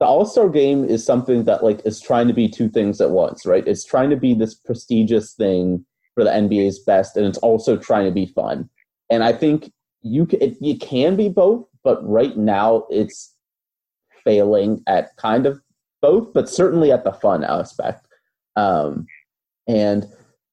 the 0.00 0.06
All 0.06 0.26
Star 0.26 0.48
Game 0.48 0.84
is 0.84 1.04
something 1.04 1.44
that 1.44 1.62
like 1.62 1.80
is 1.84 2.00
trying 2.00 2.28
to 2.28 2.34
be 2.34 2.48
two 2.48 2.68
things 2.68 3.00
at 3.00 3.10
once, 3.10 3.46
right? 3.46 3.66
It's 3.66 3.84
trying 3.84 4.10
to 4.10 4.16
be 4.16 4.34
this 4.34 4.54
prestigious 4.54 5.32
thing 5.34 5.84
for 6.14 6.24
the 6.24 6.30
NBA's 6.30 6.80
best, 6.80 7.16
and 7.16 7.26
it's 7.26 7.38
also 7.38 7.76
trying 7.76 8.06
to 8.06 8.12
be 8.12 8.26
fun. 8.26 8.68
And 9.10 9.22
I 9.22 9.32
think 9.32 9.72
you 10.02 10.26
can, 10.26 10.42
it, 10.42 10.56
you 10.60 10.76
can 10.76 11.16
be 11.16 11.28
both, 11.28 11.66
but 11.84 12.06
right 12.08 12.36
now 12.36 12.84
it's 12.90 13.34
failing 14.24 14.82
at 14.86 15.16
kind 15.16 15.46
of 15.46 15.60
both, 16.00 16.32
but 16.32 16.48
certainly 16.48 16.92
at 16.92 17.04
the 17.04 17.12
fun 17.12 17.44
aspect. 17.44 18.06
Um, 18.56 19.06
and 19.66 20.06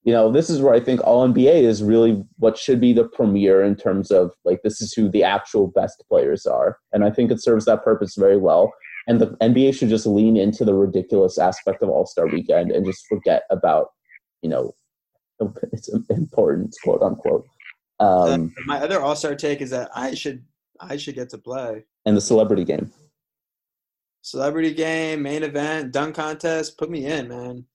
you 0.03 0.13
know, 0.13 0.31
this 0.31 0.49
is 0.49 0.61
where 0.61 0.73
I 0.73 0.79
think 0.79 1.01
All 1.03 1.27
NBA 1.27 1.61
is 1.63 1.83
really 1.83 2.23
what 2.37 2.57
should 2.57 2.79
be 2.79 2.93
the 2.93 3.03
premiere 3.03 3.61
in 3.61 3.75
terms 3.75 4.11
of 4.11 4.31
like 4.45 4.61
this 4.63 4.81
is 4.81 4.93
who 4.93 5.09
the 5.09 5.23
actual 5.23 5.67
best 5.67 6.03
players 6.07 6.45
are, 6.45 6.77
and 6.93 7.03
I 7.03 7.11
think 7.11 7.31
it 7.31 7.43
serves 7.43 7.65
that 7.65 7.83
purpose 7.83 8.15
very 8.15 8.37
well. 8.37 8.73
And 9.07 9.19
the 9.19 9.37
NBA 9.41 9.75
should 9.75 9.89
just 9.89 10.05
lean 10.05 10.37
into 10.37 10.63
the 10.63 10.73
ridiculous 10.73 11.37
aspect 11.37 11.83
of 11.83 11.89
All 11.89 12.05
Star 12.05 12.27
Weekend 12.27 12.71
and 12.71 12.85
just 12.85 13.05
forget 13.07 13.43
about 13.49 13.89
you 14.41 14.49
know 14.49 14.73
it's 15.73 15.89
important, 16.09 16.75
quote 16.83 17.01
unquote. 17.01 17.45
Um, 17.99 18.53
Uh, 18.57 18.61
my 18.65 18.79
other 18.79 19.01
All 19.01 19.15
Star 19.15 19.35
take 19.35 19.61
is 19.61 19.69
that 19.71 19.91
I 19.93 20.13
should 20.13 20.43
I 20.79 20.97
should 20.97 21.15
get 21.15 21.29
to 21.31 21.37
play 21.37 21.85
and 22.05 22.15
the 22.15 22.21
celebrity 22.21 22.63
game. 22.63 22.91
celebrity 24.21 24.73
game, 24.73 25.21
main 25.21 25.43
event, 25.43 25.91
dunk 25.91 26.15
contest. 26.15 26.77
Put 26.77 26.89
me 26.89 27.05
in, 27.05 27.27
man. 27.27 27.65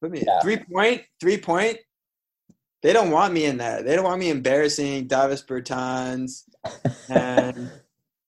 Put 0.00 0.10
me 0.10 0.20
in. 0.20 0.24
Yeah. 0.26 0.40
three 0.40 0.58
point, 0.58 1.02
three 1.20 1.38
point. 1.38 1.78
They 2.82 2.92
don't 2.92 3.10
want 3.10 3.32
me 3.32 3.44
in 3.44 3.58
that. 3.58 3.84
They 3.84 3.94
don't 3.94 4.04
want 4.04 4.18
me 4.18 4.30
embarrassing 4.30 5.06
Davis 5.06 5.42
Bertans 5.42 6.42
and 7.08 7.70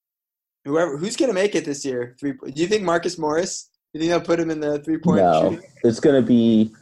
whoever 0.64 0.96
who's 0.96 1.16
gonna 1.16 1.32
make 1.32 1.54
it 1.56 1.64
this 1.64 1.84
year. 1.84 2.14
Three. 2.20 2.32
Do 2.32 2.62
you 2.62 2.68
think 2.68 2.84
Marcus 2.84 3.18
Morris? 3.18 3.70
You 3.92 4.00
think 4.00 4.10
they'll 4.10 4.20
put 4.20 4.38
him 4.40 4.50
in 4.50 4.60
the 4.60 4.78
three 4.80 4.98
point? 4.98 5.22
No, 5.22 5.58
it's 5.82 5.98
gonna 6.00 6.22
be 6.22 6.72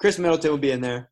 Khris 0.00 0.18
Middleton 0.18 0.50
will 0.50 0.58
be 0.58 0.72
in 0.72 0.80
there. 0.80 1.11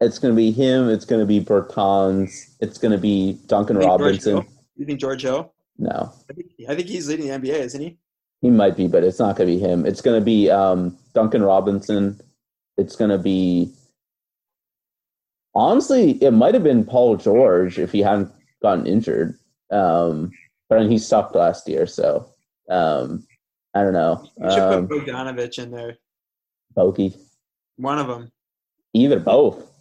It's 0.00 0.18
gonna 0.18 0.34
be 0.34 0.50
him. 0.50 0.88
It's 0.88 1.04
gonna 1.04 1.26
be 1.26 1.40
Bertans. 1.40 2.54
It's 2.60 2.78
gonna 2.78 2.98
be 2.98 3.38
Duncan 3.46 3.76
George 3.76 3.86
Robinson. 3.86 4.32
Hill? 4.36 4.44
You 4.76 4.86
think 4.86 5.00
George 5.00 5.22
Hill? 5.22 5.52
No, 5.78 6.12
I 6.30 6.32
think, 6.32 6.46
I 6.68 6.74
think 6.74 6.88
he's 6.88 7.08
leading 7.08 7.28
the 7.28 7.32
NBA, 7.38 7.54
isn't 7.60 7.80
he? 7.80 7.98
he 8.42 8.50
might 8.50 8.76
be, 8.76 8.86
but 8.86 9.02
it's 9.04 9.18
not 9.18 9.36
gonna 9.36 9.48
be 9.50 9.58
him. 9.58 9.84
It's 9.86 10.00
gonna 10.00 10.20
be 10.20 10.50
um, 10.50 10.96
Duncan 11.14 11.42
Robinson. 11.42 12.20
It's 12.76 12.96
gonna 12.96 13.18
be 13.18 13.72
honestly, 15.54 16.12
it 16.22 16.32
might 16.32 16.54
have 16.54 16.62
been 16.64 16.84
Paul 16.84 17.16
George 17.16 17.78
if 17.78 17.92
he 17.92 18.00
hadn't 18.00 18.30
gotten 18.62 18.86
injured. 18.86 19.38
Um, 19.70 20.30
but 20.68 20.86
he 20.90 20.98
sucked 20.98 21.34
last 21.34 21.68
year, 21.68 21.86
so 21.86 22.28
um, 22.68 23.26
I 23.74 23.82
don't 23.82 23.92
know. 23.92 24.28
You 24.38 24.50
should 24.50 24.58
Um, 24.60 24.88
put 24.88 25.06
Bogdanovich 25.06 25.58
in 25.62 25.70
there. 25.70 25.96
Bogey, 26.74 27.14
One 27.76 27.98
of 27.98 28.06
them. 28.06 28.30
either 28.92 29.18
both. 29.18 29.72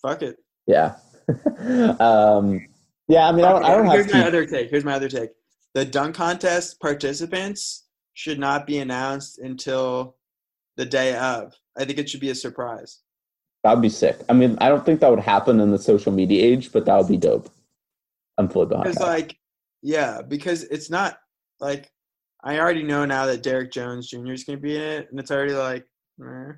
Fuck 0.00 0.22
it. 0.22 0.36
Yeah. 0.66 0.96
um, 2.00 2.66
yeah, 3.08 3.28
I 3.28 3.32
mean, 3.32 3.44
I 3.44 3.52
don't, 3.52 3.64
I 3.64 3.74
don't 3.74 3.86
Here's 3.90 4.12
have 4.12 4.14
my 4.14 4.26
other 4.26 4.46
take. 4.46 4.70
Here's 4.70 4.84
my 4.84 4.94
other 4.94 5.08
take. 5.08 5.30
The 5.74 5.84
dunk 5.84 6.16
contest 6.16 6.80
participants 6.80 7.86
should 8.14 8.38
not 8.38 8.66
be 8.66 8.78
announced 8.78 9.38
until 9.38 10.16
the 10.76 10.86
day 10.86 11.16
of. 11.16 11.54
I 11.76 11.84
think 11.84 11.98
it 11.98 12.08
should 12.08 12.20
be 12.20 12.30
a 12.30 12.34
surprise. 12.34 13.00
That 13.62 13.74
would 13.74 13.82
be 13.82 13.88
sick. 13.88 14.18
I 14.28 14.32
mean, 14.32 14.56
I 14.60 14.68
don't 14.68 14.84
think 14.86 15.00
that 15.00 15.10
would 15.10 15.20
happen 15.20 15.60
in 15.60 15.70
the 15.70 15.78
social 15.78 16.12
media 16.12 16.42
age, 16.44 16.72
but 16.72 16.86
that 16.86 16.96
would 16.96 17.08
be 17.08 17.16
dope. 17.16 17.50
I'm 18.38 18.48
fully 18.48 18.66
behind 18.66 18.84
Because 18.84 19.00
like, 19.00 19.36
yeah, 19.82 20.22
because 20.22 20.64
it's 20.64 20.90
not 20.90 21.18
like 21.60 21.90
I 22.42 22.58
already 22.58 22.82
know 22.82 23.04
now 23.04 23.26
that 23.26 23.42
Derrick 23.42 23.72
Jones 23.72 24.08
Jr. 24.08 24.32
is 24.32 24.44
going 24.44 24.58
to 24.58 24.62
be 24.62 24.76
in 24.76 24.82
it, 24.82 25.08
and 25.10 25.18
it's 25.18 25.30
already 25.30 25.54
like, 25.54 25.84
eh. 26.22 26.52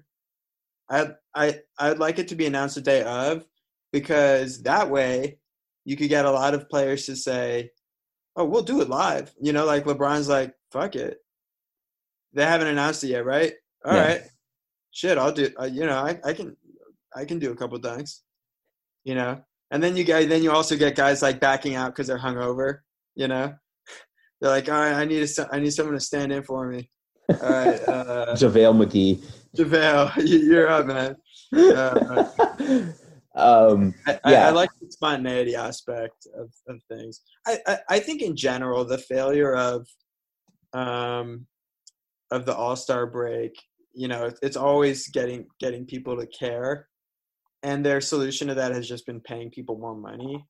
I 0.90 1.10
I 1.34 1.60
I'd 1.78 1.98
like 1.98 2.18
it 2.18 2.28
to 2.28 2.34
be 2.34 2.46
announced 2.46 2.76
the 2.76 2.80
day 2.80 3.02
of, 3.02 3.44
because 3.92 4.62
that 4.62 4.90
way 4.90 5.38
you 5.84 5.96
could 5.96 6.08
get 6.08 6.24
a 6.24 6.30
lot 6.30 6.54
of 6.54 6.68
players 6.68 7.06
to 7.06 7.16
say, 7.16 7.70
"Oh, 8.36 8.44
we'll 8.44 8.62
do 8.62 8.80
it 8.80 8.88
live." 8.88 9.32
You 9.40 9.52
know, 9.52 9.64
like 9.66 9.84
LeBron's 9.84 10.28
like, 10.28 10.54
"Fuck 10.72 10.96
it." 10.96 11.18
They 12.34 12.44
haven't 12.44 12.66
announced 12.68 13.04
it 13.04 13.08
yet, 13.08 13.24
right? 13.24 13.52
All 13.84 13.94
Yeah. 13.94 14.06
right, 14.06 14.20
shit, 14.90 15.18
I'll 15.18 15.32
do. 15.32 15.50
Uh, 15.60 15.64
you 15.64 15.86
know, 15.86 15.98
I, 15.98 16.18
I 16.24 16.32
can 16.32 16.56
I 17.14 17.24
can 17.24 17.38
do 17.38 17.52
a 17.52 17.56
couple 17.56 17.78
dunks. 17.80 18.20
You 19.04 19.14
know, 19.14 19.40
and 19.70 19.82
then 19.82 19.96
you 19.96 20.04
get 20.04 20.28
then 20.28 20.42
you 20.42 20.50
also 20.52 20.76
get 20.76 20.94
guys 20.96 21.22
like 21.22 21.40
backing 21.40 21.74
out 21.74 21.92
because 21.92 22.06
they're 22.06 22.18
hungover. 22.18 22.80
You 23.14 23.28
know, 23.28 23.54
they're 24.40 24.50
like, 24.50 24.68
all 24.68 24.74
right, 24.78 24.94
I 24.94 25.04
need 25.04 25.22
a, 25.22 25.48
I 25.52 25.58
need 25.60 25.70
someone 25.72 25.94
to 25.94 26.00
stand 26.00 26.32
in 26.32 26.42
for 26.42 26.66
me. 26.68 26.90
All 27.30 27.36
right, 27.48 27.80
uh, 27.88 28.34
JaVale 28.34 28.76
McGee. 28.86 29.22
JaVale, 29.56 30.16
you- 30.28 30.38
you're 30.38 30.68
up, 30.68 30.86
man. 30.86 31.16
Uh, 31.54 32.24
um, 33.34 33.94
I, 34.06 34.20
I, 34.24 34.32
Yeah. 34.32 34.48
I 34.48 34.50
like 34.50 34.70
the 34.80 34.90
spontaneity 34.90 35.54
aspect 35.56 36.26
of, 36.36 36.52
of 36.68 36.82
things. 36.90 37.22
I, 37.46 37.58
I, 37.66 37.78
I 37.88 37.98
think 38.00 38.22
in 38.22 38.36
general 38.36 38.84
the 38.84 38.98
failure 38.98 39.54
of 39.54 39.86
um 40.74 41.46
of 42.30 42.44
the 42.44 42.54
All 42.54 42.76
Star 42.76 43.06
break, 43.06 43.56
you 43.94 44.06
know, 44.08 44.26
it's, 44.26 44.38
it's 44.42 44.56
always 44.56 45.08
getting 45.08 45.46
getting 45.58 45.86
people 45.86 46.14
to 46.18 46.26
care, 46.26 46.86
and 47.62 47.84
their 47.84 48.02
solution 48.02 48.48
to 48.48 48.54
that 48.54 48.72
has 48.72 48.86
just 48.86 49.06
been 49.06 49.20
paying 49.20 49.50
people 49.50 49.78
more 49.78 49.94
money. 49.96 50.44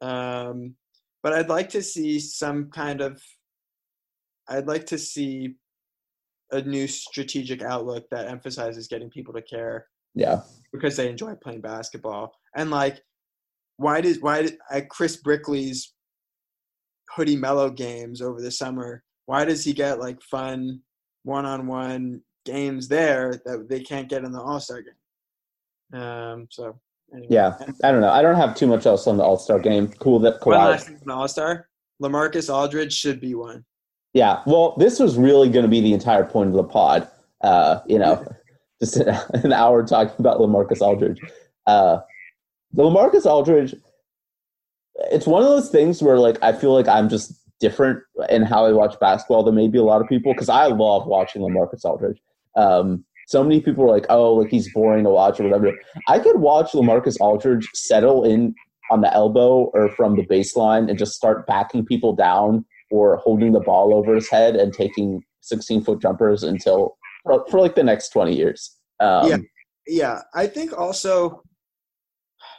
Um, 0.00 0.74
but 1.22 1.32
I'd 1.32 1.48
like 1.48 1.68
to 1.70 1.82
see 1.82 2.18
some 2.18 2.68
kind 2.70 3.00
of, 3.00 3.22
I'd 4.48 4.66
like 4.66 4.86
to 4.86 4.98
see 4.98 5.54
a 6.54 6.62
new 6.62 6.86
strategic 6.86 7.62
outlook 7.62 8.04
that 8.10 8.28
emphasizes 8.28 8.88
getting 8.88 9.10
people 9.10 9.34
to 9.34 9.42
care 9.42 9.86
yeah. 10.14 10.40
because 10.72 10.96
they 10.96 11.08
enjoy 11.08 11.34
playing 11.34 11.60
basketball. 11.60 12.32
And 12.56 12.70
like, 12.70 13.00
why 13.76 14.00
did 14.00 14.22
why 14.22 14.42
did 14.42 14.56
at 14.70 14.88
Chris 14.88 15.16
Brickley's 15.16 15.92
Hoodie 17.14 17.36
Melo 17.36 17.70
games 17.70 18.22
over 18.22 18.40
the 18.40 18.50
summer? 18.50 19.02
Why 19.26 19.44
does 19.44 19.64
he 19.64 19.72
get 19.72 19.98
like 19.98 20.22
fun 20.22 20.80
one-on-one 21.24 22.20
games 22.44 22.86
there 22.88 23.40
that 23.44 23.68
they 23.68 23.80
can't 23.80 24.08
get 24.08 24.22
in 24.22 24.32
the 24.32 24.40
All 24.40 24.60
Star 24.60 24.82
game? 24.82 26.00
Um. 26.00 26.46
So 26.50 26.78
anyway. 27.12 27.26
Yeah. 27.30 27.56
I 27.82 27.90
don't 27.90 28.00
know. 28.00 28.12
I 28.12 28.22
don't 28.22 28.36
have 28.36 28.54
too 28.54 28.68
much 28.68 28.86
else 28.86 29.08
on 29.08 29.16
the 29.16 29.24
All 29.24 29.38
Star 29.38 29.58
game. 29.58 29.88
Cool 29.98 30.20
that 30.20 30.44
one 30.46 30.56
last 30.56 30.86
thing 30.86 31.00
on 31.08 31.10
All 31.10 31.28
Star. 31.28 31.68
Lamarcus 32.00 32.52
Aldridge 32.52 32.92
should 32.92 33.20
be 33.20 33.34
one. 33.34 33.64
Yeah. 34.14 34.42
Well, 34.46 34.74
this 34.78 35.00
was 35.00 35.18
really 35.18 35.50
going 35.50 35.64
to 35.64 35.68
be 35.68 35.80
the 35.80 35.92
entire 35.92 36.24
point 36.24 36.50
of 36.50 36.54
the 36.54 36.64
pod. 36.64 37.08
Uh, 37.42 37.80
you 37.86 37.98
know, 37.98 38.24
just 38.80 38.96
an, 38.96 39.52
hour 39.52 39.84
talking 39.84 40.14
about 40.18 40.38
Lamarcus 40.38 40.80
Aldridge. 40.80 41.20
Uh, 41.66 41.98
the 42.72 42.84
Lamarcus 42.84 43.26
Aldridge, 43.26 43.74
it's 45.10 45.26
one 45.26 45.42
of 45.42 45.48
those 45.48 45.68
things 45.68 46.02
where 46.02 46.18
like 46.18 46.38
I 46.42 46.52
feel 46.52 46.72
like 46.72 46.88
I'm 46.88 47.08
just 47.08 47.34
different 47.60 48.00
in 48.30 48.42
how 48.42 48.64
I 48.64 48.72
watch 48.72 48.98
basketball 49.00 49.42
than 49.42 49.56
maybe 49.56 49.78
a 49.78 49.82
lot 49.82 50.00
of 50.00 50.08
people 50.08 50.32
because 50.32 50.48
I 50.48 50.66
love 50.66 51.06
watching 51.06 51.42
Lamarcus 51.42 51.84
Aldridge. 51.84 52.20
Um, 52.56 53.04
so 53.26 53.42
many 53.42 53.60
people 53.60 53.84
are 53.84 53.90
like, 53.90 54.06
"Oh, 54.10 54.34
like 54.34 54.50
he's 54.50 54.72
boring 54.72 55.04
to 55.04 55.10
watch" 55.10 55.40
or 55.40 55.44
whatever. 55.44 55.72
I 56.08 56.18
could 56.18 56.40
watch 56.40 56.72
Lamarcus 56.72 57.16
Aldridge 57.20 57.68
settle 57.74 58.22
in 58.22 58.54
on 58.90 59.00
the 59.00 59.12
elbow 59.12 59.70
or 59.72 59.88
from 59.88 60.14
the 60.14 60.26
baseline 60.26 60.88
and 60.88 60.98
just 60.98 61.14
start 61.14 61.46
backing 61.46 61.84
people 61.84 62.14
down 62.14 62.64
or 62.94 63.16
holding 63.16 63.50
the 63.50 63.58
ball 63.60 63.92
over 63.92 64.14
his 64.14 64.28
head 64.30 64.54
and 64.54 64.72
taking 64.72 65.20
16 65.40 65.82
foot 65.82 66.00
jumpers 66.00 66.44
until 66.44 66.96
for, 67.24 67.44
for 67.50 67.58
like 67.60 67.74
the 67.74 67.82
next 67.82 68.10
20 68.10 68.32
years. 68.32 68.76
Um, 69.00 69.28
Yeah. 69.28 69.36
Yeah, 69.86 70.22
I 70.34 70.46
think 70.46 70.72
also. 70.78 71.42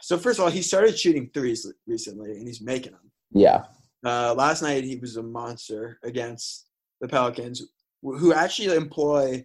So 0.02 0.16
first 0.16 0.38
of 0.38 0.44
all, 0.44 0.50
he 0.50 0.62
started 0.62 0.96
shooting 0.96 1.28
threes 1.34 1.66
recently, 1.88 2.32
and 2.32 2.46
he's 2.46 2.60
making 2.60 2.92
them. 2.92 3.10
yeah. 3.32 3.64
Uh, 4.04 4.32
last 4.34 4.62
night 4.62 4.84
he 4.84 4.96
was 4.96 5.16
a 5.16 5.22
monster 5.22 5.98
against 6.04 6.68
the 7.00 7.08
Pelicans, 7.08 7.62
who 8.02 8.32
actually 8.32 8.76
employ 8.76 9.44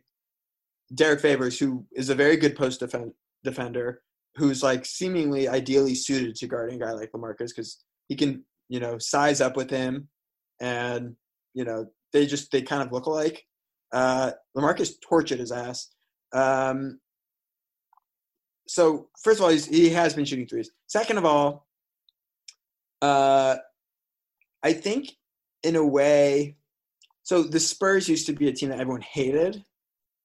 Derrick 0.94 1.22
Favors, 1.22 1.58
who 1.58 1.84
is 1.96 2.10
a 2.10 2.16
very 2.16 2.38
good 2.38 2.56
post 2.56 2.82
defend- 2.82 3.14
defender, 3.44 4.04
who's 4.36 4.62
like 4.62 4.86
seemingly 4.86 5.48
ideally 5.48 5.96
suited 5.96 6.36
to 6.36 6.48
guarding 6.48 6.76
a 6.80 6.86
guy 6.86 6.92
like 6.92 7.12
Lamarcus 7.14 7.50
because 7.56 7.84
he 8.10 8.16
can, 8.16 8.44
you 8.70 8.80
know, 8.80 9.00
size 9.00 9.42
up 9.42 9.56
with 9.58 9.72
him, 9.72 10.08
and 10.62 11.16
you 11.54 11.66
know 11.66 11.88
they 12.14 12.26
just 12.26 12.52
they 12.52 12.62
kind 12.62 12.82
of 12.82 12.94
look 12.94 13.08
alike. 13.08 13.46
Uh, 13.92 14.32
Lamarcus 14.56 14.94
tortured 15.02 15.40
his 15.40 15.52
ass. 15.52 15.90
Um, 16.32 17.00
so 18.68 19.10
first 19.22 19.40
of 19.40 19.44
all, 19.44 19.50
he's, 19.50 19.66
he 19.66 19.90
has 19.90 20.14
been 20.14 20.24
shooting 20.24 20.48
threes. 20.48 20.72
Second 20.88 21.18
of 21.18 21.26
all, 21.26 21.68
uh, 23.02 23.58
I 24.64 24.72
think 24.72 25.12
in 25.64 25.76
a 25.76 25.86
way, 25.86 26.56
so 27.24 27.44
the 27.44 27.60
Spurs 27.60 28.08
used 28.08 28.28
to 28.28 28.34
be 28.34 28.48
a 28.48 28.54
team 28.54 28.70
that 28.70 28.80
everyone 28.80 29.02
hated, 29.02 29.64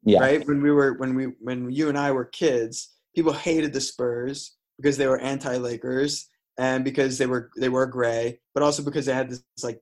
Yeah. 0.05 0.21
right? 0.21 0.47
When 0.47 0.63
we 0.63 0.71
were 0.71 0.93
when 0.99 1.15
we 1.17 1.25
when 1.41 1.71
you 1.71 1.89
and 1.89 1.99
I 1.99 2.13
were 2.13 2.25
kids, 2.25 2.95
people 3.17 3.33
hated 3.33 3.73
the 3.73 3.81
Spurs 3.81 4.57
because 4.77 4.97
they 4.97 5.09
were 5.09 5.19
anti-Lakers 5.19 6.29
and 6.59 6.85
because 6.85 7.19
they 7.19 7.27
were 7.27 7.51
they 7.57 7.69
were 7.69 7.87
gray, 7.87 8.39
but 8.55 8.63
also 8.63 8.83
because 8.85 9.07
they 9.07 9.15
had 9.15 9.31
this, 9.31 9.43
like 9.63 9.81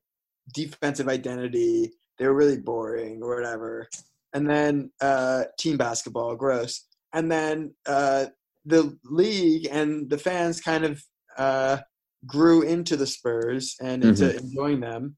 defensive 0.53 1.07
identity. 1.07 1.91
They 2.17 2.27
were 2.27 2.33
really 2.33 2.57
boring 2.57 3.21
or 3.21 3.35
whatever. 3.35 3.87
And 4.33 4.49
then 4.49 4.91
uh, 5.01 5.45
team 5.57 5.77
basketball, 5.77 6.35
gross. 6.35 6.85
And 7.13 7.31
then 7.31 7.73
uh, 7.85 8.25
the 8.65 8.97
league 9.05 9.67
and 9.71 10.09
the 10.09 10.17
fans 10.17 10.59
kind 10.59 10.83
of 10.83 11.03
uh, 11.37 11.77
grew 12.25 12.63
into 12.63 12.97
the 12.97 13.07
Spurs 13.07 13.75
and 13.81 14.03
into 14.03 14.35
enjoying 14.37 14.79
them, 14.79 15.15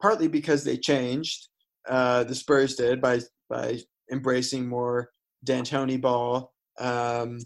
partly 0.00 0.28
because 0.28 0.64
they 0.64 0.76
changed. 0.76 1.48
Uh, 1.88 2.24
the 2.24 2.34
Spurs 2.34 2.76
did 2.76 3.00
by 3.00 3.20
by 3.48 3.78
embracing 4.10 4.68
more 4.68 5.10
D'Antoni 5.44 6.00
ball, 6.00 6.52
um, 6.78 7.38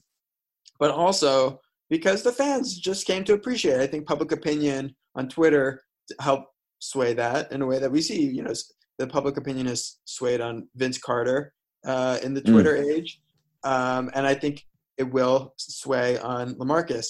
but 0.79 0.91
also 0.91 1.61
because 1.91 2.23
the 2.23 2.33
fans 2.33 2.79
just 2.79 3.07
came 3.07 3.25
to 3.25 3.35
appreciate. 3.35 3.81
it. 3.81 3.83
I 3.83 3.87
think 3.87 4.07
public 4.07 4.33
opinion 4.33 4.95
on 5.15 5.29
Twitter 5.29 5.83
helped 6.21 6.53
sway 6.79 7.15
that 7.15 7.53
in 7.53 7.63
a 7.63 7.67
way 7.67 7.79
that 7.79 7.91
we 7.91 8.01
see. 8.03 8.23
You 8.23 8.43
know, 8.43 8.53
the 8.99 9.07
public 9.07 9.37
opinion 9.37 9.67
has 9.67 9.99
swayed 10.05 10.41
on 10.41 10.69
Vince 10.77 10.99
Carter 10.99 11.53
uh, 11.87 12.19
in 12.23 12.35
the 12.35 12.41
Mm. 12.43 12.53
Twitter 12.53 12.77
age. 12.77 13.21
um, 13.65 14.11
and 14.15 14.27
I 14.27 14.35
think 14.35 14.65
it 14.99 15.11
will 15.13 15.55
sway 15.57 16.19
on 16.19 16.55
Lamarcus 16.55 17.07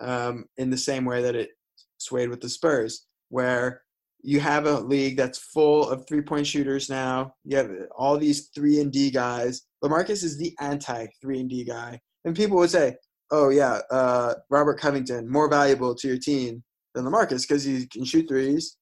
um, 0.00 0.44
in 0.56 0.70
the 0.70 0.76
same 0.76 1.04
way 1.04 1.22
that 1.22 1.34
it 1.36 1.50
swayed 1.98 2.28
with 2.28 2.40
the 2.40 2.48
Spurs, 2.48 3.06
where 3.28 3.82
you 4.22 4.38
have 4.40 4.66
a 4.66 4.80
league 4.80 5.16
that's 5.16 5.38
full 5.38 5.88
of 5.88 6.06
three 6.06 6.22
point 6.22 6.46
shooters 6.46 6.88
now. 6.88 7.34
You 7.44 7.56
have 7.56 7.70
all 7.96 8.18
these 8.18 8.48
three 8.54 8.80
and 8.80 8.92
D 8.92 9.10
guys. 9.10 9.62
Lamarcus 9.84 10.22
is 10.22 10.38
the 10.38 10.54
anti 10.60 11.06
three 11.20 11.40
and 11.40 11.50
D 11.50 11.64
guy, 11.64 12.00
and 12.24 12.34
people 12.36 12.56
would 12.58 12.70
say, 12.70 12.96
"Oh 13.30 13.48
yeah, 13.50 13.80
uh, 13.90 14.34
Robert 14.50 14.78
Covington 14.80 15.28
more 15.28 15.48
valuable 15.48 15.94
to 15.96 16.08
your 16.08 16.18
team 16.18 16.62
than 16.94 17.04
Lamarcus 17.04 17.42
because 17.42 17.64
he 17.64 17.86
can 17.86 18.04
shoot 18.04 18.28
threes, 18.28 18.76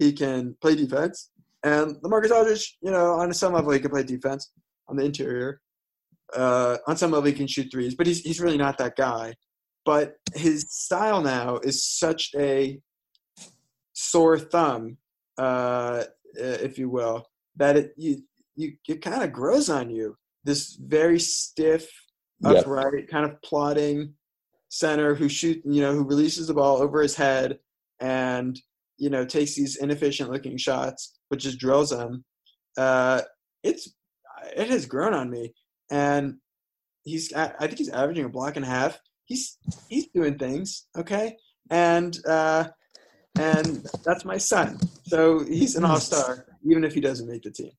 he 0.00 0.12
can 0.12 0.56
play 0.60 0.74
defense, 0.74 1.30
and 1.62 1.94
Lamarcus 2.02 2.30
Aldridge, 2.32 2.78
you 2.82 2.90
know, 2.90 3.12
on 3.12 3.32
some 3.34 3.52
level 3.52 3.70
he 3.70 3.78
can 3.78 3.90
play 3.90 4.02
defense 4.02 4.50
on 4.88 4.96
the 4.96 5.04
interior. 5.04 5.60
Uh, 6.34 6.78
on 6.86 6.96
some 6.96 7.10
level 7.10 7.26
he 7.26 7.32
can 7.32 7.46
shoot 7.46 7.68
threes, 7.70 7.94
but 7.94 8.06
he's 8.06 8.20
he's 8.20 8.40
really 8.40 8.56
not 8.56 8.78
that 8.78 8.96
guy. 8.96 9.34
But 9.84 10.14
his 10.34 10.66
style 10.70 11.22
now 11.22 11.58
is 11.58 11.84
such 11.84 12.30
a 12.36 12.80
sore 13.92 14.38
thumb, 14.38 14.96
uh, 15.38 16.04
if 16.34 16.78
you 16.78 16.88
will, 16.88 17.26
that 17.56 17.76
it 17.76 17.92
you 17.96 18.22
you 18.56 18.72
it 18.88 19.02
kind 19.02 19.22
of 19.22 19.32
grows 19.32 19.68
on 19.68 19.90
you. 19.90 20.16
This 20.44 20.76
very 20.80 21.20
stiff, 21.20 21.88
Yep. 22.42 22.64
upright, 22.64 23.08
kind 23.08 23.26
of 23.26 23.40
plodding 23.42 24.14
center 24.70 25.14
who 25.14 25.28
shoot 25.28 25.60
you 25.64 25.82
know 25.82 25.92
who 25.92 26.04
releases 26.04 26.46
the 26.46 26.54
ball 26.54 26.80
over 26.80 27.02
his 27.02 27.16
head 27.16 27.58
and 28.00 28.58
you 29.00 29.10
know 29.10 29.24
takes 29.24 29.56
these 29.56 29.76
inefficient 29.76 30.30
looking 30.30 30.56
shots, 30.56 31.18
but 31.28 31.40
just 31.40 31.58
drills 31.58 31.90
them. 31.90 32.24
Uh, 32.76 33.22
it's 33.64 33.92
it 34.56 34.68
has 34.68 34.86
grown 34.86 35.14
on 35.14 35.30
me, 35.30 35.54
and 35.90 36.36
he's 37.02 37.32
I 37.34 37.52
I 37.58 37.66
think 37.66 37.78
he's 37.78 37.88
averaging 37.88 38.26
a 38.26 38.28
block 38.28 38.56
and 38.56 38.64
a 38.64 38.68
half. 38.68 39.00
He's 39.24 39.58
he's 39.88 40.06
doing 40.14 40.38
things 40.38 40.86
okay, 40.96 41.36
and 41.70 42.16
uh, 42.28 42.68
and 43.38 43.86
that's 44.04 44.24
my 44.24 44.36
son. 44.36 44.78
So 45.06 45.44
he's 45.44 45.76
an 45.76 45.84
all 45.84 45.98
star, 45.98 46.46
even 46.68 46.84
if 46.84 46.92
he 46.94 47.00
doesn't 47.00 47.28
make 47.28 47.42
the 47.42 47.50
team. 47.50 47.72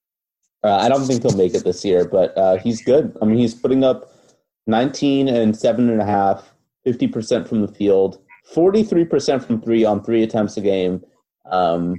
Uh, 0.63 0.75
I 0.75 0.89
don't 0.89 1.05
think 1.05 1.23
he'll 1.23 1.37
make 1.37 1.53
it 1.53 1.63
this 1.63 1.85
year, 1.85 2.07
but 2.07 2.37
uh, 2.37 2.57
he's 2.57 2.83
good. 2.83 3.15
I 3.21 3.25
mean, 3.25 3.37
he's 3.37 3.55
putting 3.55 3.83
up 3.83 4.13
19 4.67 5.27
and 5.27 5.57
seven 5.57 5.89
and 5.89 6.01
a 6.01 6.05
half, 6.05 6.53
50% 6.85 7.47
from 7.47 7.61
the 7.65 7.67
field, 7.67 8.19
43% 8.53 9.43
from 9.43 9.61
three 9.61 9.83
on 9.83 10.03
three 10.03 10.21
attempts 10.21 10.57
a 10.57 10.61
game. 10.61 11.03
Um, 11.45 11.95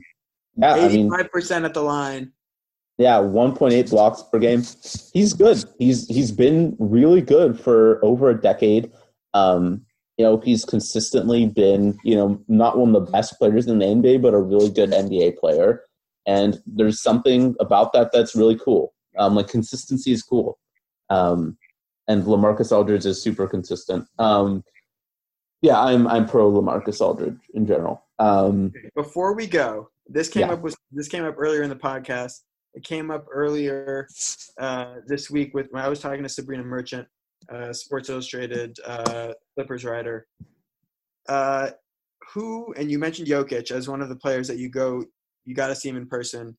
yeah, 0.56 0.74
I 0.74 0.88
mean, 0.88 1.06
Eighty-five 1.06 1.30
percent 1.30 1.64
at 1.64 1.74
the 1.74 1.82
line. 1.82 2.32
yeah, 2.98 3.16
1.8 3.16 3.90
blocks 3.90 4.22
per 4.30 4.38
game. 4.38 4.62
He's 5.12 5.32
good. 5.32 5.64
He's 5.78 6.06
he's 6.08 6.30
been 6.30 6.76
really 6.78 7.20
good 7.22 7.58
for 7.58 8.04
over 8.04 8.30
a 8.30 8.40
decade. 8.40 8.90
Um, 9.34 9.84
you 10.18 10.24
know, 10.26 10.38
he's 10.38 10.64
consistently 10.64 11.46
been, 11.46 11.98
you 12.04 12.14
know, 12.14 12.40
not 12.48 12.76
one 12.78 12.94
of 12.94 13.06
the 13.06 13.10
best 13.12 13.38
players 13.38 13.66
in 13.66 13.78
the 13.78 13.86
NBA, 13.86 14.20
but 14.20 14.34
a 14.34 14.38
really 14.38 14.70
good 14.70 14.90
NBA 14.90 15.38
player. 15.38 15.82
And 16.26 16.60
there's 16.66 17.02
something 17.02 17.56
about 17.58 17.92
that 17.94 18.10
that's 18.12 18.36
really 18.36 18.56
cool. 18.58 18.92
Um, 19.18 19.34
like 19.34 19.48
consistency 19.48 20.12
is 20.12 20.22
cool. 20.22 20.58
Um, 21.08 21.56
and 22.08 22.24
Lamarcus 22.24 22.72
Aldridge 22.72 23.06
is 23.06 23.22
super 23.22 23.48
consistent. 23.48 24.06
Um, 24.18 24.62
yeah, 25.62 25.80
I'm 25.80 26.06
I'm 26.06 26.26
pro 26.28 26.50
Lamarcus 26.50 27.00
Aldridge 27.00 27.38
in 27.54 27.66
general. 27.66 28.04
Um, 28.18 28.72
Before 28.94 29.34
we 29.34 29.46
go, 29.46 29.88
this 30.06 30.28
came 30.28 30.48
Yeah. 30.48 30.54
up 30.54 30.62
with 30.62 30.76
this 30.90 31.08
came 31.08 31.24
up 31.24 31.36
earlier 31.38 31.62
in 31.62 31.70
the 31.70 31.76
podcast. 31.76 32.40
It 32.74 32.84
came 32.84 33.10
up 33.10 33.26
earlier 33.32 34.08
uh, 34.58 34.96
this 35.06 35.30
week 35.30 35.54
with 35.54 35.68
when 35.70 35.82
I 35.82 35.88
was 35.88 36.00
talking 36.00 36.22
to 36.22 36.28
Sabreena 36.28 36.64
Merchant, 36.64 37.06
uh, 37.50 37.72
Sports 37.72 38.08
Illustrated 38.10 38.76
uh, 38.84 39.32
Clippers 39.54 39.84
writer. 39.84 40.26
Uh, 41.28 41.70
who 42.34 42.72
and 42.76 42.90
you 42.90 42.98
mentioned 42.98 43.28
Jokic 43.28 43.70
as 43.70 43.88
one 43.88 44.00
of 44.02 44.08
the 44.08 44.16
players 44.16 44.48
that 44.48 44.58
you 44.58 44.68
go 44.68 45.04
you 45.44 45.54
got 45.54 45.68
to 45.68 45.76
see 45.76 45.88
him 45.88 45.96
in 45.96 46.06
person. 46.06 46.56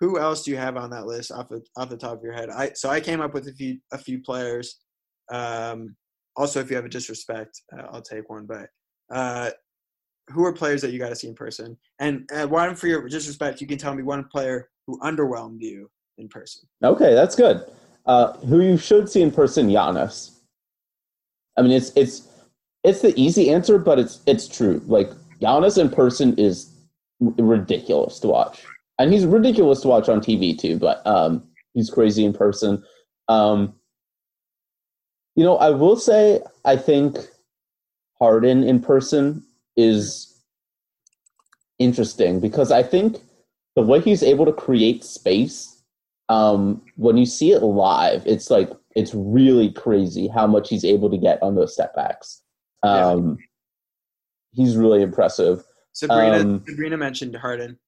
Who 0.00 0.18
else 0.18 0.42
do 0.44 0.50
you 0.50 0.56
have 0.56 0.76
on 0.76 0.90
that 0.90 1.06
list 1.06 1.30
off 1.32 1.48
the 1.48 1.62
off 1.76 1.88
the 1.88 1.96
top 1.96 2.18
of 2.18 2.22
your 2.24 2.32
head? 2.34 2.50
I 2.50 2.72
so 2.74 2.90
I 2.90 3.00
came 3.00 3.20
up 3.20 3.32
with 3.32 3.48
a 3.48 3.52
few 3.52 3.78
a 3.92 3.98
few 3.98 4.20
players. 4.20 4.80
Um, 5.32 5.96
also, 6.36 6.60
if 6.60 6.70
you 6.70 6.76
have 6.76 6.84
a 6.84 6.88
disrespect, 6.88 7.62
uh, 7.76 7.86
I'll 7.90 8.02
take 8.02 8.28
one. 8.28 8.46
But 8.46 8.68
uh, 9.10 9.50
who 10.30 10.44
are 10.44 10.52
players 10.52 10.82
that 10.82 10.92
you 10.92 10.98
got 10.98 11.10
to 11.10 11.16
see 11.16 11.28
in 11.28 11.34
person? 11.34 11.76
And 11.98 12.28
uh, 12.34 12.46
one 12.46 12.74
for 12.74 12.86
your 12.86 13.08
disrespect, 13.08 13.60
you 13.60 13.66
can 13.66 13.78
tell 13.78 13.94
me 13.94 14.02
one 14.02 14.24
player 14.24 14.70
who 14.86 14.98
underwhelmed 15.00 15.60
you 15.60 15.90
in 16.18 16.28
person. 16.28 16.68
Okay, 16.82 17.14
that's 17.14 17.36
good. 17.36 17.64
Uh, 18.06 18.32
who 18.38 18.60
you 18.60 18.76
should 18.76 19.08
see 19.08 19.22
in 19.22 19.30
person, 19.30 19.68
Giannis. 19.68 20.38
I 21.56 21.62
mean, 21.62 21.72
it's 21.72 21.92
it's 21.96 22.28
it's 22.82 23.00
the 23.00 23.18
easy 23.20 23.50
answer, 23.50 23.78
but 23.78 23.98
it's 23.98 24.20
it's 24.26 24.48
true. 24.48 24.82
Like 24.86 25.10
Giannis 25.40 25.78
in 25.78 25.88
person 25.88 26.36
is 26.36 26.70
r- 27.22 27.32
ridiculous 27.38 28.18
to 28.20 28.28
watch, 28.28 28.64
and 28.98 29.12
he's 29.12 29.24
ridiculous 29.24 29.80
to 29.82 29.88
watch 29.88 30.08
on 30.08 30.20
TV 30.20 30.58
too. 30.58 30.78
But 30.78 31.06
um, 31.06 31.46
he's 31.72 31.90
crazy 31.90 32.24
in 32.24 32.32
person. 32.32 32.82
Um, 33.28 33.74
you 35.34 35.44
know, 35.44 35.56
I 35.56 35.70
will 35.70 35.96
say 35.96 36.40
I 36.64 36.76
think 36.76 37.18
Harden 38.18 38.62
in 38.62 38.80
person 38.80 39.42
is 39.76 40.30
interesting 41.78 42.40
because 42.40 42.70
I 42.70 42.82
think 42.82 43.18
the 43.76 43.82
way 43.82 44.00
he's 44.00 44.22
able 44.22 44.46
to 44.46 44.52
create 44.52 45.04
space 45.04 45.82
um, 46.28 46.80
when 46.96 47.16
you 47.16 47.26
see 47.26 47.52
it 47.52 47.62
live, 47.62 48.26
it's 48.26 48.50
like 48.50 48.70
it's 48.94 49.12
really 49.14 49.70
crazy 49.72 50.28
how 50.28 50.46
much 50.46 50.68
he's 50.68 50.84
able 50.84 51.10
to 51.10 51.18
get 51.18 51.42
on 51.42 51.54
those 51.54 51.74
step 51.74 51.94
backs. 51.94 52.40
Um, 52.82 53.38
He's 54.54 54.76
really 54.76 55.02
impressive. 55.02 55.64
Sabreena 55.94 56.40
Um, 56.40 56.60
Sabreena 56.60 56.98
mentioned 56.98 57.34
Harden. 57.34 57.78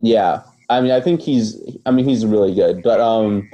Yeah, 0.00 0.42
I 0.68 0.80
mean, 0.80 0.92
I 0.92 1.00
think 1.00 1.20
he's. 1.20 1.60
I 1.86 1.90
mean, 1.90 2.08
he's 2.08 2.24
really 2.24 2.54
good. 2.54 2.82
But 2.82 3.00
um, 3.00 3.50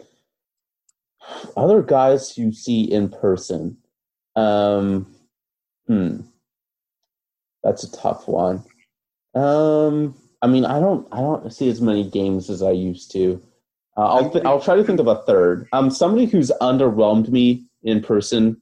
other 1.56 1.82
guys 1.82 2.36
you 2.36 2.52
see 2.52 2.82
in 2.82 3.08
person, 3.08 3.76
um, 4.36 5.14
hmm, 5.86 6.20
that's 7.62 7.84
a 7.84 7.92
tough 7.92 8.28
one. 8.28 8.64
Um, 9.34 10.14
I 10.42 10.46
mean, 10.46 10.64
I 10.64 10.78
don't. 10.78 11.08
I 11.12 11.20
don't 11.20 11.52
see 11.52 11.68
as 11.68 11.80
many 11.80 12.08
games 12.08 12.50
as 12.50 12.62
I 12.62 12.70
used 12.70 13.10
to. 13.12 13.42
Uh, 13.96 14.02
I'll. 14.02 14.30
Th- 14.30 14.44
I'll 14.44 14.60
try 14.60 14.76
to 14.76 14.84
think 14.84 15.00
of 15.00 15.06
a 15.06 15.22
third. 15.22 15.68
Um, 15.72 15.90
somebody 15.90 16.26
who's 16.26 16.52
underwhelmed 16.60 17.28
me 17.28 17.64
in 17.82 18.02
person, 18.02 18.60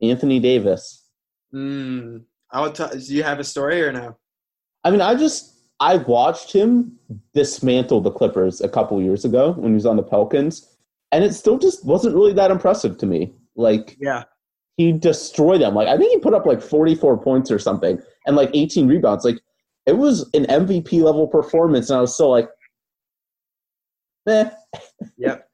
Anthony 0.00 0.40
Davis. 0.40 1.04
Hmm. 1.50 2.18
I'll 2.50 2.72
tell. 2.72 2.90
Do 2.90 2.98
you 2.98 3.22
have 3.22 3.40
a 3.40 3.44
story 3.44 3.82
or 3.82 3.92
no? 3.92 4.16
I 4.84 4.90
mean, 4.90 5.00
I 5.00 5.14
just 5.16 5.56
I 5.80 5.96
watched 5.96 6.52
him 6.52 6.98
dismantle 7.34 8.00
the 8.00 8.10
Clippers 8.10 8.60
a 8.60 8.68
couple 8.68 9.02
years 9.02 9.24
ago 9.24 9.52
when 9.52 9.72
he 9.72 9.74
was 9.74 9.86
on 9.86 9.96
the 9.96 10.02
Pelicans, 10.02 10.75
and 11.16 11.24
it 11.24 11.32
still 11.32 11.58
just 11.58 11.82
wasn't 11.86 12.14
really 12.14 12.34
that 12.34 12.50
impressive 12.50 12.98
to 12.98 13.06
me. 13.06 13.32
Like 13.56 13.96
Yeah, 13.98 14.24
he 14.76 14.92
destroyed 14.92 15.62
them. 15.62 15.74
Like 15.74 15.88
I 15.88 15.96
think 15.96 16.12
he 16.12 16.18
put 16.18 16.34
up 16.34 16.44
like 16.44 16.60
44 16.60 17.16
points 17.22 17.50
or 17.50 17.58
something 17.58 17.98
and 18.26 18.36
like 18.36 18.50
18 18.52 18.86
rebounds. 18.86 19.24
Like 19.24 19.40
it 19.86 19.96
was 19.96 20.28
an 20.34 20.44
MVP 20.44 21.00
level 21.02 21.26
performance, 21.26 21.88
and 21.88 21.96
I 21.96 22.00
was 22.02 22.12
still 22.12 22.30
like, 22.30 22.50
eh. 24.28 24.50
Yep. 25.16 25.48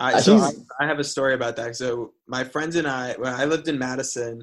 I, 0.00 0.18
so 0.20 0.38
I, 0.38 0.50
I 0.80 0.86
have 0.88 0.98
a 0.98 1.04
story 1.04 1.34
about 1.34 1.54
that. 1.56 1.76
So 1.76 2.12
my 2.26 2.42
friends 2.42 2.74
and 2.74 2.88
I, 2.88 3.12
when 3.16 3.32
I 3.32 3.44
lived 3.44 3.68
in 3.68 3.78
Madison, 3.78 4.42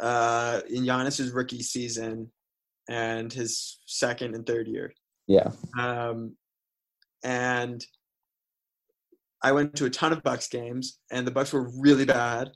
uh, 0.00 0.60
in 0.70 0.84
Giannis's 0.84 1.32
rookie 1.32 1.62
season, 1.62 2.30
and 2.88 3.32
his 3.32 3.80
second 3.86 4.36
and 4.36 4.46
third 4.46 4.68
year, 4.68 4.94
Yeah. 5.26 5.50
um, 5.76 6.36
and 7.24 7.84
I 9.44 9.52
went 9.52 9.76
to 9.76 9.84
a 9.84 9.90
ton 9.90 10.12
of 10.14 10.22
Bucks 10.22 10.48
games, 10.48 10.98
and 11.12 11.26
the 11.26 11.30
Bucks 11.30 11.52
were 11.52 11.70
really 11.78 12.06
bad 12.06 12.50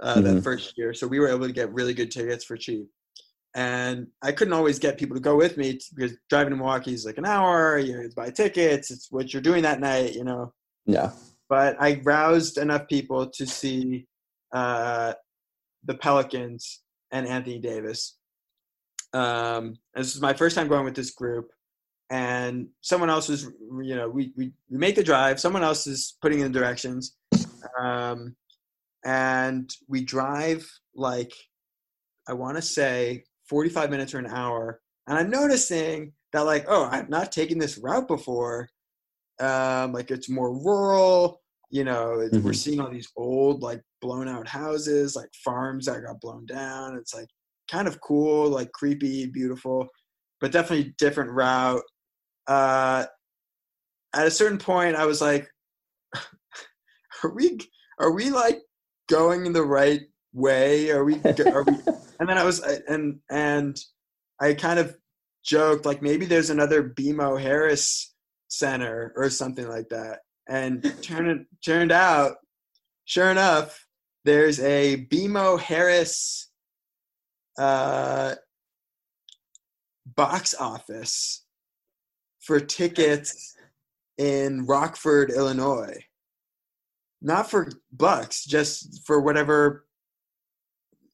uh, 0.00 0.14
Mhm. 0.14 0.22
that 0.36 0.42
first 0.44 0.78
year. 0.78 0.94
So 0.94 1.08
we 1.08 1.18
were 1.18 1.26
able 1.26 1.44
to 1.48 1.52
get 1.52 1.74
really 1.74 1.92
good 1.92 2.12
tickets 2.12 2.44
for 2.44 2.56
cheap. 2.56 2.86
And 3.56 4.06
I 4.22 4.30
couldn't 4.30 4.54
always 4.54 4.78
get 4.78 4.96
people 4.96 5.16
to 5.16 5.20
go 5.20 5.34
with 5.34 5.56
me 5.56 5.80
because 5.92 6.16
driving 6.30 6.52
to 6.52 6.56
Milwaukee 6.56 6.94
is 6.94 7.04
like 7.04 7.18
an 7.18 7.26
hour. 7.26 7.78
You 7.78 8.08
buy 8.14 8.30
tickets. 8.30 8.92
It's 8.92 9.10
what 9.10 9.32
you're 9.32 9.42
doing 9.42 9.64
that 9.64 9.80
night, 9.80 10.14
you 10.14 10.22
know 10.22 10.54
Yeah. 10.86 11.10
but 11.48 11.76
I 11.80 12.00
roused 12.04 12.58
enough 12.58 12.86
people 12.86 13.26
to 13.28 13.44
see 13.44 14.06
uh, 14.52 15.14
the 15.82 15.94
Pelicans 15.94 16.82
and 17.10 17.26
Anthony 17.26 17.58
Davis. 17.58 18.16
Um, 19.12 19.78
and 19.94 20.04
this 20.04 20.14
is 20.14 20.20
my 20.20 20.34
first 20.34 20.54
time 20.54 20.68
going 20.68 20.84
with 20.84 20.94
this 20.94 21.10
group, 21.10 21.50
and 22.10 22.68
someone 22.80 23.10
else 23.10 23.28
is 23.28 23.50
you 23.82 23.96
know, 23.96 24.08
we 24.08 24.32
we, 24.36 24.52
we 24.70 24.78
make 24.78 24.94
the 24.94 25.02
drive. 25.02 25.40
Someone 25.40 25.62
else 25.62 25.86
is 25.86 26.16
putting 26.22 26.40
in 26.40 26.50
the 26.50 26.58
directions, 26.58 27.16
um, 27.78 28.34
and 29.04 29.70
we 29.88 30.02
drive 30.02 30.68
like 30.94 31.32
I 32.28 32.32
want 32.32 32.56
to 32.56 32.62
say 32.62 33.24
45 33.48 33.90
minutes 33.90 34.14
or 34.14 34.18
an 34.18 34.26
hour, 34.26 34.80
and 35.06 35.18
I'm 35.18 35.30
noticing 35.30 36.12
that 36.32 36.42
like, 36.42 36.66
oh, 36.68 36.88
I've 36.90 37.08
not 37.08 37.32
taken 37.32 37.58
this 37.58 37.78
route 37.78 38.08
before. 38.08 38.68
Um, 39.40 39.92
like 39.92 40.10
it's 40.10 40.28
more 40.28 40.52
rural 40.52 41.40
You 41.70 41.84
know, 41.84 42.20
it, 42.20 42.42
we're 42.42 42.52
seeing 42.52 42.80
all 42.80 42.90
these 42.90 43.08
old, 43.16 43.62
like 43.62 43.80
blown 44.00 44.28
out 44.28 44.48
houses, 44.48 45.14
like 45.14 45.30
farms 45.44 45.86
that 45.86 46.04
got 46.04 46.20
blown 46.20 46.46
down. 46.46 46.96
It's 46.96 47.14
like 47.14 47.28
kind 47.70 47.86
of 47.86 48.00
cool, 48.00 48.48
like 48.48 48.72
creepy, 48.72 49.26
beautiful, 49.26 49.86
but 50.40 50.52
definitely 50.52 50.94
different 50.98 51.30
route. 51.30 51.82
Uh, 52.48 53.04
at 54.14 54.26
a 54.26 54.30
certain 54.30 54.58
point, 54.58 54.96
I 54.96 55.04
was 55.04 55.20
like, 55.20 55.48
"Are 57.22 57.32
we? 57.34 57.58
Are 58.00 58.12
we 58.12 58.30
like 58.30 58.60
going 59.08 59.46
in 59.46 59.52
the 59.52 59.62
right 59.62 60.00
way? 60.32 60.90
Are 60.90 61.04
we? 61.04 61.16
Are 61.16 61.62
we?" 61.62 61.72
and 62.18 62.28
then 62.28 62.38
I 62.38 62.44
was, 62.44 62.60
and 62.60 63.20
and 63.30 63.78
I 64.40 64.54
kind 64.54 64.78
of 64.78 64.96
joked 65.44 65.84
like 65.84 66.02
maybe 66.02 66.26
there's 66.26 66.50
another 66.50 66.88
BMO 66.88 67.40
Harris 67.40 68.14
Center 68.48 69.12
or 69.16 69.30
something 69.30 69.68
like 69.68 69.90
that. 69.90 70.20
And 70.48 70.82
turned 71.02 71.44
turned 71.62 71.92
out, 71.92 72.36
sure 73.04 73.30
enough, 73.30 73.86
there's 74.24 74.58
a 74.60 75.06
BMO 75.10 75.60
Harris 75.60 76.50
uh, 77.58 78.36
box 80.16 80.54
office 80.54 81.44
for 82.48 82.58
tickets 82.58 83.54
in 84.16 84.64
Rockford, 84.64 85.30
Illinois. 85.30 86.02
Not 87.20 87.50
for 87.50 87.68
bucks, 87.92 88.42
just 88.46 89.06
for 89.06 89.20
whatever 89.20 89.84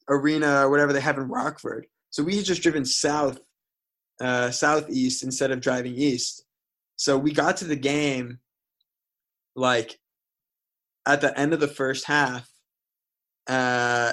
arena 0.09 0.61
or 0.65 0.71
whatever 0.71 0.93
they 0.93 1.01
have 1.01 1.19
in 1.19 1.27
Rockford. 1.29 1.87
So 2.11 2.23
we 2.23 2.37
had 2.37 2.45
just 2.45 2.63
driven 2.63 2.85
south, 2.85 3.41
uh, 4.21 4.53
southeast 4.53 5.25
instead 5.25 5.51
of 5.51 5.61
driving 5.61 5.95
east. 5.97 6.45
So 6.97 7.19
we 7.19 7.33
got 7.33 7.57
to 7.59 7.65
the 7.65 7.75
game 7.77 8.39
like 9.57 9.99
at 11.05 11.21
the 11.21 11.37
end 11.39 11.53
of 11.53 11.59
the 11.59 11.67
first 11.69 12.05
half, 12.05 12.49
uh, 13.49 14.13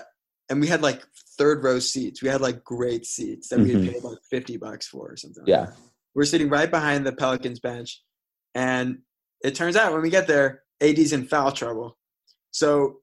and 0.49 0.59
we 0.59 0.67
had 0.67 0.82
like 0.82 1.03
third 1.38 1.63
row 1.63 1.78
seats. 1.80 2.24
We 2.24 2.30
had 2.30 2.41
like 2.41 2.63
great 2.63 3.05
seats 3.05 3.49
that 3.49 3.59
we 3.59 3.69
had 3.74 3.82
Mhm. 3.84 3.91
paid 3.93 4.03
like 4.03 4.17
fifty 4.30 4.57
bucks 4.57 4.88
for 4.88 5.11
or 5.11 5.17
something. 5.17 5.43
like 5.43 5.49
Yeah. 5.49 5.65
that. 5.67 5.78
We're 6.16 6.26
sitting 6.26 6.49
right 6.49 6.70
behind 6.70 7.05
the 7.05 7.14
Pelicans 7.14 7.59
bench, 7.59 8.01
and 8.55 8.99
it 9.43 9.55
turns 9.55 9.76
out 9.76 9.93
when 9.93 10.01
we 10.01 10.09
get 10.09 10.28
there, 10.28 10.64
AD's 10.82 11.14
in 11.14 11.26
foul 11.26 11.51
trouble. 11.51 11.97
So 12.51 12.97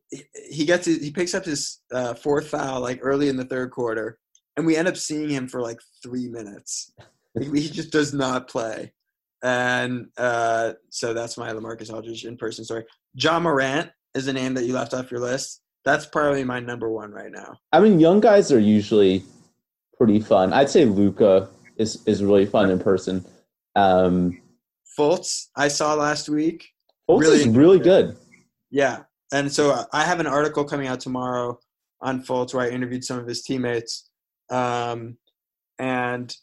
he- 0.51 0.67
gets 0.67 0.87
his, 0.87 1.03
he 1.03 1.11
picks 1.11 1.35
up 1.35 1.45
his 1.45 1.81
uh, 1.93 2.15
fourth 2.15 2.49
foul 2.49 2.81
like 2.81 3.01
early 3.03 3.29
in 3.29 3.37
the 3.37 3.45
third 3.47 3.71
quarter, 3.71 4.19
and 4.57 4.67
we 4.67 4.77
end 4.77 4.89
up 4.89 4.97
seeing 4.97 5.31
him 5.31 5.49
for 5.49 5.63
like 5.63 5.79
three 6.03 6.29
minutes. 6.29 6.93
he 7.39 7.47
he 7.61 7.69
just 7.71 7.91
does 7.91 8.13
not 8.13 8.49
play, 8.49 8.93
and 9.43 10.09
uh, 10.19 10.73
so 10.91 11.15
that's 11.15 11.39
my 11.39 11.51
Lamarcus 11.53 11.93
Aldridge 11.93 12.25
in 12.27 12.37
person 12.37 12.65
story. 12.65 12.85
Ja 13.15 13.41
Morant 13.41 13.91
is 14.15 14.29
a 14.29 14.33
name 14.33 14.53
that 14.55 14.65
you 14.65 14.75
left 14.75 14.93
off 14.93 15.11
your 15.11 15.21
list. 15.21 15.63
That's 15.85 16.05
probably 16.05 16.45
my 16.45 16.61
number 16.61 16.91
one 16.91 17.13
right 17.13 17.33
now. 17.33 17.57
I 17.73 17.81
mean, 17.81 17.99
young 18.01 18.21
guys 18.21 18.53
are 18.53 18.59
usually 18.59 19.23
pretty 19.97 20.21
fun. 20.21 20.53
I'd 20.53 20.69
say 20.69 20.85
Luka 20.85 21.49
is 21.79 22.03
is 22.07 22.23
really 22.23 22.47
fun 22.47 22.71
in 22.71 22.79
person. 22.79 23.25
Um, 23.77 24.41
Fultz, 24.99 25.47
I 25.57 25.69
saw 25.69 25.95
last 25.95 26.29
week. 26.29 26.69
Fultz 27.09 27.21
Really 27.21 27.39
is 27.39 27.49
really 27.49 27.79
good. 27.79 28.17
Yeah, 28.71 29.05
and 29.33 29.51
so 29.51 29.85
I 29.93 30.05
have 30.05 30.21
an 30.21 30.27
article 30.27 30.65
coming 30.65 30.89
out 30.89 31.01
tomorrow 31.01 31.59
on 32.01 32.23
Fultz 32.23 32.53
where 32.53 32.67
I 32.67 32.71
interviewed 32.71 33.05
some 33.05 33.19
of 33.19 33.27
his 33.27 33.43
teammates, 33.43 34.11
um, 34.51 35.17
and 35.79 36.35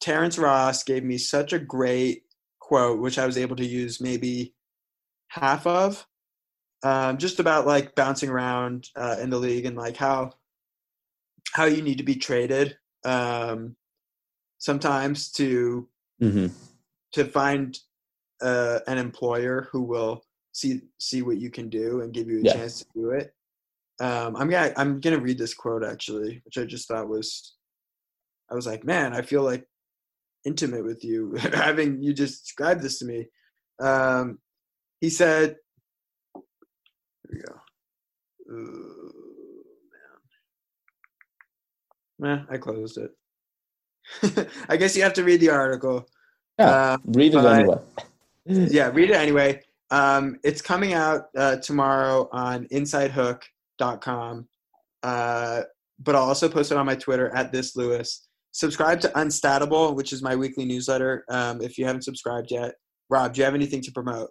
Terrence 0.00 0.38
Ross 0.38 0.84
gave 0.84 1.04
me 1.04 1.18
such 1.18 1.52
a 1.52 1.58
great 1.58 2.22
quote, 2.60 3.00
which 3.00 3.18
I 3.18 3.26
was 3.26 3.36
able 3.36 3.56
to 3.56 3.66
use 3.66 4.00
maybe 4.00 4.54
half 5.28 5.66
of, 5.66 6.06
um, 6.82 7.18
just 7.18 7.40
about 7.40 7.66
like 7.66 7.94
bouncing 7.94 8.30
around 8.30 8.88
uh, 8.96 9.16
in 9.20 9.30
the 9.30 9.38
league 9.38 9.66
and 9.66 9.76
like 9.76 9.96
how 9.96 10.32
how 11.52 11.64
you 11.64 11.82
need 11.82 11.98
to 11.98 12.04
be 12.04 12.16
traded 12.16 12.76
um, 13.04 13.76
sometimes 14.58 15.30
to 15.32 15.88
hmm 16.20 16.46
to 17.12 17.24
find 17.24 17.78
uh, 18.42 18.80
an 18.88 18.98
employer 18.98 19.68
who 19.70 19.82
will 19.82 20.24
see 20.52 20.80
see 20.98 21.22
what 21.22 21.38
you 21.38 21.50
can 21.50 21.68
do 21.68 22.00
and 22.00 22.12
give 22.12 22.28
you 22.28 22.40
a 22.40 22.42
Yeah. 22.42 22.54
chance 22.54 22.78
to 22.80 22.86
do 22.94 23.10
it. 23.10 23.32
Um, 24.00 24.36
I'm 24.36 24.48
gonna 24.50 24.72
I'm 24.76 25.00
gonna 25.00 25.20
read 25.20 25.38
this 25.38 25.54
quote 25.54 25.84
actually, 25.84 26.42
which 26.44 26.58
I 26.58 26.64
just 26.64 26.88
thought 26.88 27.08
was, 27.08 27.54
I 28.50 28.54
was 28.54 28.66
like, 28.66 28.84
man, 28.84 29.12
I 29.12 29.22
feel 29.22 29.42
like 29.42 29.68
intimate 30.44 30.84
with 30.84 31.04
you 31.04 31.34
having 31.36 32.02
you 32.02 32.12
just 32.12 32.42
described 32.42 32.82
this 32.82 32.98
to 32.98 33.04
me. 33.04 33.28
Um, 33.80 34.38
he 35.00 35.10
said, 35.10 35.56
"Here 37.28 37.30
we 37.30 37.40
go." 37.40 37.54
Ooh, 38.52 39.03
man, 42.18 42.46
I 42.50 42.56
closed 42.58 42.98
it. 42.98 43.10
I 44.68 44.76
guess 44.76 44.96
you 44.96 45.02
have 45.02 45.14
to 45.14 45.24
read 45.24 45.40
the 45.40 45.50
article. 45.50 46.06
Yeah, 46.58 46.70
Uh, 46.70 46.96
read 47.06 47.34
it 47.34 47.44
anyway. 47.44 47.76
yeah, 48.46 48.90
read 48.92 49.10
it 49.10 49.16
anyway. 49.16 49.60
Um, 49.90 50.38
it's 50.42 50.62
coming 50.62 50.92
out 50.92 51.26
uh, 51.36 51.56
tomorrow 51.56 52.28
on 52.32 52.66
InsideHook.com. 52.66 54.48
Uh, 55.02 55.62
but 56.00 56.14
I'll 56.14 56.22
also 56.24 56.48
post 56.48 56.72
it 56.72 56.78
on 56.78 56.86
my 56.86 56.94
Twitter 56.94 57.34
at 57.34 57.52
this 57.52 57.76
Lewis. 57.76 58.26
Subscribe 58.52 59.00
to 59.00 59.08
Unstatable, 59.18 59.94
which 59.94 60.12
is 60.12 60.22
my 60.22 60.36
weekly 60.36 60.64
newsletter. 60.64 61.24
Um, 61.28 61.60
if 61.60 61.76
you 61.76 61.84
haven't 61.84 62.02
subscribed 62.02 62.50
yet, 62.50 62.74
Rob, 63.10 63.34
do 63.34 63.40
you 63.40 63.44
have 63.44 63.54
anything 63.54 63.80
to 63.82 63.92
promote? 63.92 64.30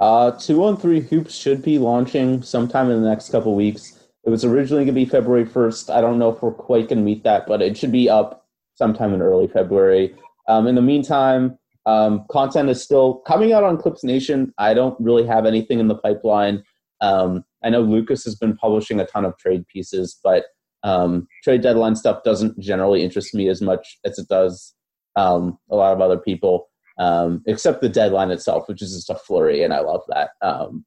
Uh, 0.00 0.30
two 0.32 0.64
on 0.64 0.76
three 0.76 1.00
hoops 1.00 1.34
should 1.34 1.62
be 1.62 1.78
launching 1.78 2.42
sometime 2.42 2.90
in 2.90 3.02
the 3.02 3.08
next 3.08 3.30
couple 3.30 3.54
weeks. 3.54 3.99
It 4.24 4.30
was 4.30 4.44
originally 4.44 4.84
going 4.84 4.94
to 4.94 5.00
be 5.00 5.06
February 5.06 5.46
first. 5.46 5.90
I 5.90 6.00
don't 6.00 6.18
know 6.18 6.30
if 6.30 6.42
we're 6.42 6.52
quite 6.52 6.88
going 6.88 6.98
to 6.98 7.04
meet 7.04 7.24
that, 7.24 7.46
but 7.46 7.62
it 7.62 7.76
should 7.76 7.92
be 7.92 8.08
up 8.08 8.46
sometime 8.74 9.14
in 9.14 9.22
early 9.22 9.48
February. 9.48 10.14
Um, 10.48 10.66
in 10.66 10.74
the 10.74 10.82
meantime, 10.82 11.58
um, 11.86 12.24
content 12.30 12.68
is 12.68 12.82
still 12.82 13.14
coming 13.26 13.52
out 13.52 13.64
on 13.64 13.78
Clips 13.78 14.04
Nation. 14.04 14.52
I 14.58 14.74
don't 14.74 14.98
really 15.00 15.26
have 15.26 15.46
anything 15.46 15.80
in 15.80 15.88
the 15.88 15.94
pipeline. 15.96 16.62
Um, 17.00 17.44
I 17.64 17.70
know 17.70 17.80
Lucas 17.80 18.24
has 18.24 18.34
been 18.34 18.56
publishing 18.56 19.00
a 19.00 19.06
ton 19.06 19.24
of 19.24 19.36
trade 19.38 19.66
pieces, 19.68 20.18
but 20.22 20.44
um, 20.82 21.26
trade 21.42 21.62
deadline 21.62 21.96
stuff 21.96 22.22
doesn't 22.22 22.58
generally 22.58 23.02
interest 23.02 23.34
me 23.34 23.48
as 23.48 23.62
much 23.62 23.98
as 24.04 24.18
it 24.18 24.28
does 24.28 24.74
um, 25.16 25.58
a 25.70 25.76
lot 25.76 25.92
of 25.92 26.00
other 26.00 26.18
people 26.18 26.70
um, 27.00 27.42
except 27.46 27.80
the 27.80 27.88
deadline 27.88 28.30
itself, 28.30 28.68
which 28.68 28.82
is 28.82 28.94
just 28.94 29.10
a 29.10 29.14
flurry, 29.14 29.62
and 29.64 29.72
I 29.72 29.80
love 29.80 30.02
that. 30.08 30.30
Um, 30.42 30.84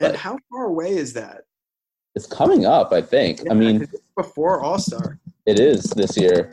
And 0.00 0.16
how 0.16 0.38
far 0.48 0.66
away 0.66 0.92
is 0.92 1.12
that? 1.14 1.42
It's 2.16 2.26
coming 2.26 2.66
up, 2.66 2.92
I 2.92 3.00
think. 3.02 3.40
I 3.42 3.44
Yeah, 3.44 3.52
mean, 3.54 3.78
'cause 3.80 3.88
it's 3.94 4.02
before 4.16 4.60
All 4.62 4.78
Star. 4.78 5.18
it 5.46 5.60
is 5.60 5.84
this 5.90 6.16
year. 6.16 6.50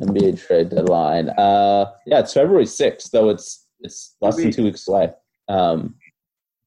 NBA 0.00 0.32
trade 0.44 0.70
deadline. 0.70 1.28
Uh, 1.30 1.92
yeah, 2.06 2.20
it's 2.20 2.32
February 2.32 2.66
sixth, 2.66 3.10
though 3.12 3.28
it's 3.28 3.66
it's 3.80 4.14
less 4.20 4.36
than 4.36 4.50
two 4.52 4.64
weeks 4.64 4.86
away. 4.88 5.12
Um, 5.48 5.94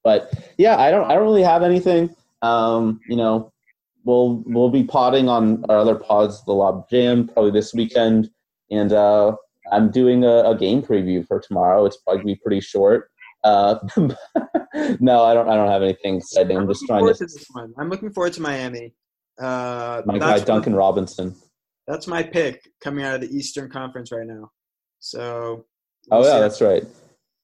but 0.04 0.32
yeah, 0.58 0.78
I 0.78 0.92
don't 0.92 1.06
I 1.10 1.16
don't 1.16 1.24
really 1.24 1.44
have 1.44 1.64
anything. 1.64 2.14
Um, 2.42 3.00
you 3.10 3.16
know, 3.16 3.52
we'll 4.04 4.44
we'll 4.46 4.70
be 4.70 4.84
potting 4.84 5.28
on 5.30 5.64
our 5.70 5.78
other 5.78 5.96
pods, 5.96 6.44
the 6.46 6.54
Lob 6.54 6.90
Jam, 6.90 7.28
probably 7.28 7.52
this 7.52 7.74
weekend, 7.74 8.30
and 8.70 8.92
uh, 8.94 9.36
I'm 9.72 9.90
doing 9.92 10.24
a, 10.26 10.44
a 10.52 10.56
game 10.58 10.82
preview 10.84 11.26
for 11.26 11.40
tomorrow. 11.40 11.86
It's 11.86 11.98
probably 11.98 12.20
gonna 12.22 12.34
be 12.36 12.42
pretty 12.44 12.60
short. 12.62 13.10
Uh, 13.46 13.80
no, 15.00 15.24
I 15.24 15.34
don't. 15.34 15.50
I 15.50 15.56
don't 15.56 15.70
have 15.70 15.84
anything 15.84 16.18
exciting. 16.18 16.58
I'm 16.58 16.68
just 16.68 16.86
trying 16.86 17.06
to. 17.06 17.14
this 17.14 17.48
one. 17.52 17.74
I'm 17.80 17.90
looking 17.90 18.12
forward 18.12 18.34
to 18.34 18.42
Miami. 18.42 18.94
Uh, 19.40 20.02
My 20.06 20.18
guy 20.18 20.40
Duncan 20.40 20.76
Robinson. 20.76 21.36
That's 21.88 22.08
my 22.08 22.24
pick 22.24 22.62
coming 22.82 23.06
out 23.06 23.16
of 23.16 23.22
the 23.22 23.36
Eastern 23.36 23.70
Conference 23.70 24.12
right 24.12 24.26
now. 24.26 24.52
So. 25.00 25.66
Oh 26.12 26.20
we'll 26.20 26.30
yeah, 26.34 26.40
that's 26.40 26.62
right. 26.62 26.84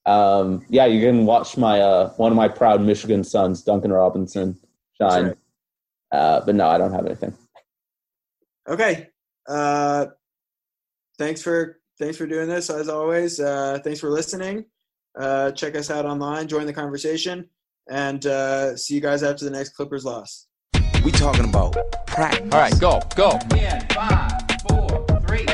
Um, 0.05 0.65
yeah, 0.69 0.85
you 0.85 1.01
can 1.01 1.25
watch 1.25 1.57
my 1.57 1.79
uh, 1.79 2.09
one 2.11 2.31
of 2.31 2.35
my 2.35 2.47
proud 2.47 2.81
Michigan 2.81 3.23
sons, 3.23 3.63
Duncan 3.63 3.91
Robinson, 3.91 4.57
shine. 4.99 5.25
right. 5.27 5.37
Uh, 6.11 6.41
but 6.45 6.55
no, 6.55 6.67
I 6.67 6.77
don't 6.77 6.91
have 6.91 7.05
anything. 7.05 7.33
Okay. 8.67 9.07
Uh, 9.47 10.07
thanks 11.17 11.41
for 11.41 11.79
thanks 11.99 12.17
for 12.17 12.27
doing 12.27 12.49
this 12.49 12.69
as 12.69 12.89
always. 12.89 13.39
Uh, 13.39 13.79
thanks 13.83 13.99
for 13.99 14.09
listening. 14.09 14.65
Uh, 15.17 15.51
check 15.51 15.75
us 15.75 15.89
out 15.91 16.05
online. 16.05 16.47
Join 16.47 16.65
the 16.65 16.73
conversation, 16.73 17.49
and 17.89 18.25
uh, 18.25 18.77
see 18.77 18.95
you 18.95 19.01
guys 19.01 19.23
after 19.23 19.45
the 19.45 19.51
next 19.51 19.69
Clippers 19.69 20.05
loss. 20.05 20.47
We 21.03 21.11
talking 21.11 21.45
about 21.45 21.75
practice. 22.07 22.53
All 22.53 22.59
right, 22.59 22.79
go, 22.79 23.01
go. 23.15 23.37
five, 23.93 24.31
four, 24.67 25.05
three. 25.27 25.45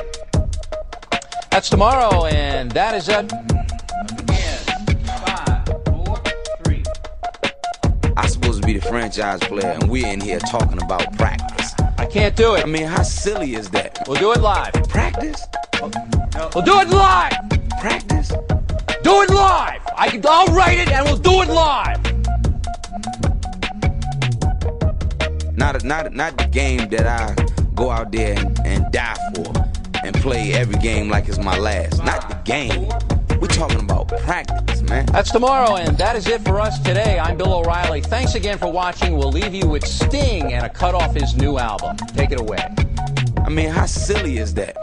That's 1.50 1.70
tomorrow, 1.70 2.26
and 2.26 2.70
that 2.72 2.96
is 2.96 3.10
it. 3.10 3.32
five, 5.26 5.66
four, 5.86 6.22
three. 6.64 6.84
I'm 8.16 8.30
supposed 8.30 8.62
to 8.62 8.68
be 8.68 8.74
the 8.74 8.86
franchise 8.88 9.40
player, 9.40 9.72
and 9.72 9.90
we're 9.90 10.06
in 10.08 10.22
here 10.22 10.40
talking 10.40 10.82
about 10.82 11.18
practice. 11.18 11.74
I 11.98 12.06
can't 12.06 12.36
do 12.36 12.56
it. 12.56 12.64
I 12.64 12.68
mean, 12.68 12.84
how 12.84 13.02
silly 13.04 13.56
is 13.56 13.70
that? 13.72 14.04
We'll 14.08 14.20
do 14.20 14.34
it 14.34 14.42
live. 14.42 14.74
Practice? 14.90 15.42
We'll 15.82 16.64
do 16.64 16.80
it 16.80 16.90
live. 16.90 17.34
Practice? 17.80 18.32
Do 19.08 19.22
it 19.22 19.30
live. 19.30 19.82
I 19.96 20.10
can, 20.10 20.22
I'll 20.28 20.48
write 20.48 20.80
it 20.80 20.92
and 20.92 21.06
we'll 21.06 21.16
do 21.16 21.42
it 21.42 21.48
live. 21.48 21.98
Not 25.56 25.82
a, 25.82 25.88
not 25.88 26.12
not 26.12 26.38
the 26.38 26.50
game 26.52 26.90
that 26.90 27.08
I 27.08 27.34
go 27.74 27.90
out 27.90 28.12
there 28.12 28.38
and, 28.38 28.60
and 28.66 28.92
die 28.92 29.16
for 29.34 29.54
and 30.04 30.14
play 30.16 30.52
every 30.52 30.78
game 30.80 31.08
like 31.08 31.30
it's 31.30 31.38
my 31.38 31.58
last. 31.58 32.04
Not 32.04 32.28
the 32.28 32.36
game. 32.44 32.90
We're 33.40 33.48
talking 33.48 33.80
about 33.80 34.10
practice, 34.10 34.82
man. 34.82 35.06
That's 35.06 35.32
tomorrow, 35.32 35.78
and 35.78 35.98
that 35.98 36.18
is 36.18 36.28
it 36.28 36.42
for 36.42 36.60
us 36.60 36.78
today. 36.80 37.18
I'm 37.18 37.38
Bill 37.38 37.54
O'Reilly. 37.54 38.02
Thanks 38.02 38.36
again 38.36 38.58
for 38.58 38.70
watching. 38.70 39.16
We'll 39.16 39.32
leave 39.32 39.56
you 39.56 39.70
with 39.70 39.88
Sting 39.88 40.52
and 40.52 40.66
a 40.66 40.70
cut 40.70 40.94
off 40.94 41.16
his 41.16 41.34
new 41.34 41.58
album. 41.58 41.96
Take 42.08 42.32
it 42.32 42.42
away. 42.42 42.76
I 43.38 43.48
mean, 43.48 43.70
how 43.70 43.86
silly 43.86 44.38
is 44.38 44.54
that? 44.56 44.76